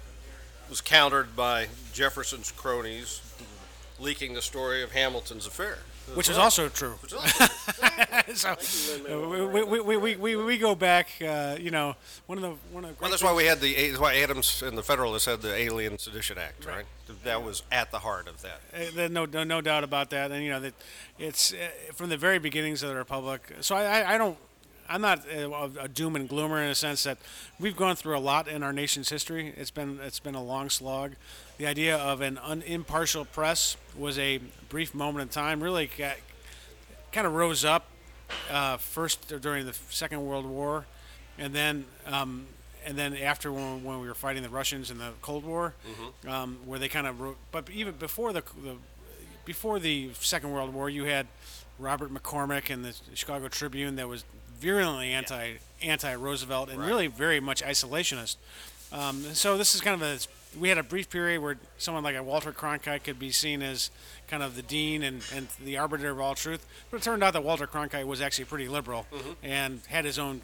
was 0.69 0.81
countered 0.81 1.35
by 1.35 1.67
Jefferson's 1.93 2.51
cronies 2.51 3.21
leaking 3.99 4.33
the 4.33 4.41
story 4.41 4.83
of 4.83 4.91
Hamilton's 4.91 5.47
affair. 5.47 5.79
Which 6.15 6.29
is 6.29 6.37
also 6.37 6.69
true. 6.69 6.93
Which 7.01 7.13
is 7.13 7.19
also 7.19 7.45
true. 7.45 8.33
so 8.33 8.55
we, 9.47 9.81
we, 9.81 9.97
we, 9.97 10.15
we, 10.15 10.35
we 10.35 10.57
go 10.57 10.75
back, 10.75 11.07
uh, 11.25 11.57
you 11.59 11.71
know, 11.71 11.95
one 12.25 12.37
of 12.37 12.41
the 12.43 12.55
one 12.71 12.83
of 12.85 12.91
the 12.91 13.01
well, 13.01 13.09
that's 13.09 13.23
why 13.23 13.33
we 13.33 13.45
had 13.45 13.59
the 13.59 13.89
that's 13.89 13.99
why 13.99 14.15
Adams 14.15 14.61
and 14.61 14.77
the 14.77 14.83
Federalists 14.83 15.25
had 15.25 15.41
the 15.41 15.53
Alien 15.53 15.97
Sedition 15.97 16.37
Act, 16.37 16.65
right? 16.65 16.77
right? 16.77 17.23
That 17.23 17.43
was 17.43 17.63
at 17.71 17.91
the 17.91 17.99
heart 17.99 18.27
of 18.27 18.41
that. 18.41 18.61
Uh, 18.73 19.07
no, 19.09 19.25
no, 19.25 19.43
no 19.43 19.61
doubt 19.61 19.83
about 19.83 20.09
that. 20.11 20.31
And 20.31 20.43
you 20.43 20.49
know 20.49 20.59
that 20.59 20.73
it's 21.17 21.53
uh, 21.53 21.57
from 21.93 22.09
the 22.09 22.17
very 22.17 22.39
beginnings 22.39 22.83
of 22.83 22.89
the 22.89 22.95
republic. 22.95 23.41
So 23.61 23.75
I, 23.75 24.01
I, 24.01 24.15
I 24.15 24.17
don't 24.17 24.37
I'm 24.89 25.01
not 25.01 25.25
a, 25.27 25.69
a, 25.81 25.87
doom 25.87 26.15
and 26.15 26.27
gloomer 26.27 26.63
in 26.63 26.71
a 26.71 26.75
sense 26.75 27.03
that 27.03 27.19
we've 27.59 27.75
gone 27.75 27.95
through 27.95 28.17
a 28.17 28.19
lot 28.19 28.47
in 28.47 28.63
our 28.63 28.73
nation's 28.73 29.09
history. 29.09 29.53
It's 29.55 29.69
been 29.69 29.99
it's 30.01 30.19
been 30.19 30.35
a 30.35 30.43
long 30.43 30.69
slog. 30.69 31.13
The 31.59 31.67
idea 31.67 31.97
of 31.97 32.21
an 32.21 32.37
un, 32.37 32.61
impartial 32.61 33.25
press 33.25 33.75
was 33.97 34.17
a 34.17 34.39
brief 34.69 34.95
moment 34.95 35.23
in 35.23 35.27
time. 35.27 35.61
Really, 35.61 35.89
got, 35.97 36.15
kind 37.11 37.27
of 37.27 37.33
rose 37.33 37.65
up 37.65 37.87
uh, 38.49 38.77
first 38.77 39.27
during 39.41 39.65
the 39.65 39.73
Second 39.89 40.25
World 40.25 40.45
War, 40.45 40.85
and 41.37 41.53
then 41.53 41.83
um, 42.05 42.45
and 42.85 42.97
then 42.97 43.13
after 43.13 43.51
when, 43.51 43.83
when, 43.83 43.99
we 43.99 44.07
were 44.07 44.13
fighting 44.13 44.41
the 44.41 44.49
Russians 44.49 44.89
in 44.89 44.99
the 44.99 45.11
Cold 45.21 45.43
War, 45.43 45.73
mm-hmm. 45.85 46.29
um, 46.29 46.59
where 46.65 46.79
they 46.79 46.87
kind 46.87 47.05
of 47.05 47.19
wrote, 47.19 47.35
but 47.51 47.69
even 47.69 47.95
before 47.95 48.31
the, 48.31 48.43
the 48.63 48.77
before 49.43 49.79
the 49.79 50.11
Second 50.13 50.53
World 50.53 50.73
War, 50.73 50.89
you 50.89 51.03
had 51.03 51.27
Robert 51.77 52.09
McCormick 52.09 52.69
and 52.69 52.85
the 52.85 52.95
Chicago 53.15 53.49
Tribune 53.49 53.97
that 53.97 54.07
was 54.07 54.23
virulently 54.59 55.11
anti 55.11 55.55
anti 55.81 56.15
Roosevelt 56.15 56.69
and 56.69 56.79
right. 56.79 56.87
really 56.87 57.07
very 57.07 57.41
much 57.41 57.61
isolationist. 57.61 58.37
Um, 58.93 59.21
so 59.33 59.57
this 59.57 59.75
is 59.75 59.81
kind 59.81 60.01
of 60.01 60.07
a 60.07 60.19
we 60.57 60.69
had 60.69 60.77
a 60.77 60.83
brief 60.83 61.09
period 61.09 61.41
where 61.41 61.57
someone 61.77 62.03
like 62.03 62.15
a 62.15 62.23
Walter 62.23 62.51
Cronkite 62.51 63.03
could 63.03 63.19
be 63.19 63.31
seen 63.31 63.61
as 63.61 63.91
kind 64.27 64.41
of 64.41 64.55
the 64.55 64.61
dean 64.61 65.03
and, 65.03 65.21
and 65.33 65.47
the 65.63 65.77
arbiter 65.77 66.09
of 66.09 66.19
all 66.19 66.35
truth. 66.35 66.65
But 66.89 66.97
it 66.97 67.03
turned 67.03 67.23
out 67.23 67.33
that 67.33 67.43
Walter 67.43 67.67
Cronkite 67.67 68.05
was 68.05 68.21
actually 68.21 68.45
pretty 68.45 68.67
liberal 68.67 69.05
mm-hmm. 69.11 69.31
and 69.43 69.81
had 69.87 70.05
his 70.05 70.17
own 70.17 70.41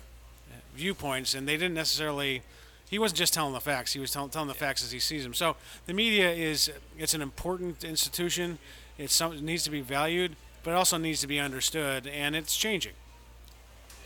viewpoints, 0.76 1.34
and 1.34 1.48
they 1.48 1.58
didn't 1.58 1.74
necessarily. 1.74 2.42
He 2.88 3.00
wasn't 3.00 3.18
just 3.18 3.34
telling 3.34 3.54
the 3.54 3.60
facts; 3.60 3.94
he 3.94 4.00
was 4.00 4.12
tell, 4.12 4.28
telling 4.28 4.48
the 4.48 4.54
facts 4.54 4.84
as 4.84 4.92
he 4.92 5.00
sees 5.00 5.24
them. 5.24 5.34
So 5.34 5.56
the 5.86 5.94
media 5.94 6.32
is 6.32 6.72
it's 6.98 7.14
an 7.14 7.22
important 7.22 7.84
institution. 7.84 8.60
It's 8.98 9.14
some, 9.14 9.34
it 9.34 9.42
needs 9.42 9.64
to 9.64 9.72
be 9.72 9.82
valued, 9.82 10.36
but 10.64 10.72
it 10.72 10.76
also 10.76 10.98
needs 10.98 11.20
to 11.22 11.28
be 11.28 11.40
understood, 11.40 12.08
and 12.08 12.36
it's 12.36 12.56
changing. 12.56 12.94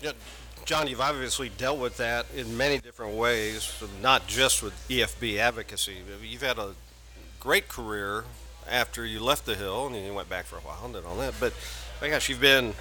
Yeah, 0.01 0.13
John, 0.65 0.88
you've 0.88 1.02
obviously 1.02 1.50
dealt 1.50 1.80
with 1.80 1.98
that 1.98 2.28
in 2.36 2.56
many 2.56 2.78
different 2.78 3.15
ways, 3.15 3.82
not 4.02 4.28
just 4.28 4.62
with 4.62 4.74
EFB 4.88 5.38
advocacy. 5.38 5.98
You've 6.22 6.41
had 6.41 6.60
a 6.60 6.74
great 7.39 7.67
career 7.67 8.26
after 8.69 9.06
you 9.06 9.19
left 9.19 9.45
the 9.45 9.56
Hill, 9.56 9.88
and 9.88 9.95
you 9.95 10.13
went 10.13 10.30
back 10.30 10.45
for 10.45 10.58
a 10.58 10.62
while 10.62 10.86
and 10.86 10.93
did 10.93 11.06
all 11.06 11.15
that. 11.17 11.34
But 11.39 11.54
my 12.02 12.10
gosh, 12.10 12.30
you've 12.30 12.41
been 12.41 12.74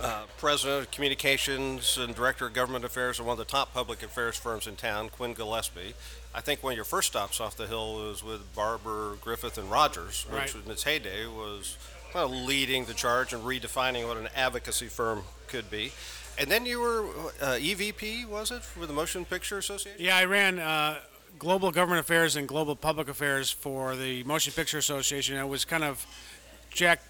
uh, 0.00 0.24
president 0.36 0.82
of 0.82 0.90
communications 0.90 1.96
and 1.98 2.14
director 2.14 2.46
of 2.46 2.52
government 2.52 2.84
affairs 2.84 3.18
of 3.18 3.26
one 3.26 3.32
of 3.32 3.38
the 3.38 3.44
top 3.44 3.72
public 3.72 4.02
affairs 4.02 4.36
firms 4.36 4.66
in 4.66 4.76
town, 4.76 5.08
Quinn 5.08 5.34
Gillespie. 5.34 5.94
I 6.34 6.40
think 6.40 6.62
one 6.62 6.72
of 6.72 6.76
your 6.76 6.84
first 6.84 7.08
stops 7.08 7.40
off 7.40 7.56
the 7.56 7.66
Hill 7.66 7.94
was 7.94 8.22
with 8.22 8.54
Barbour, 8.54 9.16
Griffith, 9.20 9.58
and 9.58 9.70
Rogers, 9.70 10.26
which 10.28 10.54
right. 10.54 10.64
in 10.64 10.70
its 10.70 10.84
heyday 10.84 11.26
was 11.26 11.78
well, 12.14 12.28
leading 12.28 12.84
the 12.86 12.94
charge 12.94 13.32
and 13.32 13.42
redefining 13.42 14.06
what 14.06 14.16
an 14.16 14.28
advocacy 14.34 14.86
firm 14.86 15.22
could 15.46 15.70
be. 15.70 15.92
And 16.38 16.48
then 16.48 16.64
you 16.64 16.78
were 16.78 17.04
uh, 17.42 17.58
EVP, 17.58 18.26
was 18.26 18.52
it, 18.52 18.62
for 18.62 18.86
the 18.86 18.92
Motion 18.92 19.24
Picture 19.24 19.58
Association? 19.58 20.00
Yeah, 20.00 20.16
I 20.16 20.24
ran 20.24 20.60
uh, 20.60 20.98
global 21.36 21.72
government 21.72 22.00
affairs 22.00 22.36
and 22.36 22.46
global 22.46 22.76
public 22.76 23.08
affairs 23.08 23.50
for 23.50 23.96
the 23.96 24.22
Motion 24.22 24.52
Picture 24.52 24.78
Association. 24.78 25.36
It 25.36 25.48
was 25.48 25.64
kind 25.64 25.82
of 25.82 26.06
Jack 26.70 27.02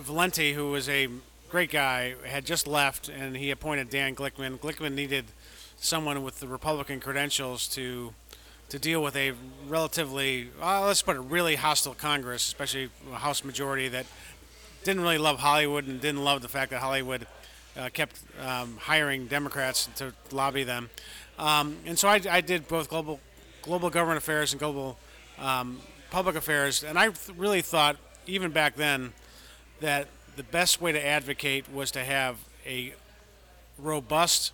Valenti, 0.00 0.54
who 0.54 0.72
was 0.72 0.88
a 0.88 1.08
great 1.48 1.70
guy, 1.70 2.16
had 2.26 2.44
just 2.44 2.66
left, 2.66 3.08
and 3.08 3.36
he 3.36 3.52
appointed 3.52 3.88
Dan 3.88 4.16
Glickman. 4.16 4.58
Glickman 4.58 4.94
needed 4.94 5.26
someone 5.76 6.24
with 6.24 6.40
the 6.40 6.48
Republican 6.48 6.98
credentials 6.98 7.68
to 7.68 8.14
to 8.68 8.78
deal 8.78 9.02
with 9.02 9.14
a 9.16 9.34
relatively, 9.68 10.48
uh, 10.62 10.86
let's 10.86 11.02
put 11.02 11.14
it, 11.14 11.20
really 11.20 11.56
hostile 11.56 11.92
Congress, 11.92 12.46
especially 12.46 12.88
a 13.12 13.16
House 13.16 13.44
majority 13.44 13.86
that 13.88 14.06
didn't 14.82 15.02
really 15.02 15.18
love 15.18 15.40
Hollywood 15.40 15.86
and 15.86 16.00
didn't 16.00 16.24
love 16.24 16.40
the 16.40 16.48
fact 16.48 16.70
that 16.70 16.80
Hollywood 16.80 17.26
uh, 17.76 17.88
kept 17.92 18.20
um, 18.40 18.76
hiring 18.78 19.26
Democrats 19.26 19.88
to 19.96 20.12
lobby 20.30 20.64
them. 20.64 20.90
Um, 21.38 21.76
and 21.86 21.98
so 21.98 22.08
I, 22.08 22.20
I, 22.30 22.40
did 22.40 22.68
both 22.68 22.88
global 22.88 23.20
global 23.62 23.90
government 23.90 24.18
affairs 24.18 24.52
and 24.52 24.60
global 24.60 24.98
um, 25.38 25.80
public 26.10 26.36
affairs, 26.36 26.84
and 26.84 26.98
I 26.98 27.08
th- 27.08 27.36
really 27.36 27.62
thought 27.62 27.96
even 28.26 28.50
back 28.50 28.76
then 28.76 29.12
that 29.80 30.08
the 30.36 30.42
best 30.42 30.80
way 30.80 30.92
to 30.92 31.04
advocate 31.04 31.72
was 31.72 31.90
to 31.92 32.04
have 32.04 32.36
a 32.66 32.94
robust 33.78 34.52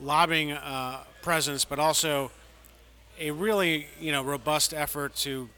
lobbying 0.00 0.52
uh, 0.52 1.02
presence, 1.22 1.64
but 1.64 1.78
also 1.78 2.30
a 3.20 3.30
really 3.30 3.88
you 4.00 4.12
know 4.12 4.22
robust 4.22 4.72
effort 4.72 5.14
to 5.16 5.48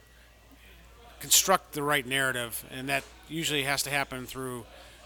construct 1.20 1.72
the 1.72 1.82
right 1.82 2.06
narrative, 2.06 2.64
and 2.70 2.88
that 2.88 3.04
usually 3.28 3.62
has 3.62 3.82
to 3.84 3.90
happen 3.90 4.26
through 4.26 4.64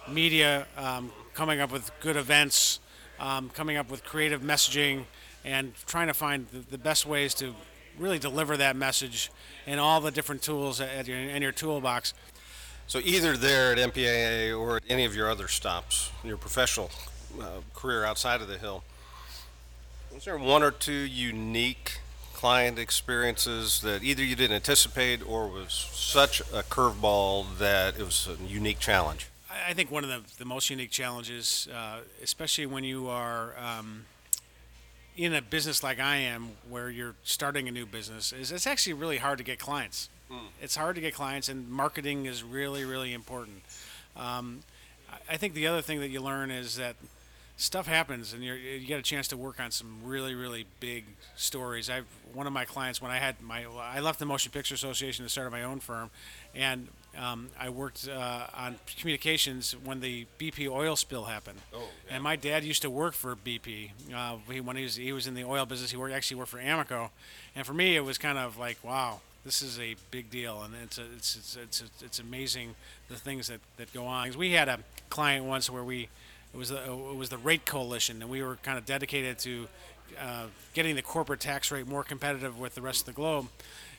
media 0.08 0.66
um, 0.76 1.10
coming 1.34 1.60
up 1.60 1.72
with 1.72 1.90
good 2.00 2.16
events, 2.16 2.80
um, 3.18 3.50
coming 3.50 3.76
up 3.76 3.90
with 3.90 4.04
creative 4.04 4.42
messaging, 4.42 5.04
and 5.44 5.72
trying 5.86 6.06
to 6.06 6.14
find 6.14 6.46
the, 6.48 6.58
the, 6.70 6.78
best 6.78 7.06
ways 7.06 7.34
to 7.34 7.54
really 7.98 8.18
deliver 8.18 8.56
that 8.56 8.76
message 8.76 9.30
and 9.66 9.78
all 9.78 10.00
the 10.00 10.10
different 10.10 10.42
tools 10.42 10.80
at 10.80 11.06
your, 11.06 11.18
in 11.18 11.42
your 11.42 11.52
toolbox. 11.52 12.14
So 12.86 13.00
either 13.02 13.36
there 13.36 13.72
at 13.72 13.78
MPAA 13.78 14.58
or 14.58 14.76
at 14.76 14.82
any 14.88 15.04
of 15.04 15.14
your 15.14 15.30
other 15.30 15.48
stops 15.48 16.10
in 16.22 16.28
your 16.28 16.38
professional 16.38 16.90
uh, 17.40 17.60
career 17.74 18.04
outside 18.04 18.40
of 18.40 18.48
the 18.48 18.58
Hill, 18.58 18.84
was 20.12 20.24
there 20.24 20.38
one 20.38 20.62
or 20.62 20.70
two 20.70 20.92
unique 20.92 21.98
client 22.34 22.78
experiences 22.78 23.80
that 23.80 24.02
either 24.02 24.22
you 24.22 24.36
didn't 24.36 24.56
anticipate 24.56 25.26
or 25.26 25.48
was 25.48 25.72
such 25.72 26.40
a 26.40 26.62
curveball 26.62 27.56
that 27.58 27.98
it 27.98 28.04
was 28.04 28.28
a 28.28 28.44
unique 28.44 28.78
challenge? 28.78 29.28
I 29.68 29.72
think 29.72 29.90
one 29.90 30.04
of 30.04 30.10
the, 30.10 30.22
the 30.38 30.44
most 30.44 30.70
unique 30.70 30.90
challenges, 30.90 31.68
uh, 31.74 31.98
especially 32.22 32.66
when 32.66 32.84
you 32.84 33.08
are 33.08 33.54
um, 33.58 34.06
in 35.16 35.34
a 35.34 35.42
business 35.42 35.82
like 35.82 36.00
I 36.00 36.16
am, 36.16 36.50
where 36.68 36.90
you're 36.90 37.14
starting 37.22 37.68
a 37.68 37.70
new 37.70 37.86
business, 37.86 38.32
is 38.32 38.50
it's 38.50 38.66
actually 38.66 38.94
really 38.94 39.18
hard 39.18 39.38
to 39.38 39.44
get 39.44 39.58
clients. 39.58 40.08
Mm. 40.30 40.38
It's 40.60 40.76
hard 40.76 40.96
to 40.96 41.00
get 41.00 41.14
clients, 41.14 41.48
and 41.48 41.68
marketing 41.70 42.26
is 42.26 42.42
really, 42.42 42.84
really 42.84 43.12
important. 43.12 43.62
Um, 44.16 44.60
I 45.28 45.36
think 45.36 45.54
the 45.54 45.66
other 45.66 45.82
thing 45.82 46.00
that 46.00 46.08
you 46.08 46.20
learn 46.20 46.50
is 46.50 46.76
that 46.76 46.96
stuff 47.56 47.86
happens, 47.86 48.32
and 48.32 48.42
you 48.42 48.80
get 48.80 48.98
a 48.98 49.02
chance 49.02 49.28
to 49.28 49.36
work 49.36 49.60
on 49.60 49.70
some 49.70 50.00
really, 50.04 50.34
really 50.34 50.66
big 50.80 51.04
stories. 51.36 51.88
I've 51.88 52.06
one 52.32 52.46
of 52.48 52.52
my 52.52 52.64
clients 52.64 53.00
when 53.00 53.12
I 53.12 53.18
had 53.18 53.40
my 53.40 53.64
I 53.64 54.00
left 54.00 54.18
the 54.18 54.26
Motion 54.26 54.50
Picture 54.50 54.74
Association 54.74 55.24
to 55.24 55.28
start 55.28 55.50
my 55.52 55.62
own 55.62 55.78
firm, 55.78 56.10
and 56.54 56.88
um, 57.18 57.50
I 57.58 57.68
worked 57.68 58.08
uh, 58.08 58.46
on 58.54 58.76
communications 58.98 59.74
when 59.84 60.00
the 60.00 60.26
BP 60.38 60.68
oil 60.68 60.96
spill 60.96 61.24
happened. 61.24 61.60
Oh, 61.72 61.78
yeah. 62.06 62.14
And 62.14 62.22
my 62.22 62.36
dad 62.36 62.64
used 62.64 62.82
to 62.82 62.90
work 62.90 63.14
for 63.14 63.36
BP. 63.36 63.90
Uh, 64.14 64.36
he, 64.50 64.60
when 64.60 64.76
he 64.76 64.84
was 64.84 64.96
he 64.96 65.12
was 65.12 65.26
in 65.26 65.34
the 65.34 65.44
oil 65.44 65.66
business, 65.66 65.90
he 65.90 65.96
worked 65.96 66.14
actually 66.14 66.38
worked 66.38 66.50
for 66.50 66.58
Amoco, 66.58 67.10
and 67.54 67.66
for 67.66 67.74
me 67.74 67.96
it 67.96 68.04
was 68.04 68.18
kind 68.18 68.38
of 68.38 68.58
like 68.58 68.78
wow. 68.82 69.20
This 69.44 69.60
is 69.60 69.78
a 69.78 69.94
big 70.10 70.30
deal, 70.30 70.62
and 70.62 70.72
it's 70.82 70.96
a, 70.96 71.04
it's 71.16 71.36
it's 71.36 71.56
it's, 71.82 72.02
it's 72.02 72.18
amazing 72.18 72.74
the 73.08 73.16
things 73.16 73.48
that, 73.48 73.60
that 73.76 73.92
go 73.92 74.06
on. 74.06 74.32
We 74.38 74.52
had 74.52 74.70
a 74.70 74.78
client 75.10 75.44
once 75.44 75.68
where 75.68 75.84
we 75.84 76.08
it 76.54 76.56
was 76.56 76.70
the, 76.70 76.82
it 76.82 77.16
was 77.16 77.28
the 77.28 77.38
rate 77.38 77.66
coalition, 77.66 78.22
and 78.22 78.30
we 78.30 78.42
were 78.42 78.56
kind 78.56 78.78
of 78.78 78.86
dedicated 78.86 79.38
to 79.40 79.68
uh, 80.20 80.46
getting 80.72 80.94
the 80.94 81.02
corporate 81.02 81.40
tax 81.40 81.70
rate 81.70 81.86
more 81.86 82.04
competitive 82.04 82.58
with 82.58 82.74
the 82.74 82.82
rest 82.82 83.00
of 83.00 83.06
the 83.06 83.12
globe. 83.12 83.48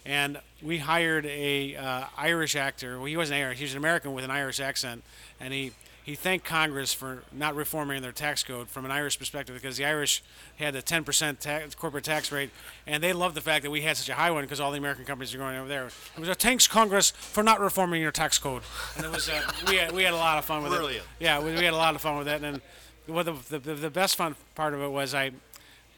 And 0.05 0.39
we 0.61 0.77
hired 0.77 1.25
a 1.25 1.75
uh, 1.75 2.05
Irish 2.17 2.55
actor. 2.55 2.97
Well, 2.97 3.05
he 3.05 3.17
wasn't 3.17 3.39
Irish; 3.39 3.57
he 3.57 3.63
was 3.63 3.71
an 3.71 3.79
American 3.79 4.13
with 4.13 4.23
an 4.23 4.31
Irish 4.31 4.59
accent, 4.59 5.03
and 5.39 5.53
he 5.53 5.71
he 6.05 6.13
thanked 6.13 6.45
Congress 6.45 6.93
for 6.93 7.23
not 7.31 7.55
reforming 7.55 8.03
their 8.03 8.11
tax 8.11 8.43
code 8.43 8.69
from 8.69 8.85
an 8.85 8.91
Irish 8.91 9.17
perspective 9.17 9.55
because 9.55 9.75
the 9.75 9.85
Irish 9.85 10.21
had 10.57 10.75
a 10.75 10.81
10% 10.83 11.39
tax, 11.39 11.73
corporate 11.73 12.03
tax 12.03 12.31
rate, 12.31 12.51
and 12.85 13.01
they 13.01 13.11
loved 13.11 13.33
the 13.33 13.41
fact 13.41 13.63
that 13.63 13.71
we 13.71 13.81
had 13.81 13.97
such 13.97 14.09
a 14.09 14.13
high 14.13 14.29
one 14.29 14.43
because 14.43 14.59
all 14.59 14.69
the 14.71 14.77
American 14.77 15.03
companies 15.03 15.33
are 15.33 15.39
going 15.39 15.57
over 15.57 15.67
there. 15.67 15.87
It 15.87 16.19
was 16.19 16.29
a 16.29 16.35
thanks 16.35 16.67
Congress 16.67 17.09
for 17.09 17.41
not 17.41 17.59
reforming 17.59 18.03
your 18.03 18.11
tax 18.11 18.37
code, 18.37 18.61
and 18.95 19.03
it 19.03 19.11
was 19.11 19.27
uh, 19.27 19.41
we 19.67 19.77
had 19.77 19.93
we 19.93 20.03
had 20.03 20.13
a 20.13 20.17
lot 20.17 20.37
of 20.37 20.45
fun 20.45 20.61
with 20.61 20.73
Brilliant. 20.73 21.03
it. 21.03 21.23
Yeah, 21.23 21.39
we, 21.39 21.55
we, 21.55 21.65
had 21.65 21.73
a 21.73 21.77
lot 21.77 21.95
of 21.95 22.01
fun 22.01 22.19
with 22.19 22.27
it, 22.27 22.43
and 22.43 22.61
well, 23.07 23.23
the, 23.23 23.33
the 23.57 23.73
the 23.73 23.89
best 23.89 24.15
fun 24.15 24.35
part 24.53 24.75
of 24.75 24.81
it 24.81 24.91
was 24.91 25.15
I 25.15 25.31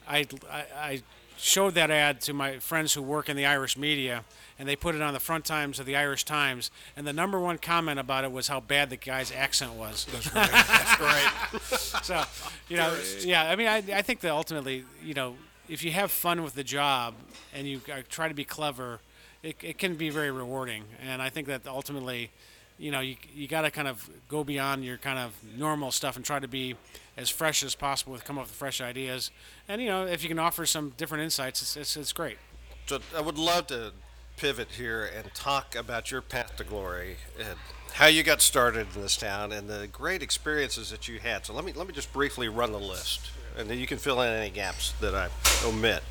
I 0.08 0.26
I 0.74 1.02
showed 1.38 1.74
that 1.74 1.90
ad 1.90 2.20
to 2.22 2.32
my 2.32 2.58
friends 2.58 2.94
who 2.94 3.02
work 3.02 3.28
in 3.28 3.36
the 3.36 3.46
Irish 3.46 3.76
media, 3.76 4.24
and 4.58 4.68
they 4.68 4.76
put 4.76 4.94
it 4.94 5.02
on 5.02 5.14
the 5.14 5.20
front 5.20 5.44
times 5.44 5.78
of 5.78 5.86
the 5.86 5.96
Irish 5.96 6.24
Times. 6.24 6.70
And 6.96 7.06
the 7.06 7.12
number 7.12 7.38
one 7.38 7.58
comment 7.58 7.98
about 7.98 8.24
it 8.24 8.32
was 8.32 8.48
how 8.48 8.60
bad 8.60 8.90
the 8.90 8.96
guy's 8.96 9.32
accent 9.32 9.74
was. 9.74 10.06
That's 10.12 10.28
great. 10.28 10.50
That's 10.50 10.96
great. 10.96 11.80
so, 12.04 12.24
you 12.68 12.76
know, 12.76 12.96
yeah. 13.20 13.48
I 13.50 13.56
mean, 13.56 13.68
I, 13.68 13.76
I 13.76 14.02
think 14.02 14.20
that 14.20 14.32
ultimately, 14.32 14.84
you 15.02 15.14
know, 15.14 15.36
if 15.68 15.84
you 15.84 15.92
have 15.92 16.10
fun 16.10 16.42
with 16.42 16.54
the 16.54 16.64
job 16.64 17.14
and 17.54 17.66
you 17.66 17.80
uh, 17.92 18.02
try 18.08 18.28
to 18.28 18.34
be 18.34 18.44
clever, 18.44 19.00
it, 19.42 19.56
it 19.62 19.78
can 19.78 19.94
be 19.94 20.10
very 20.10 20.30
rewarding. 20.30 20.84
And 21.06 21.22
I 21.22 21.28
think 21.28 21.46
that 21.46 21.66
ultimately, 21.66 22.30
you 22.78 22.90
know, 22.90 23.00
you, 23.00 23.16
you 23.34 23.46
got 23.46 23.62
to 23.62 23.70
kind 23.70 23.88
of 23.88 24.08
go 24.28 24.42
beyond 24.44 24.84
your 24.84 24.96
kind 24.96 25.18
of 25.18 25.34
normal 25.56 25.92
stuff 25.92 26.16
and 26.16 26.24
try 26.24 26.38
to 26.38 26.48
be 26.48 26.74
as 27.18 27.28
fresh 27.28 27.64
as 27.64 27.74
possible 27.74 28.12
with 28.12 28.24
come 28.24 28.38
up 28.38 28.44
with 28.44 28.52
fresh 28.52 28.80
ideas. 28.80 29.30
And 29.68 29.82
you 29.82 29.88
know, 29.88 30.06
if 30.06 30.22
you 30.22 30.28
can 30.28 30.38
offer 30.38 30.64
some 30.64 30.94
different 30.96 31.24
insights, 31.24 31.60
it's, 31.60 31.76
it's, 31.76 31.96
it's 31.96 32.12
great. 32.12 32.38
So 32.86 33.00
I 33.14 33.20
would 33.20 33.36
love 33.36 33.66
to 33.66 33.92
pivot 34.36 34.68
here 34.70 35.04
and 35.04 35.34
talk 35.34 35.74
about 35.74 36.12
your 36.12 36.22
path 36.22 36.56
to 36.56 36.64
glory 36.64 37.16
and 37.38 37.58
how 37.94 38.06
you 38.06 38.22
got 38.22 38.40
started 38.40 38.86
in 38.94 39.02
this 39.02 39.16
town 39.16 39.50
and 39.50 39.68
the 39.68 39.88
great 39.90 40.22
experiences 40.22 40.90
that 40.90 41.08
you 41.08 41.18
had. 41.18 41.44
So 41.44 41.52
let 41.52 41.64
me 41.64 41.72
let 41.72 41.88
me 41.88 41.92
just 41.92 42.12
briefly 42.12 42.48
run 42.48 42.70
the 42.70 42.78
list, 42.78 43.32
and 43.58 43.68
then 43.68 43.78
you 43.78 43.86
can 43.86 43.98
fill 43.98 44.22
in 44.22 44.32
any 44.32 44.50
gaps 44.50 44.92
that 45.00 45.14
I 45.14 45.28
omit. 45.64 46.02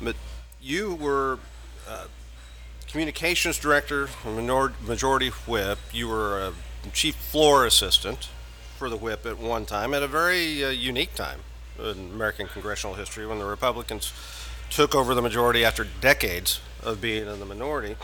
But 0.00 0.16
you 0.60 0.94
were. 0.94 1.38
Uh, 1.86 2.06
communications 2.88 3.56
director, 3.56 4.08
majority 4.84 5.28
whip. 5.46 5.78
You 5.92 6.08
were 6.08 6.40
a 6.40 6.52
chief 6.92 7.14
floor 7.14 7.64
assistant 7.64 8.28
for 8.80 8.88
the 8.88 8.96
whip 8.96 9.26
at 9.26 9.38
one 9.38 9.66
time, 9.66 9.92
at 9.92 10.02
a 10.02 10.08
very 10.08 10.64
uh, 10.64 10.70
unique 10.70 11.14
time 11.14 11.40
in 11.78 12.12
American 12.14 12.46
congressional 12.46 12.96
history 12.96 13.26
when 13.26 13.38
the 13.38 13.44
Republicans 13.44 14.10
took 14.70 14.94
over 14.94 15.14
the 15.14 15.20
majority 15.20 15.66
after 15.66 15.86
decades 16.00 16.60
of 16.82 16.98
being 16.98 17.28
in 17.28 17.38
the 17.40 17.44
minority. 17.44 17.94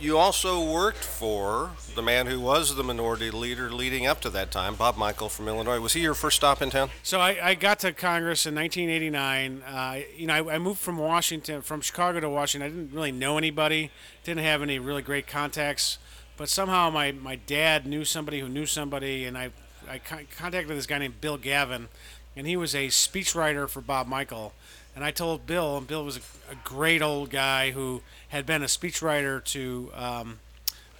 You 0.00 0.16
also 0.16 0.64
worked 0.72 1.04
for 1.04 1.72
the 1.94 2.00
man 2.00 2.26
who 2.26 2.40
was 2.40 2.74
the 2.74 2.82
minority 2.82 3.30
leader 3.30 3.70
leading 3.70 4.06
up 4.06 4.22
to 4.22 4.30
that 4.30 4.50
time, 4.50 4.76
Bob 4.76 4.96
Michel 4.96 5.28
from 5.28 5.46
Illinois. 5.46 5.78
Was 5.78 5.92
he 5.92 6.00
your 6.00 6.14
first 6.14 6.38
stop 6.38 6.62
in 6.62 6.70
town? 6.70 6.88
So 7.02 7.20
I, 7.20 7.50
I 7.50 7.54
got 7.54 7.80
to 7.80 7.92
Congress 7.92 8.46
in 8.46 8.54
1989. 8.54 9.62
Uh, 9.62 10.00
you 10.16 10.26
know, 10.26 10.32
I, 10.32 10.54
I, 10.54 10.58
moved 10.58 10.80
from 10.80 10.96
Washington, 10.96 11.60
from 11.60 11.82
Chicago 11.82 12.20
to 12.20 12.30
Washington. 12.30 12.66
I 12.66 12.74
didn't 12.74 12.94
really 12.94 13.12
know 13.12 13.36
anybody, 13.36 13.90
didn't 14.24 14.44
have 14.44 14.62
any 14.62 14.78
really 14.78 15.02
great 15.02 15.26
contacts 15.26 15.98
but 16.38 16.48
somehow 16.48 16.88
my, 16.88 17.10
my 17.10 17.34
dad 17.34 17.84
knew 17.84 18.04
somebody 18.04 18.38
who 18.38 18.48
knew 18.48 18.64
somebody, 18.64 19.26
and 19.26 19.36
I, 19.36 19.50
I 19.90 19.98
contacted 19.98 20.68
this 20.68 20.86
guy 20.86 20.98
named 20.98 21.20
Bill 21.20 21.36
Gavin, 21.36 21.88
and 22.36 22.46
he 22.46 22.56
was 22.56 22.74
a 22.74 22.86
speechwriter 22.86 23.68
for 23.68 23.80
Bob 23.80 24.06
Michel. 24.08 24.52
And 24.94 25.04
I 25.04 25.10
told 25.10 25.46
Bill, 25.46 25.76
and 25.76 25.86
Bill 25.86 26.04
was 26.04 26.16
a, 26.16 26.20
a 26.52 26.54
great 26.64 27.02
old 27.02 27.30
guy 27.30 27.72
who 27.72 28.02
had 28.28 28.46
been 28.46 28.62
a 28.62 28.66
speechwriter 28.66 29.44
to 29.46 29.90
um, 29.94 30.38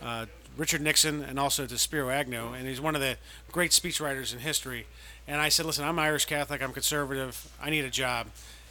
uh, 0.03 0.27
Richard 0.57 0.81
Nixon 0.81 1.22
and 1.22 1.38
also 1.38 1.66
to 1.66 1.79
Spiro 1.79 2.11
Agnew, 2.11 2.53
and 2.53 2.66
he's 2.66 2.81
one 2.81 2.96
of 2.96 3.01
the 3.01 3.16
great 3.53 3.70
speechwriters 3.70 4.33
in 4.33 4.40
history. 4.40 4.87
And 5.29 5.40
I 5.40 5.51
said, 5.51 5.66
listen, 5.66 5.85
I'm 5.85 6.01
Irish 6.01 6.24
Catholic, 6.24 6.61
I'm 6.61 6.72
conservative, 6.72 7.48
I 7.62 7.70
need 7.70 7.85
a 7.85 7.90
job. 7.90 8.27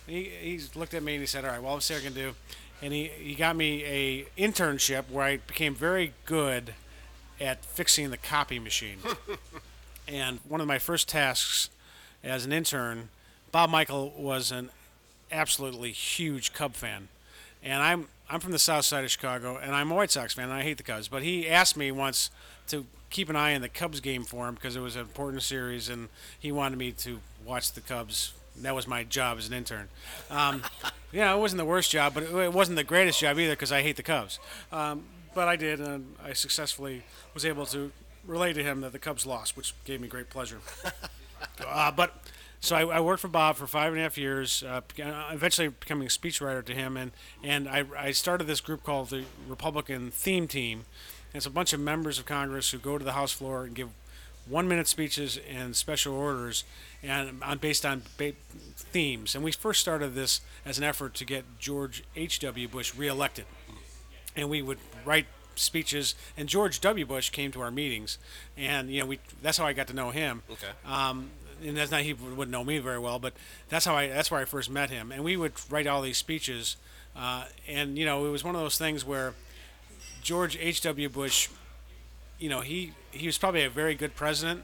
And 0.06 0.18
he, 0.18 0.24
he 0.24 0.62
looked 0.76 0.94
at 0.94 1.02
me 1.02 1.14
and 1.14 1.22
he 1.22 1.28
said, 1.28 1.46
all 1.46 1.52
right, 1.52 1.62
well, 1.62 1.76
let's 1.76 1.86
see 1.86 1.94
what 1.94 2.04
I 2.04 2.06
can 2.06 2.14
do 2.14 2.34
and 2.82 2.94
he, 2.94 3.06
he 3.06 3.36
got 3.36 3.56
me 3.56 3.84
a 3.86 4.26
internship 4.38 5.10
where 5.10 5.26
I 5.26 5.38
became 5.38 5.74
very 5.76 6.14
good 6.26 6.74
at 7.40 7.64
fixing 7.66 8.10
the 8.10 8.18
copy 8.18 8.60
machine. 8.60 8.98
and 10.08 10.40
one 10.48 10.62
of 10.62 10.68
my 10.68 10.80
first 10.80 11.10
tasks 11.10 11.70
as 12.24 12.46
an 12.46 12.52
intern, 12.52 13.10
Bob 13.52 13.70
Michel 13.70 14.12
was 14.18 14.52
an 14.52 14.70
absolutely 15.32 15.92
huge 15.92 16.54
Cub 16.54 16.74
fan, 16.74 17.08
and 17.64 17.82
I'm 17.82 18.08
I'm 18.30 18.42
from 18.42 18.52
the 18.52 18.60
South 18.60 18.84
Side 18.84 19.06
of 19.06 19.12
Chicago, 19.12 19.58
and 19.58 19.74
I'm 19.74 19.90
a 19.90 19.96
White 19.96 20.12
Sox 20.12 20.34
fan, 20.34 20.46
and 20.46 20.54
I 20.54 20.64
hate 20.64 20.78
the 20.78 20.84
Cubs. 20.84 21.08
But 21.08 21.24
he 21.24 21.48
asked 21.48 21.78
me 21.78 21.92
once 21.92 22.30
to 22.68 22.86
keep 23.10 23.30
an 23.30 23.38
eye 23.38 23.56
on 23.56 23.62
the 23.62 23.70
Cubs 23.70 24.02
game 24.02 24.26
for 24.26 24.50
him 24.50 24.56
because 24.56 24.76
it 24.76 24.82
was 24.82 24.96
an 24.96 25.04
important 25.04 25.44
series, 25.44 25.88
and 25.88 26.10
he 26.38 26.52
wanted 26.52 26.78
me 26.78 26.92
to 26.92 27.22
watch 27.46 27.72
the 27.72 27.82
Cubs. 27.82 28.34
That 28.62 28.76
was 28.76 28.88
my 28.88 29.04
job 29.04 29.38
as 29.38 29.48
an 29.48 29.54
intern. 29.54 29.88
Um, 30.30 30.64
yeah, 31.12 31.34
it 31.34 31.40
wasn't 31.40 31.58
the 31.58 31.66
worst 31.66 31.92
job, 31.92 32.14
but 32.14 32.24
it, 32.24 32.54
wasn't 32.54 32.78
the 32.78 32.84
greatest 32.84 33.20
job 33.20 33.40
either 33.40 33.54
because 33.54 33.72
I 33.72 33.82
hate 33.82 33.96
the 33.96 34.04
Cubs. 34.04 34.40
Um, 34.72 35.06
but 35.34 35.48
I 35.48 35.56
did, 35.56 35.80
and 35.80 36.16
I 36.24 36.34
successfully 36.34 37.04
was 37.34 37.46
able 37.46 37.66
to 37.68 37.92
relay 38.26 38.54
to 38.54 38.64
him 38.64 38.82
that 38.82 38.92
the 38.92 39.00
Cubs 39.00 39.26
lost, 39.26 39.56
which 39.56 39.74
gave 39.86 40.02
me 40.02 40.08
great 40.08 40.30
pleasure. 40.30 40.60
uh, 41.66 41.92
but 41.92 42.14
so 42.60 42.76
I, 42.76 42.98
I, 42.98 43.00
worked 43.00 43.22
for 43.22 43.28
Bob 43.28 43.56
for 43.56 43.68
five 43.68 43.94
and 43.94 44.00
a 44.00 44.04
half 44.04 44.18
years, 44.18 44.64
uh, 44.64 44.82
eventually 45.32 45.68
becoming 45.70 46.08
a 46.08 46.10
speechwriter 46.10 46.66
to 46.66 46.74
him, 46.74 46.98
and 46.98 47.12
and 47.44 47.70
I, 47.70 47.86
I 47.98 48.12
started 48.12 48.46
this 48.46 48.62
group 48.62 48.84
called 48.84 49.10
the 49.10 49.26
Republican 49.48 50.12
Theme 50.12 50.48
Team. 50.48 50.86
It's 51.34 51.46
a 51.46 51.52
bunch 51.52 51.72
of 51.72 51.80
members 51.80 52.18
of 52.18 52.26
Congress 52.26 52.72
who 52.72 52.80
go 52.80 52.98
to 52.98 53.06
the 53.06 53.14
House 53.14 53.32
floor 53.32 53.66
and 53.66 53.76
give 53.76 53.90
one-minute 54.48 54.88
speeches 54.88 55.40
and 55.50 55.76
special 55.76 56.16
orders, 56.16 56.64
and 57.04 57.42
on 57.44 57.58
based 57.58 57.86
on 57.86 58.04
ba- 58.18 58.34
themes. 58.76 59.36
And 59.36 59.44
we 59.44 59.52
first 59.52 59.82
started 59.82 60.16
this 60.16 60.42
as 60.66 60.78
an 60.78 60.84
effort 60.84 61.14
to 61.16 61.26
get 61.26 61.46
George 61.60 62.04
H.W. 62.16 62.68
Bush 62.68 62.96
reelected, 62.96 63.46
and 64.36 64.50
we 64.50 64.62
would 64.62 64.80
write 65.06 65.28
speeches. 65.56 66.16
And 66.36 66.48
George 66.48 66.80
W. 66.82 67.06
Bush 67.06 67.30
came 67.30 67.52
to 67.52 67.62
our 67.62 67.72
meetings, 67.72 68.18
and 68.58 68.90
you 68.92 69.02
know 69.02 69.08
we 69.08 69.20
that's 69.42 69.58
how 69.58 69.66
I 69.66 69.74
got 69.74 69.88
to 69.88 69.94
know 69.94 70.12
him. 70.12 70.44
Okay. 70.50 70.68
Um, 70.86 71.30
and 71.66 71.76
that's 71.76 71.92
not 71.92 72.02
he 72.02 72.14
wouldn't 72.14 72.52
know 72.52 72.64
me 72.64 72.80
very 72.80 73.00
well, 73.00 73.20
but 73.20 73.34
that's 73.70 73.86
how 73.86 73.96
I 73.96 74.08
that's 74.08 74.30
where 74.32 74.42
I 74.42 74.46
first 74.46 74.70
met 74.70 74.90
him. 74.90 75.12
And 75.12 75.24
we 75.24 75.38
would 75.38 75.54
write 75.70 75.88
all 75.88 76.02
these 76.02 76.18
speeches, 76.18 76.78
uh, 77.16 77.46
and 77.68 77.98
you 77.98 78.06
know 78.06 78.26
it 78.26 78.30
was 78.30 78.44
one 78.44 78.56
of 78.56 78.62
those 78.62 78.78
things 78.78 79.04
where 79.06 79.34
George 80.22 80.58
H. 80.60 80.82
W. 80.82 81.10
Bush, 81.10 81.50
you 82.40 82.50
know 82.50 82.62
he 82.62 82.94
he 83.12 83.26
was 83.26 83.38
probably 83.38 83.64
a 83.64 83.70
very 83.70 83.96
good 83.96 84.16
president, 84.16 84.64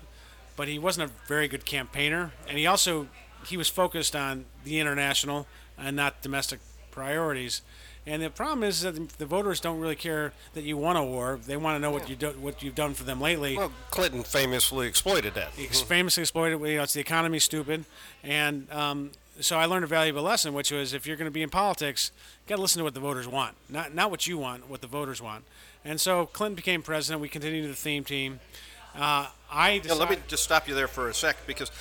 but 0.56 0.68
he 0.68 0.80
wasn't 0.80 1.10
a 1.10 1.28
very 1.28 1.48
good 1.48 1.66
campaigner, 1.66 2.32
and 2.48 2.58
he 2.58 2.68
also 2.68 3.08
he 3.46 3.58
was 3.58 3.70
focused 3.70 4.16
on 4.16 4.46
the 4.64 4.80
international 4.80 5.48
and 5.78 5.96
not 5.96 6.22
domestic 6.22 6.60
priorities. 6.92 7.62
And 8.06 8.22
the 8.22 8.30
problem 8.30 8.64
is 8.64 8.82
that 8.82 9.10
the 9.18 9.26
voters 9.26 9.62
don't 9.62 9.80
really 9.80 9.96
care 9.96 10.34
that 10.56 10.64
you 10.64 10.76
won 10.76 10.98
a 10.98 11.04
war. 11.04 11.40
They 11.46 11.56
want 11.56 11.78
to 11.78 11.80
know 11.80 11.92
what 11.92 12.10
you 12.10 12.18
do, 12.18 12.30
what 12.32 12.62
you've 12.62 12.76
done 12.76 12.94
for 12.94 13.06
them 13.06 13.22
lately. 13.22 13.56
Well, 13.56 13.72
Clinton 13.92 14.24
famously 14.24 14.88
exploited 14.88 15.36
that. 15.36 15.52
He 15.52 15.68
famously 15.68 16.22
exploited. 16.22 16.60
You 16.60 16.78
know, 16.78 16.84
it's 16.84 16.94
the 16.94 17.00
economy 17.00 17.40
stupid, 17.40 17.86
and 18.22 18.70
um, 18.72 19.12
so 19.40 19.58
I 19.58 19.66
learned 19.66 19.86
a 19.86 19.88
valuable 19.88 20.22
lesson, 20.22 20.54
which 20.54 20.72
was 20.72 20.94
if 20.94 21.08
you're 21.08 21.16
going 21.16 21.30
to 21.30 21.32
be 21.32 21.42
in 21.44 21.50
politics, 21.50 22.12
you 22.46 22.50
got 22.50 22.58
to 22.58 22.62
listen 22.62 22.80
to 22.80 22.84
what 22.84 22.94
the 22.94 23.00
voters 23.00 23.28
want, 23.28 23.56
not 23.70 23.94
not 23.94 24.12
what 24.12 24.28
you 24.28 24.38
want, 24.38 24.70
what 24.70 24.82
the 24.82 24.88
voters 24.88 25.22
want. 25.22 25.46
And 25.86 26.00
so 26.00 26.26
Clinton 26.26 26.56
became 26.56 26.82
president. 26.82 27.22
We 27.22 27.30
continued 27.30 27.70
the 27.70 27.76
theme 27.76 28.04
team. 28.04 28.40
Uh, 28.96 29.28
I 29.52 29.80
decided, 29.80 30.00
let 30.00 30.10
me 30.10 30.18
just 30.28 30.44
stop 30.44 30.68
you 30.68 30.76
there 30.76 30.88
for 30.88 31.10
a 31.10 31.14
sec 31.14 31.38
because 31.48 31.72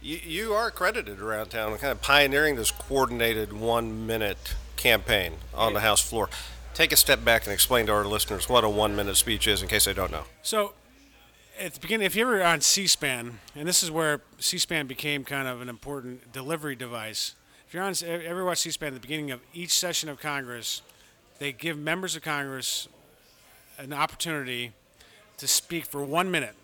you, 0.00 0.18
you 0.24 0.52
are 0.52 0.70
credited 0.70 1.20
around 1.20 1.48
town, 1.50 1.76
kind 1.78 1.92
of 1.92 2.02
pioneering 2.02 2.56
this 2.56 2.70
coordinated 2.70 3.52
one 3.52 4.06
minute 4.06 4.54
campaign 4.76 5.34
on 5.54 5.74
the 5.74 5.80
House 5.80 6.00
floor. 6.00 6.28
Take 6.74 6.92
a 6.92 6.96
step 6.96 7.24
back 7.24 7.44
and 7.44 7.52
explain 7.52 7.86
to 7.86 7.92
our 7.92 8.04
listeners 8.04 8.48
what 8.48 8.64
a 8.64 8.68
one 8.68 8.96
minute 8.96 9.16
speech 9.16 9.46
is 9.46 9.62
in 9.62 9.68
case 9.68 9.84
they 9.84 9.92
don't 9.92 10.10
know. 10.10 10.24
So, 10.42 10.72
at 11.60 11.74
the 11.74 11.80
beginning, 11.80 12.06
if 12.06 12.16
you 12.16 12.22
ever 12.22 12.42
on 12.42 12.62
C 12.62 12.86
SPAN, 12.86 13.38
and 13.54 13.68
this 13.68 13.82
is 13.82 13.90
where 13.90 14.22
C 14.38 14.58
SPAN 14.58 14.86
became 14.86 15.24
kind 15.24 15.46
of 15.46 15.60
an 15.60 15.68
important 15.68 16.32
delivery 16.32 16.74
device. 16.74 17.34
If 17.68 17.74
you're 17.74 17.82
on, 17.82 17.94
ever 18.04 18.44
watch 18.44 18.58
C 18.58 18.70
SPAN 18.70 18.88
at 18.88 18.94
the 18.94 19.00
beginning 19.00 19.30
of 19.30 19.40
each 19.52 19.72
session 19.72 20.08
of 20.08 20.18
Congress, 20.18 20.82
they 21.38 21.52
give 21.52 21.78
members 21.78 22.16
of 22.16 22.22
Congress 22.22 22.88
an 23.78 23.92
opportunity 23.92 24.72
to 25.36 25.46
speak 25.46 25.86
for 25.86 26.02
one 26.04 26.30
minute 26.30 26.54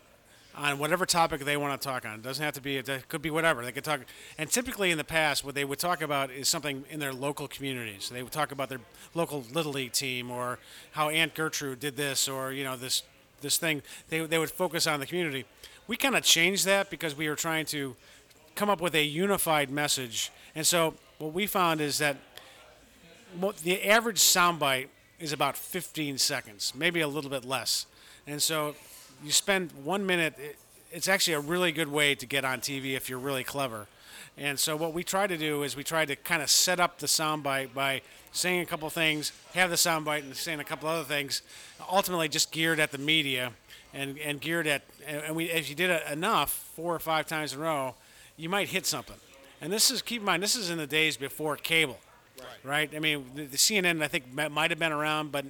on 0.59 0.77
whatever 0.77 1.05
topic 1.05 1.41
they 1.41 1.55
want 1.55 1.79
to 1.79 1.87
talk 1.87 2.05
on. 2.05 2.15
It 2.15 2.21
doesn't 2.21 2.43
have 2.43 2.53
to 2.55 2.61
be, 2.61 2.77
it 2.77 3.07
could 3.07 3.21
be 3.21 3.29
whatever. 3.29 3.63
They 3.63 3.71
could 3.71 3.85
talk. 3.85 4.01
And 4.37 4.49
typically 4.49 4.91
in 4.91 4.97
the 4.97 5.05
past, 5.05 5.45
what 5.45 5.55
they 5.55 5.63
would 5.63 5.79
talk 5.79 6.01
about 6.01 6.31
is 6.31 6.49
something 6.49 6.83
in 6.89 6.99
their 6.99 7.13
local 7.13 7.47
communities. 7.47 8.05
So 8.05 8.13
they 8.13 8.23
would 8.23 8.33
talk 8.33 8.51
about 8.51 8.67
their 8.67 8.81
local 9.13 9.45
Little 9.53 9.71
League 9.71 9.93
team 9.93 10.29
or 10.29 10.59
how 10.91 11.09
Aunt 11.09 11.33
Gertrude 11.33 11.79
did 11.79 11.95
this 11.95 12.27
or, 12.27 12.51
you 12.51 12.65
know, 12.65 12.75
this, 12.75 13.03
this 13.41 13.57
thing. 13.57 13.81
They, 14.09 14.25
they 14.25 14.37
would 14.37 14.51
focus 14.51 14.85
on 14.85 14.99
the 14.99 15.05
community. 15.05 15.45
We 15.87 15.95
kind 15.95 16.15
of 16.15 16.23
changed 16.23 16.65
that 16.65 16.89
because 16.89 17.15
we 17.15 17.29
were 17.29 17.35
trying 17.35 17.65
to 17.67 17.95
come 18.55 18.69
up 18.69 18.81
with 18.81 18.95
a 18.95 19.03
unified 19.03 19.71
message. 19.71 20.29
And 20.55 20.67
so 20.67 20.95
what 21.19 21.33
we 21.33 21.47
found 21.47 21.79
is 21.79 21.99
that 21.99 22.17
the 23.63 23.87
average 23.87 24.19
soundbite 24.19 24.87
is 25.19 25.31
about 25.31 25.55
15 25.55 26.17
seconds, 26.17 26.73
maybe 26.75 26.99
a 26.99 27.07
little 27.07 27.29
bit 27.29 27.45
less. 27.45 27.85
And 28.27 28.41
so 28.41 28.75
you 29.23 29.31
spend 29.31 29.71
one 29.83 30.05
minute. 30.05 30.57
It's 30.91 31.07
actually 31.07 31.33
a 31.33 31.39
really 31.39 31.71
good 31.71 31.91
way 31.91 32.15
to 32.15 32.25
get 32.25 32.45
on 32.45 32.59
TV 32.59 32.95
if 32.95 33.09
you're 33.09 33.19
really 33.19 33.43
clever. 33.43 33.87
And 34.37 34.57
so 34.57 34.75
what 34.75 34.93
we 34.93 35.03
try 35.03 35.27
to 35.27 35.37
do 35.37 35.63
is 35.63 35.75
we 35.75 35.83
try 35.83 36.05
to 36.05 36.15
kind 36.15 36.41
of 36.41 36.49
set 36.49 36.79
up 36.79 36.99
the 36.99 37.07
soundbite 37.07 37.73
by 37.73 38.01
saying 38.31 38.61
a 38.61 38.65
couple 38.65 38.89
things, 38.89 39.31
have 39.53 39.69
the 39.69 39.75
soundbite, 39.75 40.19
and 40.19 40.35
saying 40.35 40.59
a 40.59 40.63
couple 40.63 40.87
other 40.87 41.03
things. 41.03 41.41
Ultimately, 41.91 42.29
just 42.29 42.51
geared 42.51 42.79
at 42.79 42.91
the 42.91 42.97
media, 42.97 43.51
and 43.93 44.17
and 44.19 44.39
geared 44.39 44.67
at 44.67 44.83
and 45.05 45.35
we 45.35 45.45
if 45.45 45.69
you 45.69 45.75
did 45.75 45.89
it 45.89 46.03
enough, 46.11 46.51
four 46.51 46.95
or 46.95 46.99
five 46.99 47.27
times 47.27 47.53
in 47.53 47.59
a 47.59 47.63
row, 47.63 47.95
you 48.37 48.49
might 48.49 48.69
hit 48.69 48.85
something. 48.85 49.17
And 49.61 49.73
this 49.73 49.91
is 49.91 50.01
keep 50.01 50.21
in 50.21 50.25
mind 50.25 50.41
this 50.41 50.55
is 50.55 50.69
in 50.69 50.77
the 50.77 50.87
days 50.87 51.17
before 51.17 51.57
cable, 51.57 51.99
right? 52.39 52.47
right? 52.63 52.95
I 52.95 52.99
mean, 52.99 53.25
the, 53.35 53.45
the 53.45 53.57
CNN 53.57 54.01
I 54.01 54.07
think 54.07 54.33
might 54.33 54.69
have 54.69 54.79
been 54.79 54.93
around, 54.93 55.31
but 55.31 55.45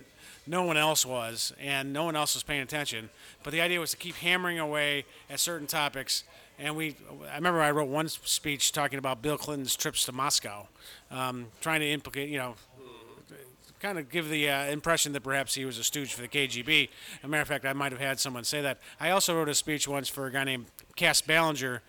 no 0.50 0.64
one 0.64 0.78
else 0.78 1.06
was, 1.06 1.54
and 1.62 1.94
no 1.94 2.04
one 2.04 2.16
else 2.16 2.34
was 2.34 2.42
paying 2.42 2.62
attention. 2.62 3.12
But 3.44 3.54
the 3.54 3.62
idea 3.62 3.80
was 3.80 3.92
to 3.92 3.98
keep 3.98 4.16
hammering 4.16 4.58
away 4.58 5.06
at 5.30 5.40
certain 5.40 5.68
topics. 5.68 6.24
And 6.58 6.76
we, 6.76 6.96
I 7.32 7.36
remember 7.36 7.62
I 7.62 7.70
wrote 7.70 7.88
one 7.88 8.10
speech 8.10 8.72
talking 8.72 8.98
about 8.98 9.22
Bill 9.22 9.38
Clinton's 9.38 9.76
trips 9.76 10.06
to 10.06 10.12
Moscow, 10.12 10.68
um, 11.12 11.48
trying 11.62 11.82
to 11.82 11.88
implicate, 11.88 12.30
you 12.30 12.40
know, 12.40 12.56
kind 13.80 14.00
of 14.00 14.10
give 14.10 14.28
the 14.28 14.50
uh, 14.50 14.66
impression 14.66 15.14
that 15.14 15.22
perhaps 15.22 15.54
he 15.54 15.66
was 15.66 15.78
a 15.78 15.84
stooge 15.84 16.16
for 16.16 16.24
the 16.24 16.28
KGB. 16.28 16.90
As 17.20 17.24
a 17.24 17.28
matter 17.28 17.44
of 17.44 17.48
fact, 17.48 17.64
I 17.64 17.74
might 17.74 17.92
have 17.92 18.02
had 18.02 18.20
someone 18.20 18.44
say 18.44 18.60
that. 18.62 18.80
I 19.00 19.12
also 19.12 19.38
wrote 19.38 19.50
a 19.50 19.56
speech 19.56 19.88
once 19.88 20.10
for 20.10 20.26
a 20.26 20.32
guy 20.32 20.46
named 20.46 20.66
Cass 20.96 21.22
Ballenger, 21.22 21.82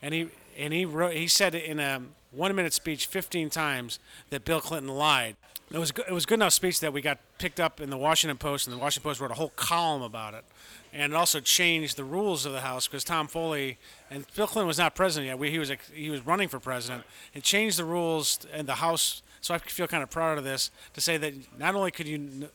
and 0.00 0.14
he 0.14 0.28
and 0.56 0.72
he 0.72 0.84
wrote 0.84 1.14
he 1.14 1.26
said 1.26 1.56
in 1.56 1.80
a 1.80 2.00
one 2.30 2.54
minute 2.54 2.72
speech 2.72 3.06
15 3.06 3.50
times 3.50 3.98
that 4.30 4.44
Bill 4.44 4.60
Clinton 4.60 4.94
lied. 4.94 5.36
It 5.74 5.78
was 5.78 5.90
it 5.90 6.12
was 6.12 6.24
good 6.24 6.34
enough 6.36 6.52
speech 6.52 6.78
that 6.80 6.92
we 6.92 7.00
got 7.00 7.18
picked 7.38 7.58
up 7.58 7.80
in 7.80 7.90
the 7.90 7.96
Washington 7.96 8.38
Post, 8.38 8.68
and 8.68 8.76
the 8.76 8.78
Washington 8.78 9.10
Post 9.10 9.20
wrote 9.20 9.32
a 9.32 9.34
whole 9.34 9.52
column 9.56 10.02
about 10.02 10.32
it, 10.34 10.44
and 10.92 11.12
it 11.12 11.16
also 11.16 11.40
changed 11.40 11.96
the 11.96 12.04
rules 12.04 12.46
of 12.46 12.52
the 12.52 12.60
House 12.60 12.86
because 12.86 13.02
Tom 13.02 13.26
Foley 13.26 13.76
and 14.08 14.24
Bill 14.36 14.46
Clinton 14.46 14.68
was 14.68 14.78
not 14.78 14.94
president 14.94 15.26
yet. 15.26 15.36
We, 15.36 15.50
he 15.50 15.58
was 15.58 15.72
he 15.92 16.10
was 16.10 16.24
running 16.24 16.46
for 16.46 16.60
president. 16.60 17.02
It 17.34 17.42
changed 17.42 17.76
the 17.76 17.84
rules 17.84 18.46
in 18.54 18.66
the 18.66 18.76
House, 18.76 19.22
so 19.40 19.52
I 19.52 19.58
feel 19.58 19.88
kind 19.88 20.04
of 20.04 20.10
proud 20.10 20.38
of 20.38 20.44
this 20.44 20.70
to 20.92 21.00
say 21.00 21.16
that 21.16 21.34
not 21.58 21.74
only 21.74 21.90
could 21.90 22.06
you 22.06 22.48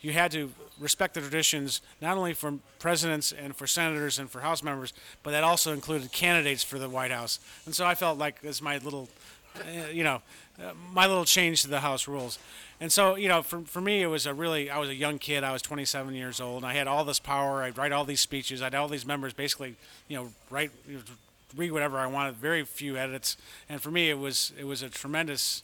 you 0.00 0.12
had 0.12 0.32
to 0.32 0.50
respect 0.80 1.14
the 1.14 1.20
traditions 1.20 1.80
not 2.00 2.16
only 2.16 2.34
for 2.34 2.54
presidents 2.80 3.30
and 3.30 3.54
for 3.54 3.68
senators 3.68 4.18
and 4.18 4.28
for 4.28 4.40
House 4.40 4.64
members, 4.64 4.92
but 5.22 5.30
that 5.30 5.44
also 5.44 5.72
included 5.72 6.10
candidates 6.10 6.64
for 6.64 6.80
the 6.80 6.88
White 6.88 7.12
House. 7.12 7.38
And 7.66 7.74
so 7.74 7.86
I 7.86 7.94
felt 7.94 8.18
like 8.18 8.42
this 8.42 8.60
my 8.60 8.78
little, 8.78 9.08
uh, 9.60 9.90
you 9.92 10.02
know, 10.02 10.22
uh, 10.58 10.72
my 10.92 11.06
little 11.06 11.24
change 11.24 11.62
to 11.62 11.68
the 11.68 11.80
House 11.80 12.06
rules. 12.06 12.38
And 12.80 12.92
so, 12.92 13.14
you 13.14 13.28
know, 13.28 13.42
for, 13.42 13.60
for 13.60 13.80
me, 13.80 14.02
it 14.02 14.08
was 14.08 14.26
a 14.26 14.34
really, 14.34 14.68
I 14.68 14.78
was 14.78 14.88
a 14.88 14.94
young 14.94 15.18
kid. 15.18 15.44
I 15.44 15.52
was 15.52 15.62
27 15.62 16.14
years 16.14 16.40
old, 16.40 16.62
and 16.62 16.66
I 16.66 16.74
had 16.74 16.86
all 16.86 17.04
this 17.04 17.20
power. 17.20 17.62
I'd 17.62 17.78
write 17.78 17.92
all 17.92 18.04
these 18.04 18.20
speeches. 18.20 18.60
I 18.60 18.66
had 18.66 18.74
all 18.74 18.88
these 18.88 19.06
members 19.06 19.32
basically, 19.32 19.76
you 20.08 20.16
know, 20.16 20.28
write, 20.50 20.70
read 21.56 21.72
whatever 21.72 21.98
I 21.98 22.06
wanted, 22.06 22.36
very 22.36 22.64
few 22.64 22.96
edits. 22.96 23.36
And 23.68 23.80
for 23.80 23.90
me, 23.90 24.10
it 24.10 24.18
was, 24.18 24.52
it 24.58 24.64
was 24.64 24.82
a 24.82 24.88
tremendous 24.88 25.62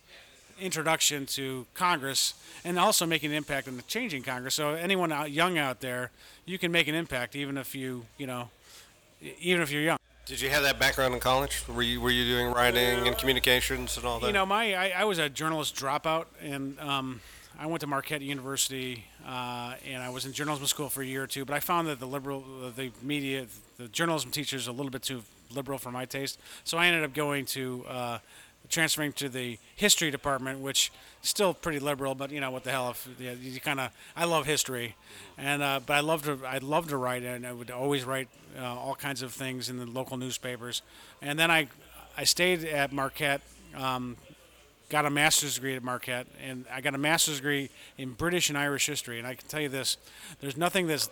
introduction 0.60 1.26
to 1.26 1.66
Congress 1.74 2.34
and 2.64 2.78
also 2.78 3.06
making 3.06 3.30
an 3.30 3.36
impact 3.36 3.66
on 3.66 3.76
the 3.76 3.82
changing 3.82 4.22
Congress. 4.22 4.54
So 4.54 4.70
anyone 4.70 5.10
out, 5.10 5.30
young 5.30 5.58
out 5.58 5.80
there, 5.80 6.10
you 6.44 6.58
can 6.58 6.70
make 6.70 6.86
an 6.86 6.94
impact 6.94 7.34
even 7.34 7.56
if 7.56 7.74
you, 7.74 8.04
you 8.18 8.26
know, 8.26 8.50
even 9.40 9.62
if 9.62 9.70
you're 9.72 9.82
young. 9.82 9.99
Did 10.30 10.40
you 10.40 10.50
have 10.50 10.62
that 10.62 10.78
background 10.78 11.12
in 11.12 11.18
college? 11.18 11.64
Were 11.66 11.82
you 11.82 12.00
were 12.00 12.12
you 12.12 12.24
doing 12.24 12.52
writing 12.52 13.08
and 13.08 13.18
communications 13.18 13.96
and 13.96 14.06
all 14.06 14.20
that? 14.20 14.28
You 14.28 14.32
know, 14.32 14.46
my 14.46 14.76
I, 14.76 14.92
I 14.98 15.04
was 15.04 15.18
a 15.18 15.28
journalist 15.28 15.74
dropout, 15.74 16.26
and 16.40 16.78
um, 16.78 17.20
I 17.58 17.66
went 17.66 17.80
to 17.80 17.88
Marquette 17.88 18.22
University, 18.22 19.06
uh, 19.26 19.74
and 19.84 20.00
I 20.00 20.08
was 20.08 20.26
in 20.26 20.32
journalism 20.32 20.68
school 20.68 20.88
for 20.88 21.02
a 21.02 21.04
year 21.04 21.24
or 21.24 21.26
two. 21.26 21.44
But 21.44 21.54
I 21.54 21.58
found 21.58 21.88
that 21.88 21.98
the 21.98 22.06
liberal, 22.06 22.44
the 22.76 22.92
media, 23.02 23.46
the 23.76 23.88
journalism 23.88 24.30
teachers 24.30 24.68
a 24.68 24.72
little 24.72 24.92
bit 24.92 25.02
too 25.02 25.24
liberal 25.52 25.78
for 25.78 25.90
my 25.90 26.04
taste. 26.04 26.38
So 26.62 26.78
I 26.78 26.86
ended 26.86 27.02
up 27.02 27.12
going 27.12 27.44
to 27.46 27.84
uh, 27.88 28.18
transferring 28.70 29.12
to 29.14 29.28
the 29.28 29.58
history 29.76 30.10
department, 30.10 30.60
which 30.60 30.90
still 31.22 31.52
pretty 31.52 31.80
liberal, 31.80 32.14
but 32.14 32.30
you 32.30 32.40
know 32.40 32.50
what 32.50 32.64
the 32.64 32.70
hell? 32.70 32.90
If 32.90 33.08
you, 33.18 33.30
you 33.40 33.60
kind 33.60 33.80
of, 33.80 33.90
I 34.16 34.24
love 34.24 34.46
history, 34.46 34.96
and 35.36 35.62
uh, 35.62 35.80
but 35.84 35.94
I 35.94 36.00
love 36.00 36.22
to, 36.24 36.38
I 36.46 36.58
love 36.58 36.88
to 36.88 36.96
write, 36.96 37.22
and 37.22 37.46
I 37.46 37.52
would 37.52 37.70
always 37.70 38.04
write 38.04 38.28
uh, 38.58 38.64
all 38.64 38.94
kinds 38.94 39.22
of 39.22 39.32
things 39.32 39.68
in 39.68 39.78
the 39.78 39.86
local 39.86 40.16
newspapers, 40.16 40.82
and 41.20 41.38
then 41.38 41.50
I, 41.50 41.68
I 42.16 42.24
stayed 42.24 42.64
at 42.64 42.92
Marquette. 42.92 43.42
Um, 43.76 44.16
got 44.88 45.06
a 45.06 45.10
master's 45.10 45.54
degree 45.54 45.76
at 45.76 45.84
Marquette, 45.84 46.26
and 46.44 46.64
I 46.72 46.80
got 46.80 46.94
a 46.94 46.98
master's 46.98 47.36
degree 47.36 47.70
in 47.96 48.12
British 48.12 48.48
and 48.48 48.58
Irish 48.58 48.86
history. 48.86 49.18
And 49.18 49.26
I 49.26 49.34
can 49.34 49.46
tell 49.48 49.60
you 49.60 49.68
this: 49.68 49.96
there's 50.40 50.56
nothing 50.56 50.86
that's 50.86 51.10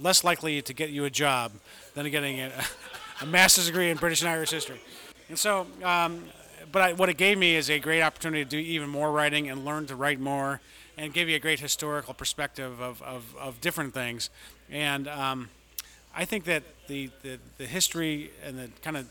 less 0.00 0.24
likely 0.24 0.62
to 0.62 0.72
get 0.72 0.90
you 0.90 1.04
a 1.04 1.10
job 1.10 1.52
than 1.94 2.10
getting 2.10 2.40
a, 2.40 2.50
a 3.20 3.26
master's 3.26 3.66
degree 3.66 3.90
in 3.90 3.96
British 3.96 4.22
and 4.22 4.30
Irish 4.30 4.50
history. 4.50 4.80
And 5.28 5.38
so, 5.38 5.66
um, 5.84 6.24
but 6.72 6.82
I, 6.82 6.92
what 6.92 7.08
it 7.08 7.16
gave 7.16 7.38
me 7.38 7.56
is 7.56 7.70
a 7.70 7.78
great 7.78 8.02
opportunity 8.02 8.44
to 8.44 8.50
do 8.50 8.58
even 8.58 8.88
more 8.88 9.10
writing 9.12 9.48
and 9.48 9.64
learn 9.64 9.86
to 9.86 9.96
write 9.96 10.20
more 10.20 10.60
and 10.98 11.12
give 11.14 11.28
you 11.28 11.36
a 11.36 11.38
great 11.38 11.60
historical 11.60 12.14
perspective 12.14 12.80
of, 12.80 13.00
of, 13.02 13.34
of 13.38 13.60
different 13.60 13.94
things. 13.94 14.30
And 14.70 15.08
um, 15.08 15.48
I 16.14 16.24
think 16.24 16.44
that 16.44 16.62
the, 16.88 17.10
the, 17.22 17.38
the 17.58 17.66
history 17.66 18.30
and 18.44 18.58
the 18.58 18.68
kind 18.82 18.96
of 18.96 19.08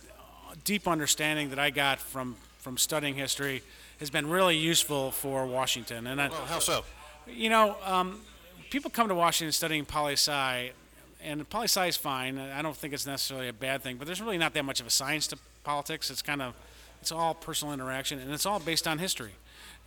deep 0.63 0.87
understanding 0.87 1.49
that 1.49 1.59
I 1.59 1.69
got 1.69 1.99
from, 1.99 2.35
from 2.59 2.77
studying 2.77 3.15
history 3.15 3.63
has 3.99 4.09
been 4.09 4.29
really 4.29 4.57
useful 4.57 5.11
for 5.11 5.45
Washington. 5.45 6.07
And 6.07 6.21
I, 6.21 6.29
Well, 6.29 6.45
how 6.45 6.59
so? 6.59 6.83
you 7.27 7.49
know, 7.49 7.75
um, 7.85 8.21
people 8.69 8.91
come 8.91 9.07
to 9.07 9.15
Washington 9.15 9.51
studying 9.51 9.85
poli 9.85 10.13
sci, 10.13 10.71
and 11.23 11.49
poli 11.49 11.65
sci 11.65 11.87
is 11.87 11.97
fine. 11.97 12.37
I 12.37 12.61
don't 12.61 12.77
think 12.77 12.93
it's 12.93 13.05
necessarily 13.05 13.47
a 13.49 13.53
bad 13.53 13.81
thing, 13.81 13.97
but 13.97 14.05
there's 14.05 14.21
really 14.21 14.37
not 14.37 14.53
that 14.53 14.63
much 14.63 14.79
of 14.79 14.87
a 14.87 14.91
science 14.91 15.27
to 15.27 15.37
politics. 15.63 16.09
It's 16.09 16.21
kind 16.21 16.41
of, 16.41 16.53
it's 17.01 17.11
all 17.11 17.33
personal 17.33 17.73
interaction, 17.73 18.19
and 18.19 18.31
it's 18.31 18.45
all 18.45 18.59
based 18.59 18.87
on 18.87 18.97
history. 18.97 19.31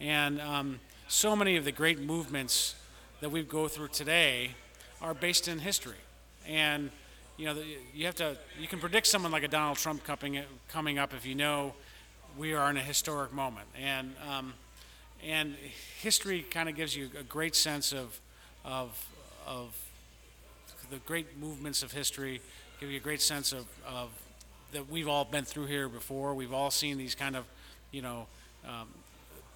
And 0.00 0.40
um, 0.40 0.80
so 1.08 1.36
many 1.36 1.56
of 1.56 1.64
the 1.64 1.72
great 1.72 2.00
movements 2.00 2.74
that 3.20 3.30
we 3.30 3.42
go 3.42 3.68
through 3.68 3.88
today 3.88 4.52
are 5.00 5.14
based 5.14 5.48
in 5.48 5.58
history. 5.58 5.96
And 6.46 6.90
you 7.36 7.46
know, 7.46 7.56
you 7.94 8.06
have 8.06 8.14
to, 8.16 8.36
you 8.60 8.68
can 8.68 8.78
predict 8.78 9.06
someone 9.06 9.32
like 9.32 9.42
a 9.42 9.48
Donald 9.48 9.78
Trump 9.78 10.04
coming 10.04 10.42
coming 10.68 10.98
up 10.98 11.14
if 11.14 11.24
you 11.26 11.34
know 11.34 11.74
we 12.36 12.54
are 12.54 12.70
in 12.70 12.76
a 12.76 12.82
historic 12.82 13.32
moment. 13.32 13.66
And 13.80 14.14
um, 14.30 14.54
and 15.24 15.54
history 16.00 16.44
kind 16.50 16.68
of 16.68 16.76
gives 16.76 16.96
you 16.96 17.10
a 17.18 17.22
great 17.22 17.54
sense 17.54 17.92
of 17.92 18.20
of 18.64 19.06
of 19.46 19.76
the 20.90 20.98
great 20.98 21.38
movements 21.38 21.82
of 21.82 21.92
history 21.92 22.40
give 22.82 22.90
you 22.90 22.96
a 22.96 23.00
great 23.00 23.22
sense 23.22 23.52
of, 23.52 23.64
of 23.86 24.10
that 24.72 24.90
we've 24.90 25.08
all 25.08 25.24
been 25.24 25.44
through 25.44 25.66
here 25.66 25.88
before. 25.88 26.34
We've 26.34 26.52
all 26.52 26.70
seen 26.70 26.98
these 26.98 27.14
kind 27.14 27.36
of 27.36 27.44
you 27.90 28.02
know 28.02 28.26
um, 28.66 28.88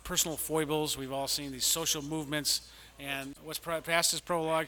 personal 0.04 0.36
foibles. 0.36 0.96
We've 0.96 1.12
all 1.12 1.28
seen 1.28 1.52
these 1.52 1.66
social 1.66 2.02
movements 2.02 2.70
and 2.98 3.34
what's 3.44 3.58
past 3.58 4.14
is 4.14 4.20
prologue. 4.20 4.66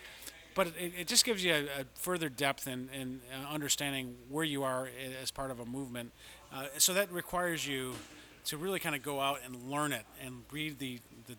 But 0.54 0.68
it, 0.78 0.92
it 1.00 1.06
just 1.06 1.24
gives 1.24 1.44
you 1.44 1.54
a, 1.54 1.62
a 1.82 1.84
further 1.94 2.28
depth 2.28 2.66
in, 2.66 2.88
in 2.92 3.20
uh, 3.32 3.52
understanding 3.52 4.16
where 4.28 4.44
you 4.44 4.64
are 4.64 4.88
as 5.22 5.30
part 5.30 5.50
of 5.50 5.60
a 5.60 5.64
movement. 5.64 6.10
Uh, 6.52 6.66
so 6.78 6.94
that 6.94 7.12
requires 7.12 7.66
you 7.66 7.94
to 8.46 8.56
really 8.56 8.80
kind 8.80 8.96
of 8.96 9.02
go 9.02 9.20
out 9.20 9.38
and 9.44 9.70
learn 9.70 9.92
it 9.92 10.04
and 10.24 10.42
read 10.50 10.78
the, 10.78 10.98
the, 11.26 11.34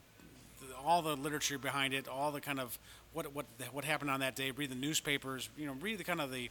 the 0.62 0.76
all 0.86 1.02
the 1.02 1.16
literature 1.16 1.58
behind 1.58 1.94
it, 1.94 2.08
all 2.08 2.32
the 2.32 2.40
kind 2.40 2.60
of 2.60 2.78
what 3.12 3.34
what 3.34 3.46
what 3.72 3.84
happened 3.84 4.12
on 4.12 4.22
that 4.22 4.36
day. 4.36 4.52
Read 4.52 4.70
the 4.70 4.76
newspapers, 4.76 5.50
you 5.58 5.66
know, 5.66 5.76
read 5.82 5.98
the 5.98 6.04
kind 6.04 6.22
of 6.22 6.32
the 6.32 6.50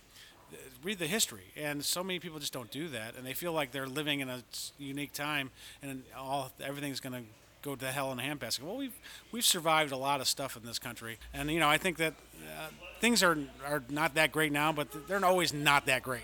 read 0.83 0.99
the 0.99 1.07
history. 1.07 1.45
And 1.57 1.85
so 1.85 2.03
many 2.03 2.19
people 2.19 2.39
just 2.39 2.53
don't 2.53 2.71
do 2.71 2.89
that, 2.89 3.17
and 3.17 3.27
they 3.27 3.35
feel 3.35 3.53
like 3.53 3.73
they're 3.73 3.87
living 3.87 4.21
in 4.21 4.29
a 4.29 4.43
unique 4.79 5.13
time, 5.13 5.51
and 5.83 6.03
all 6.17 6.53
everything's 6.65 7.01
going 7.01 7.15
to 7.15 7.23
go 7.63 7.75
to 7.75 7.87
hell 7.87 8.13
in 8.13 8.19
a 8.19 8.23
handbasket. 8.23 8.63
Well, 8.63 8.77
we've 8.77 8.97
we've 9.33 9.45
survived 9.45 9.93
a 9.93 9.97
lot 9.97 10.21
of 10.21 10.29
stuff 10.29 10.57
in 10.57 10.65
this 10.65 10.79
country, 10.79 11.19
and 11.35 11.51
you 11.51 11.61
know, 11.61 11.69
I 11.69 11.79
think 11.79 11.97
that 11.99 12.15
uh, 12.37 12.69
things 13.01 13.23
are 13.23 13.39
are 13.67 13.83
not 13.89 14.15
that 14.15 14.33
great 14.33 14.53
now, 14.53 14.73
but 14.73 15.09
they're 15.09 15.25
always 15.25 15.53
not 15.53 15.87
that 15.87 16.03
great. 16.03 16.23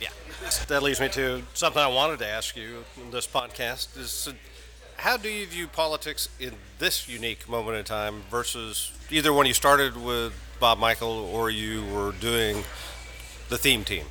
Yeah. 0.00 0.08
That 0.68 0.82
leads 0.82 1.00
me 1.00 1.08
to 1.10 1.42
something 1.54 1.80
I 1.80 1.88
wanted 1.88 2.18
to 2.18 2.26
ask 2.26 2.54
you 2.56 2.84
in 3.02 3.10
this 3.10 3.26
podcast 3.26 3.98
is 3.98 4.28
uh, 4.28 4.32
how 4.98 5.16
do 5.16 5.28
you 5.28 5.46
view 5.46 5.66
politics 5.66 6.28
in 6.38 6.52
this 6.78 7.08
unique 7.08 7.48
moment 7.48 7.78
in 7.78 7.84
time 7.84 8.22
versus 8.30 8.92
either 9.10 9.32
when 9.32 9.46
you 9.46 9.54
started 9.54 9.96
with 9.96 10.34
Bob 10.60 10.78
Michel 10.78 11.08
or 11.08 11.48
you 11.50 11.84
were 11.86 12.12
doing 12.12 12.62
the 13.48 13.58
theme 13.58 13.84
team? 13.84 14.04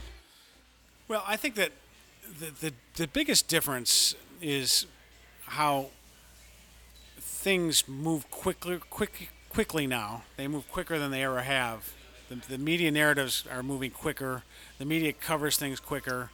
Well, 1.07 1.23
I 1.27 1.35
think 1.35 1.55
that 1.55 1.71
the, 2.39 2.51
the, 2.59 2.73
the 2.95 3.07
biggest 3.07 3.47
difference 3.47 4.15
is 4.41 4.85
how 5.45 5.87
things 7.19 7.87
move 7.87 8.29
quickly, 8.31 8.79
quick, 8.89 9.29
quickly 9.49 9.85
now. 9.87 10.23
They 10.37 10.47
move 10.47 10.69
quicker 10.71 10.97
than 10.97 11.11
they 11.11 11.23
ever 11.23 11.41
have. 11.41 11.93
The, 12.29 12.35
the 12.35 12.57
media 12.57 12.91
narratives 12.91 13.45
are 13.51 13.61
moving 13.61 13.91
quicker. 13.91 14.43
The 14.79 14.85
media 14.85 15.13
covers 15.13 15.57
things 15.57 15.79
quicker. 15.79 16.31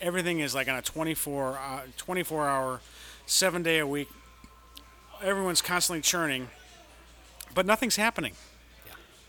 Everything 0.00 0.40
is 0.40 0.54
like 0.54 0.68
on 0.68 0.76
a 0.76 0.82
24, 0.82 1.58
uh, 1.58 1.80
24 1.96 2.48
hour, 2.48 2.80
seven 3.26 3.62
day 3.62 3.78
a 3.78 3.86
week. 3.86 4.08
Everyone's 5.22 5.62
constantly 5.62 6.02
churning, 6.02 6.48
but 7.54 7.64
nothing's 7.64 7.96
happening. 7.96 8.34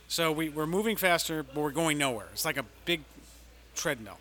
So 0.07 0.31
we, 0.31 0.49
we're 0.49 0.67
moving 0.67 0.95
faster, 0.95 1.43
but 1.43 1.55
we're 1.55 1.71
going 1.71 1.97
nowhere. 1.97 2.27
It's 2.31 2.45
like 2.45 2.57
a 2.57 2.65
big 2.85 3.01
treadmill. 3.75 4.19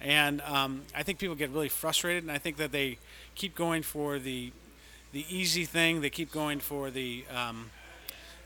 And 0.00 0.40
um, 0.42 0.82
I 0.94 1.02
think 1.02 1.18
people 1.18 1.34
get 1.34 1.50
really 1.50 1.68
frustrated, 1.68 2.22
and 2.22 2.32
I 2.32 2.38
think 2.38 2.56
that 2.58 2.72
they 2.72 2.98
keep 3.34 3.54
going 3.54 3.82
for 3.82 4.18
the 4.18 4.52
the 5.12 5.24
easy 5.28 5.64
thing. 5.64 6.02
They 6.02 6.10
keep 6.10 6.30
going 6.30 6.60
for 6.60 6.90
the 6.90 7.24
um, 7.34 7.70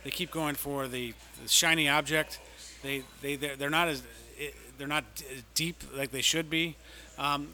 they 0.05 0.11
keep 0.11 0.30
going 0.30 0.55
for 0.55 0.89
the, 0.89 1.14
the 1.43 1.49
shiny 1.49 1.89
object. 1.89 2.41
They 2.83 3.03
they 3.20 3.37
they're, 3.37 3.70
not 3.70 3.89
as 3.89 4.03
they're 4.78 4.87
not 4.87 5.05
deep 5.55 5.83
like 5.95 6.11
they 6.11 6.22
should 6.22 6.49
be. 6.49 6.76
Um, 7.18 7.49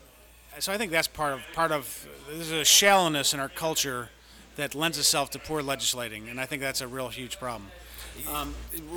so 0.59 0.73
I 0.73 0.79
think 0.79 0.93
that's 0.93 1.09
part 1.09 1.35
of 1.35 1.43
part 1.53 1.73
of 1.73 2.07
there's 2.31 2.51
a 2.51 2.65
shallowness 2.65 3.35
in 3.35 3.41
our 3.41 3.49
culture 3.49 4.11
that 4.57 4.75
lends 4.75 4.99
itself 4.99 5.31
to 5.31 5.39
poor 5.39 5.63
legislating, 5.63 6.29
and 6.29 6.41
I 6.41 6.47
think 6.47 6.63
that's 6.63 6.81
a 6.81 6.89
real 6.89 7.09
huge 7.09 7.39
problem. 7.39 7.71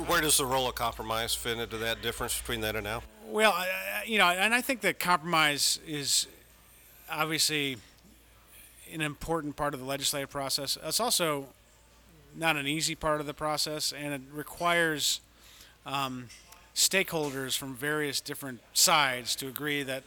Where 0.06 0.20
does 0.20 0.36
the 0.36 0.46
role 0.46 0.68
of 0.68 0.74
compromise 0.74 1.34
fit 1.34 1.58
into 1.58 1.78
that 1.78 2.02
difference 2.02 2.38
between 2.38 2.60
then 2.60 2.76
and 2.76 2.84
now? 2.84 3.02
Well, 3.28 3.54
you 4.04 4.18
know, 4.18 4.26
and 4.26 4.54
I 4.54 4.60
think 4.60 4.82
that 4.82 4.98
compromise 4.98 5.80
is 5.86 6.26
obviously 7.10 7.76
an 8.92 9.00
important 9.00 9.56
part 9.56 9.74
of 9.74 9.80
the 9.80 9.86
legislative 9.86 10.30
process. 10.30 10.76
It's 10.82 11.00
also 11.00 11.46
not 12.34 12.56
an 12.56 12.66
easy 12.66 12.94
part 12.94 13.20
of 13.20 13.26
the 13.26 13.34
process, 13.34 13.92
and 13.92 14.14
it 14.14 14.20
requires 14.32 15.20
um, 15.86 16.28
stakeholders 16.74 17.56
from 17.56 17.74
various 17.74 18.20
different 18.20 18.60
sides 18.72 19.36
to 19.36 19.48
agree 19.48 19.82
that 19.82 20.02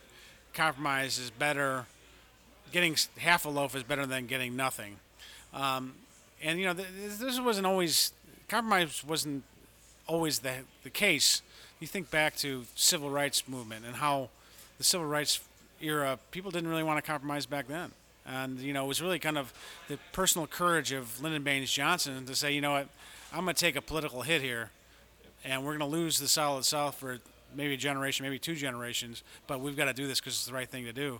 compromise 0.54 1.20
is 1.20 1.30
better. 1.30 1.86
Getting 2.72 2.96
half 3.18 3.46
a 3.46 3.50
loaf 3.50 3.76
is 3.76 3.84
better 3.84 4.06
than 4.06 4.26
getting 4.28 4.56
nothing. 4.56 4.98
Um, 5.54 5.94
and 6.44 6.60
you 6.60 6.66
know, 6.66 6.74
th- 6.74 6.88
th- 6.88 7.18
this 7.18 7.40
wasn't 7.40 7.66
always 7.66 8.12
compromise 8.48 9.04
wasn't 9.04 9.44
always 10.08 10.40
the 10.40 10.54
the 10.84 10.90
case. 10.90 11.42
You 11.80 11.88
think 11.88 12.10
back 12.10 12.36
to 12.38 12.66
civil 12.76 13.10
rights 13.10 13.48
movement 13.48 13.86
and 13.86 13.96
how 13.96 14.30
the 14.78 14.84
civil 14.84 15.08
rights 15.08 15.40
era, 15.82 16.18
people 16.32 16.52
didn't 16.52 16.70
really 16.70 16.84
want 16.84 17.04
to 17.04 17.12
compromise 17.12 17.46
back 17.46 17.68
then. 17.68 17.92
And 18.26 18.60
you 18.60 18.74
know, 18.74 18.86
it 18.86 18.88
was 18.88 19.02
really 19.02 19.20
kind 19.20 19.38
of 19.38 19.54
the 19.88 20.00
personal 20.12 20.48
courage 20.48 20.92
of 20.92 21.22
Lyndon 21.22 21.44
Baines 21.44 21.72
Johnson 21.72 22.26
to 22.26 22.36
say, 22.36 22.54
you 22.54 22.62
know 22.62 22.72
what, 22.72 22.88
I'm 23.32 23.44
going 23.44 23.56
to 23.56 23.60
take 23.60 23.76
a 23.76 23.82
political 23.82 24.22
hit 24.22 24.42
here, 24.42 24.72
and 25.44 25.64
we're 25.64 25.78
going 25.78 25.92
to 25.92 25.98
lose 25.98 26.18
the 26.18 26.28
Solid 26.28 26.66
South 26.66 26.96
for 26.96 27.20
maybe 27.56 27.74
a 27.74 27.78
generation, 27.78 28.24
maybe 28.24 28.40
two 28.40 28.56
generations, 28.56 29.24
but 29.48 29.60
we've 29.60 29.78
got 29.78 29.86
to 29.86 29.94
do 29.94 30.08
this 30.08 30.20
because 30.20 30.34
it's 30.34 30.46
the 30.46 30.54
right 30.54 30.70
thing 30.70 30.86
to 30.86 30.94
do. 30.94 31.20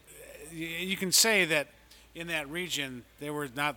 You 0.52 0.98
can 0.98 1.12
say 1.12 1.46
that 1.46 1.68
in 2.16 2.28
that 2.28 2.50
region 2.50 3.04
they 3.20 3.30
were 3.30 3.50
not 3.54 3.76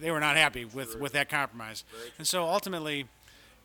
they 0.00 0.10
were 0.10 0.20
not 0.20 0.36
happy 0.36 0.64
with, 0.64 0.98
with 0.98 1.12
that 1.12 1.28
compromise, 1.28 1.84
and 2.18 2.26
so 2.26 2.44
ultimately, 2.44 3.06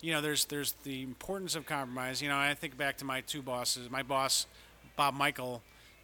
you 0.00 0.12
know, 0.12 0.20
there's 0.20 0.44
there's 0.46 0.72
the 0.82 1.02
importance 1.02 1.54
of 1.54 1.64
compromise. 1.64 2.20
You 2.20 2.28
know, 2.28 2.36
I 2.36 2.54
think 2.54 2.76
back 2.76 2.98
to 2.98 3.04
my 3.04 3.20
two 3.22 3.42
bosses, 3.42 3.90
my 3.90 4.02
boss 4.02 4.46
Bob 4.96 5.14
Michel, 5.14 5.62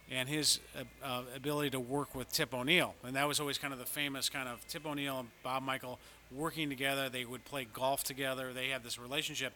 and 0.09 0.29
his 0.29 0.59
uh, 0.77 0.83
uh, 1.05 1.21
ability 1.35 1.71
to 1.71 1.79
work 1.79 2.15
with 2.15 2.31
Tip 2.31 2.53
O'Neill, 2.53 2.95
and 3.03 3.15
that 3.15 3.27
was 3.27 3.39
always 3.39 3.57
kind 3.57 3.73
of 3.73 3.79
the 3.79 3.85
famous 3.85 4.29
kind 4.29 4.47
of 4.47 4.65
Tip 4.67 4.85
O'Neill 4.85 5.19
and 5.19 5.29
Bob 5.43 5.63
Michel 5.63 5.99
working 6.31 6.69
together. 6.69 7.09
They 7.09 7.25
would 7.25 7.45
play 7.45 7.67
golf 7.71 8.03
together. 8.03 8.53
They 8.53 8.69
had 8.69 8.83
this 8.83 8.97
relationship. 8.97 9.53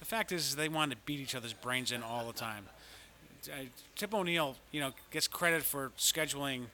The 0.00 0.06
fact 0.06 0.32
is, 0.32 0.56
they 0.56 0.68
wanted 0.68 0.96
to 0.96 1.00
beat 1.04 1.20
each 1.20 1.34
other's 1.34 1.52
brains 1.52 1.92
in 1.92 2.02
all 2.02 2.26
the 2.26 2.32
time. 2.32 2.64
Tip 3.96 4.12
O'Neill, 4.12 4.56
you 4.70 4.80
know, 4.80 4.92
gets 5.10 5.26
credit 5.28 5.62
for 5.62 5.92
scheduling 5.96 6.66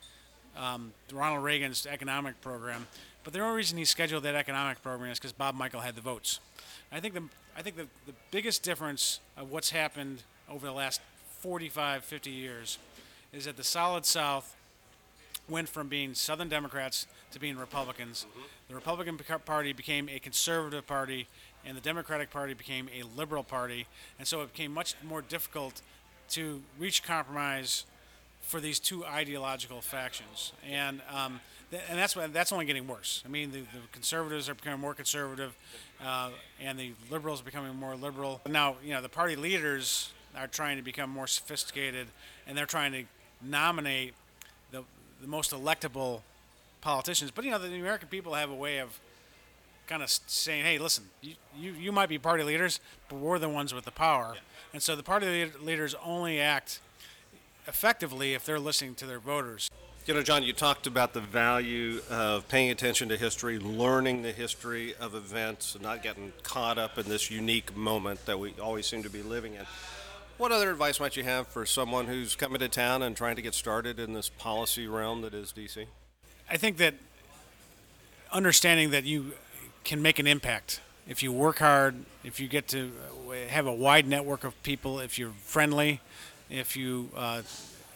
um, 0.56 0.92
Ronald 1.12 1.44
Reagan's 1.44 1.86
economic 1.86 2.40
program, 2.40 2.86
but 3.24 3.32
the 3.32 3.40
only 3.40 3.56
reason 3.56 3.78
he 3.78 3.84
scheduled 3.84 4.22
that 4.24 4.34
economic 4.34 4.82
program 4.82 5.10
is 5.10 5.18
because 5.18 5.32
Bob 5.32 5.56
Michel 5.56 5.80
had 5.80 5.94
the 5.94 6.00
votes. 6.00 6.40
I 6.92 7.00
think 7.00 7.14
the 7.14 7.22
I 7.58 7.62
think 7.62 7.76
the, 7.76 7.86
the 8.06 8.12
biggest 8.30 8.62
difference 8.62 9.20
of 9.36 9.50
what's 9.50 9.70
happened 9.70 10.22
over 10.50 10.66
the 10.66 10.72
last 10.72 11.00
45, 11.40 12.04
50 12.04 12.30
years 12.30 12.78
is 13.32 13.46
that 13.46 13.56
the 13.56 13.64
Solid 13.64 14.04
South 14.04 14.54
went 15.48 15.68
from 15.68 15.88
being 15.88 16.12
Southern 16.14 16.48
Democrats 16.48 17.06
to 17.32 17.40
being 17.40 17.56
Republicans. 17.56 18.26
The 18.68 18.74
Republican 18.74 19.18
Party 19.44 19.72
became 19.72 20.08
a 20.08 20.18
conservative 20.18 20.86
party, 20.86 21.28
and 21.64 21.76
the 21.76 21.80
Democratic 21.80 22.30
Party 22.30 22.52
became 22.52 22.88
a 22.98 23.04
liberal 23.16 23.42
party. 23.42 23.86
And 24.18 24.26
so 24.26 24.42
it 24.42 24.52
became 24.52 24.72
much 24.72 24.94
more 25.02 25.22
difficult 25.22 25.80
to 26.30 26.62
reach 26.78 27.02
compromise 27.02 27.84
for 28.46 28.60
these 28.60 28.78
two 28.78 29.04
ideological 29.04 29.80
factions, 29.80 30.52
and 30.70 31.00
um, 31.12 31.40
th- 31.70 31.82
and 31.90 31.98
that's 31.98 32.14
why 32.14 32.28
that's 32.28 32.52
only 32.52 32.64
getting 32.64 32.86
worse. 32.86 33.22
I 33.26 33.28
mean, 33.28 33.50
the, 33.50 33.58
the 33.58 33.82
conservatives 33.92 34.48
are 34.48 34.54
becoming 34.54 34.80
more 34.80 34.94
conservative, 34.94 35.54
uh, 36.04 36.30
and 36.60 36.78
the 36.78 36.92
liberals 37.10 37.40
are 37.42 37.44
becoming 37.44 37.74
more 37.74 37.96
liberal. 37.96 38.40
Now, 38.48 38.76
you 38.84 38.94
know, 38.94 39.02
the 39.02 39.08
party 39.08 39.34
leaders 39.34 40.12
are 40.36 40.46
trying 40.46 40.76
to 40.76 40.82
become 40.82 41.10
more 41.10 41.26
sophisticated, 41.26 42.06
and 42.46 42.56
they're 42.56 42.66
trying 42.66 42.92
to 42.92 43.04
nominate 43.42 44.14
the 44.70 44.84
the 45.20 45.26
most 45.26 45.50
electable 45.50 46.20
politicians. 46.80 47.32
But 47.32 47.44
you 47.44 47.50
know, 47.50 47.58
the 47.58 47.74
American 47.74 48.08
people 48.08 48.34
have 48.34 48.50
a 48.50 48.54
way 48.54 48.78
of 48.78 49.00
kind 49.88 50.04
of 50.04 50.10
saying, 50.10 50.64
"Hey, 50.64 50.78
listen, 50.78 51.04
you, 51.20 51.34
you, 51.58 51.72
you 51.72 51.90
might 51.90 52.08
be 52.08 52.18
party 52.18 52.44
leaders, 52.44 52.78
but 53.08 53.16
we're 53.18 53.40
the 53.40 53.48
ones 53.48 53.74
with 53.74 53.84
the 53.84 53.90
power." 53.90 54.32
Yeah. 54.34 54.40
And 54.72 54.82
so 54.82 54.94
the 54.94 55.02
party 55.02 55.50
leaders 55.60 55.96
only 56.04 56.38
act 56.40 56.78
effectively 57.66 58.34
if 58.34 58.44
they're 58.44 58.60
listening 58.60 58.94
to 58.96 59.06
their 59.06 59.18
voters. 59.18 59.70
You 60.06 60.14
know, 60.14 60.22
John, 60.22 60.44
you 60.44 60.52
talked 60.52 60.86
about 60.86 61.14
the 61.14 61.20
value 61.20 62.00
of 62.08 62.46
paying 62.46 62.70
attention 62.70 63.08
to 63.08 63.16
history, 63.16 63.58
learning 63.58 64.22
the 64.22 64.30
history 64.30 64.94
of 65.00 65.16
events, 65.16 65.74
and 65.74 65.82
not 65.82 66.02
getting 66.02 66.32
caught 66.44 66.78
up 66.78 66.96
in 66.96 67.08
this 67.08 67.28
unique 67.28 67.76
moment 67.76 68.24
that 68.26 68.38
we 68.38 68.54
always 68.62 68.86
seem 68.86 69.02
to 69.02 69.10
be 69.10 69.22
living 69.22 69.54
in. 69.54 69.66
What 70.38 70.52
other 70.52 70.70
advice 70.70 71.00
might 71.00 71.16
you 71.16 71.24
have 71.24 71.48
for 71.48 71.66
someone 71.66 72.06
who's 72.06 72.36
coming 72.36 72.60
to 72.60 72.68
town 72.68 73.02
and 73.02 73.16
trying 73.16 73.34
to 73.36 73.42
get 73.42 73.54
started 73.54 73.98
in 73.98 74.12
this 74.12 74.28
policy 74.28 74.86
realm 74.86 75.22
that 75.22 75.34
is 75.34 75.52
DC? 75.52 75.86
I 76.48 76.56
think 76.56 76.76
that 76.76 76.94
understanding 78.30 78.90
that 78.90 79.04
you 79.04 79.32
can 79.82 80.02
make 80.02 80.18
an 80.18 80.26
impact 80.26 80.80
if 81.08 81.22
you 81.22 81.32
work 81.32 81.58
hard, 81.60 81.94
if 82.24 82.38
you 82.40 82.48
get 82.48 82.68
to 82.68 82.92
have 83.48 83.66
a 83.66 83.72
wide 83.72 84.06
network 84.06 84.44
of 84.44 84.60
people, 84.62 85.00
if 85.00 85.18
you're 85.18 85.32
friendly, 85.42 86.00
if 86.50 86.76
you 86.76 87.10
uh, 87.16 87.42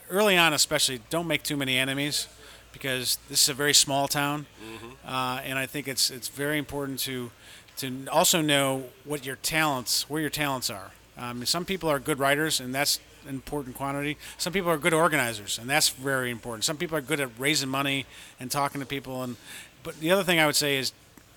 early 0.09 0.37
on 0.37 0.53
especially 0.53 1.01
don't 1.11 1.27
make 1.27 1.43
too 1.43 1.57
many 1.57 1.77
enemies 1.77 2.29
because 2.73 3.19
this 3.29 3.43
is 3.43 3.49
a 3.49 3.55
very 3.55 3.75
small 3.75 4.09
town, 4.09 4.47
mm-hmm. 4.65 4.91
uh, 5.07 5.41
and 5.45 5.59
I 5.59 5.67
think 5.67 5.89
it's 5.89 6.11
it's 6.11 6.29
very 6.29 6.59
important 6.59 6.99
to 7.01 7.31
to 7.79 8.07
also 8.13 8.41
know 8.41 8.85
what 9.05 9.25
your 9.25 9.37
talents 9.37 10.09
where 10.09 10.21
your 10.21 10.31
talents 10.31 10.71
are. 10.71 10.91
Um, 11.19 11.45
some 11.45 11.65
people 11.65 11.91
are 11.91 11.99
good 11.99 12.19
writers, 12.19 12.61
and 12.61 12.75
that's 12.75 13.01
an 13.25 13.35
important 13.35 13.77
quantity. 13.77 14.17
Some 14.39 14.53
people 14.53 14.71
are 14.71 14.79
good 14.79 14.95
organizers, 14.95 15.59
and 15.59 15.69
that's 15.69 15.89
very 15.89 16.31
important. 16.31 16.65
Some 16.65 16.77
people 16.77 16.97
are 16.97 17.03
good 17.03 17.21
at 17.21 17.29
raising 17.39 17.69
money 17.69 18.07
and 18.39 18.51
talking 18.51 18.81
to 18.81 18.87
people, 18.87 19.23
and 19.23 19.37
but 19.83 19.99
the 20.01 20.11
other 20.11 20.25
thing 20.25 20.39
I 20.39 20.47
would 20.47 20.57
say 20.57 20.77
is 20.77 20.93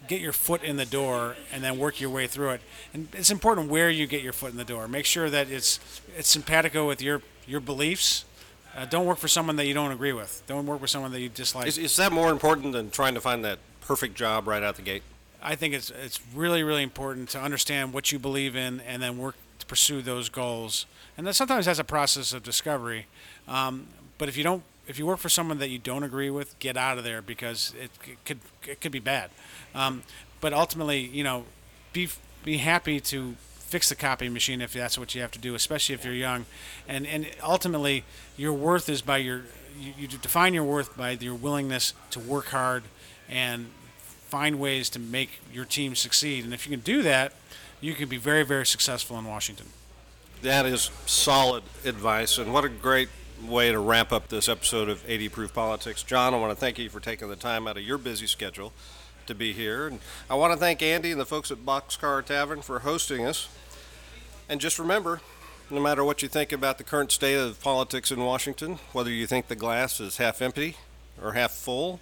get 0.07 0.21
your 0.21 0.33
foot 0.33 0.63
in 0.63 0.77
the 0.77 0.85
door 0.85 1.35
and 1.51 1.63
then 1.63 1.77
work 1.77 1.99
your 1.99 2.09
way 2.09 2.27
through 2.27 2.51
it. 2.51 2.61
And 2.93 3.07
it's 3.13 3.29
important 3.29 3.69
where 3.69 3.89
you 3.89 4.07
get 4.07 4.21
your 4.21 4.33
foot 4.33 4.51
in 4.51 4.57
the 4.57 4.63
door. 4.63 4.87
Make 4.87 5.05
sure 5.05 5.29
that 5.29 5.49
it's 5.49 5.79
it's 6.17 6.29
simpatico 6.29 6.87
with 6.87 7.01
your 7.01 7.21
your 7.47 7.59
beliefs. 7.59 8.25
Uh, 8.75 8.85
don't 8.85 9.05
work 9.05 9.19
for 9.19 9.27
someone 9.27 9.55
that 9.57 9.65
you 9.65 9.73
don't 9.73 9.91
agree 9.91 10.13
with. 10.13 10.41
Don't 10.47 10.65
work 10.65 10.81
with 10.81 10.89
someone 10.89 11.11
that 11.11 11.19
you 11.19 11.29
dislike. 11.29 11.67
Is, 11.67 11.77
is 11.77 11.95
that 11.97 12.11
more 12.11 12.31
important 12.31 12.73
than 12.73 12.89
trying 12.89 13.13
to 13.13 13.21
find 13.21 13.45
that 13.45 13.59
perfect 13.81 14.15
job 14.15 14.47
right 14.47 14.63
out 14.63 14.75
the 14.75 14.81
gate? 14.81 15.03
I 15.41 15.55
think 15.55 15.73
it's 15.73 15.91
it's 15.91 16.19
really 16.33 16.63
really 16.63 16.83
important 16.83 17.29
to 17.29 17.41
understand 17.41 17.93
what 17.93 18.11
you 18.11 18.19
believe 18.19 18.55
in 18.55 18.81
and 18.81 19.01
then 19.01 19.17
work 19.17 19.35
to 19.59 19.65
pursue 19.65 20.01
those 20.01 20.29
goals. 20.29 20.85
And 21.17 21.27
that 21.27 21.35
sometimes 21.35 21.65
that's 21.67 21.79
a 21.79 21.83
process 21.83 22.33
of 22.33 22.43
discovery. 22.43 23.05
Um, 23.47 23.87
but 24.17 24.29
if 24.29 24.37
you 24.37 24.43
don't 24.43 24.63
if 24.87 24.99
you 24.99 25.05
work 25.05 25.19
for 25.19 25.29
someone 25.29 25.59
that 25.59 25.69
you 25.69 25.79
don't 25.79 26.03
agree 26.03 26.29
with, 26.29 26.57
get 26.59 26.75
out 26.75 26.97
of 26.97 27.03
there 27.03 27.21
because 27.21 27.73
it, 27.79 27.91
it 28.05 28.25
could 28.25 28.39
it 28.67 28.81
could 28.81 28.91
be 28.91 28.99
bad. 28.99 29.29
Um, 29.73 30.03
but 30.41 30.53
ultimately, 30.53 30.99
you 30.99 31.23
know, 31.23 31.45
be 31.93 32.09
be 32.43 32.57
happy 32.57 32.99
to 32.99 33.35
fix 33.73 33.89
the 33.89 33.95
copy 33.95 34.29
machine 34.29 34.61
if 34.61 34.73
that's 34.73 34.97
what 34.97 35.15
you 35.15 35.21
have 35.21 35.31
to 35.31 35.39
do, 35.39 35.55
especially 35.55 35.95
if 35.95 36.03
you're 36.03 36.13
young. 36.13 36.45
And 36.87 37.07
and 37.07 37.27
ultimately, 37.41 38.03
your 38.37 38.53
worth 38.53 38.89
is 38.89 39.01
by 39.01 39.17
your 39.17 39.43
you, 39.79 39.93
you 39.97 40.07
define 40.07 40.53
your 40.53 40.63
worth 40.63 40.95
by 40.97 41.11
your 41.11 41.35
willingness 41.35 41.93
to 42.11 42.19
work 42.19 42.47
hard 42.47 42.83
and 43.29 43.67
find 43.97 44.59
ways 44.59 44.89
to 44.89 44.99
make 44.99 45.39
your 45.51 45.65
team 45.65 45.95
succeed. 45.95 46.43
And 46.43 46.53
if 46.53 46.67
you 46.67 46.71
can 46.71 46.81
do 46.81 47.01
that, 47.03 47.33
you 47.79 47.93
can 47.93 48.09
be 48.09 48.17
very 48.17 48.43
very 48.43 48.65
successful 48.65 49.17
in 49.17 49.25
Washington. 49.25 49.67
That 50.41 50.65
is 50.65 50.91
solid 51.05 51.63
advice, 51.85 52.37
and 52.37 52.51
what 52.51 52.65
a 52.65 52.69
great 52.69 53.07
way 53.45 53.71
to 53.71 53.79
wrap 53.79 54.11
up 54.11 54.27
this 54.27 54.47
episode 54.47 54.89
of 54.89 55.03
80 55.07 55.29
Proof 55.29 55.53
Politics. 55.53 56.03
John, 56.03 56.33
I 56.33 56.39
want 56.39 56.51
to 56.51 56.55
thank 56.55 56.77
you 56.77 56.89
for 56.89 56.99
taking 56.99 57.29
the 57.29 57.35
time 57.35 57.67
out 57.67 57.77
of 57.77 57.83
your 57.83 57.97
busy 57.97 58.27
schedule 58.27 58.73
to 59.27 59.35
be 59.35 59.53
here. 59.53 59.87
And 59.87 59.99
I 60.29 60.35
want 60.35 60.53
to 60.53 60.59
thank 60.59 60.81
Andy 60.81 61.11
and 61.11 61.19
the 61.19 61.25
folks 61.25 61.51
at 61.51 61.59
Boxcar 61.59 62.23
Tavern 62.25 62.61
for 62.61 62.79
hosting 62.79 63.25
us. 63.25 63.49
And 64.49 64.61
just 64.61 64.79
remember, 64.79 65.21
no 65.69 65.79
matter 65.79 66.03
what 66.03 66.21
you 66.21 66.27
think 66.27 66.51
about 66.51 66.77
the 66.77 66.83
current 66.83 67.11
state 67.11 67.35
of 67.35 67.61
politics 67.61 68.11
in 68.11 68.23
Washington, 68.23 68.79
whether 68.91 69.09
you 69.09 69.27
think 69.27 69.47
the 69.47 69.55
glass 69.55 69.99
is 69.99 70.17
half 70.17 70.41
empty 70.41 70.77
or 71.21 71.33
half 71.33 71.51
full, 71.51 71.99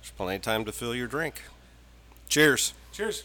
there's 0.00 0.10
plenty 0.10 0.36
of 0.36 0.42
time 0.42 0.64
to 0.64 0.72
fill 0.72 0.94
your 0.94 1.06
drink. 1.06 1.42
Cheers. 2.28 2.74
Cheers. 2.92 3.24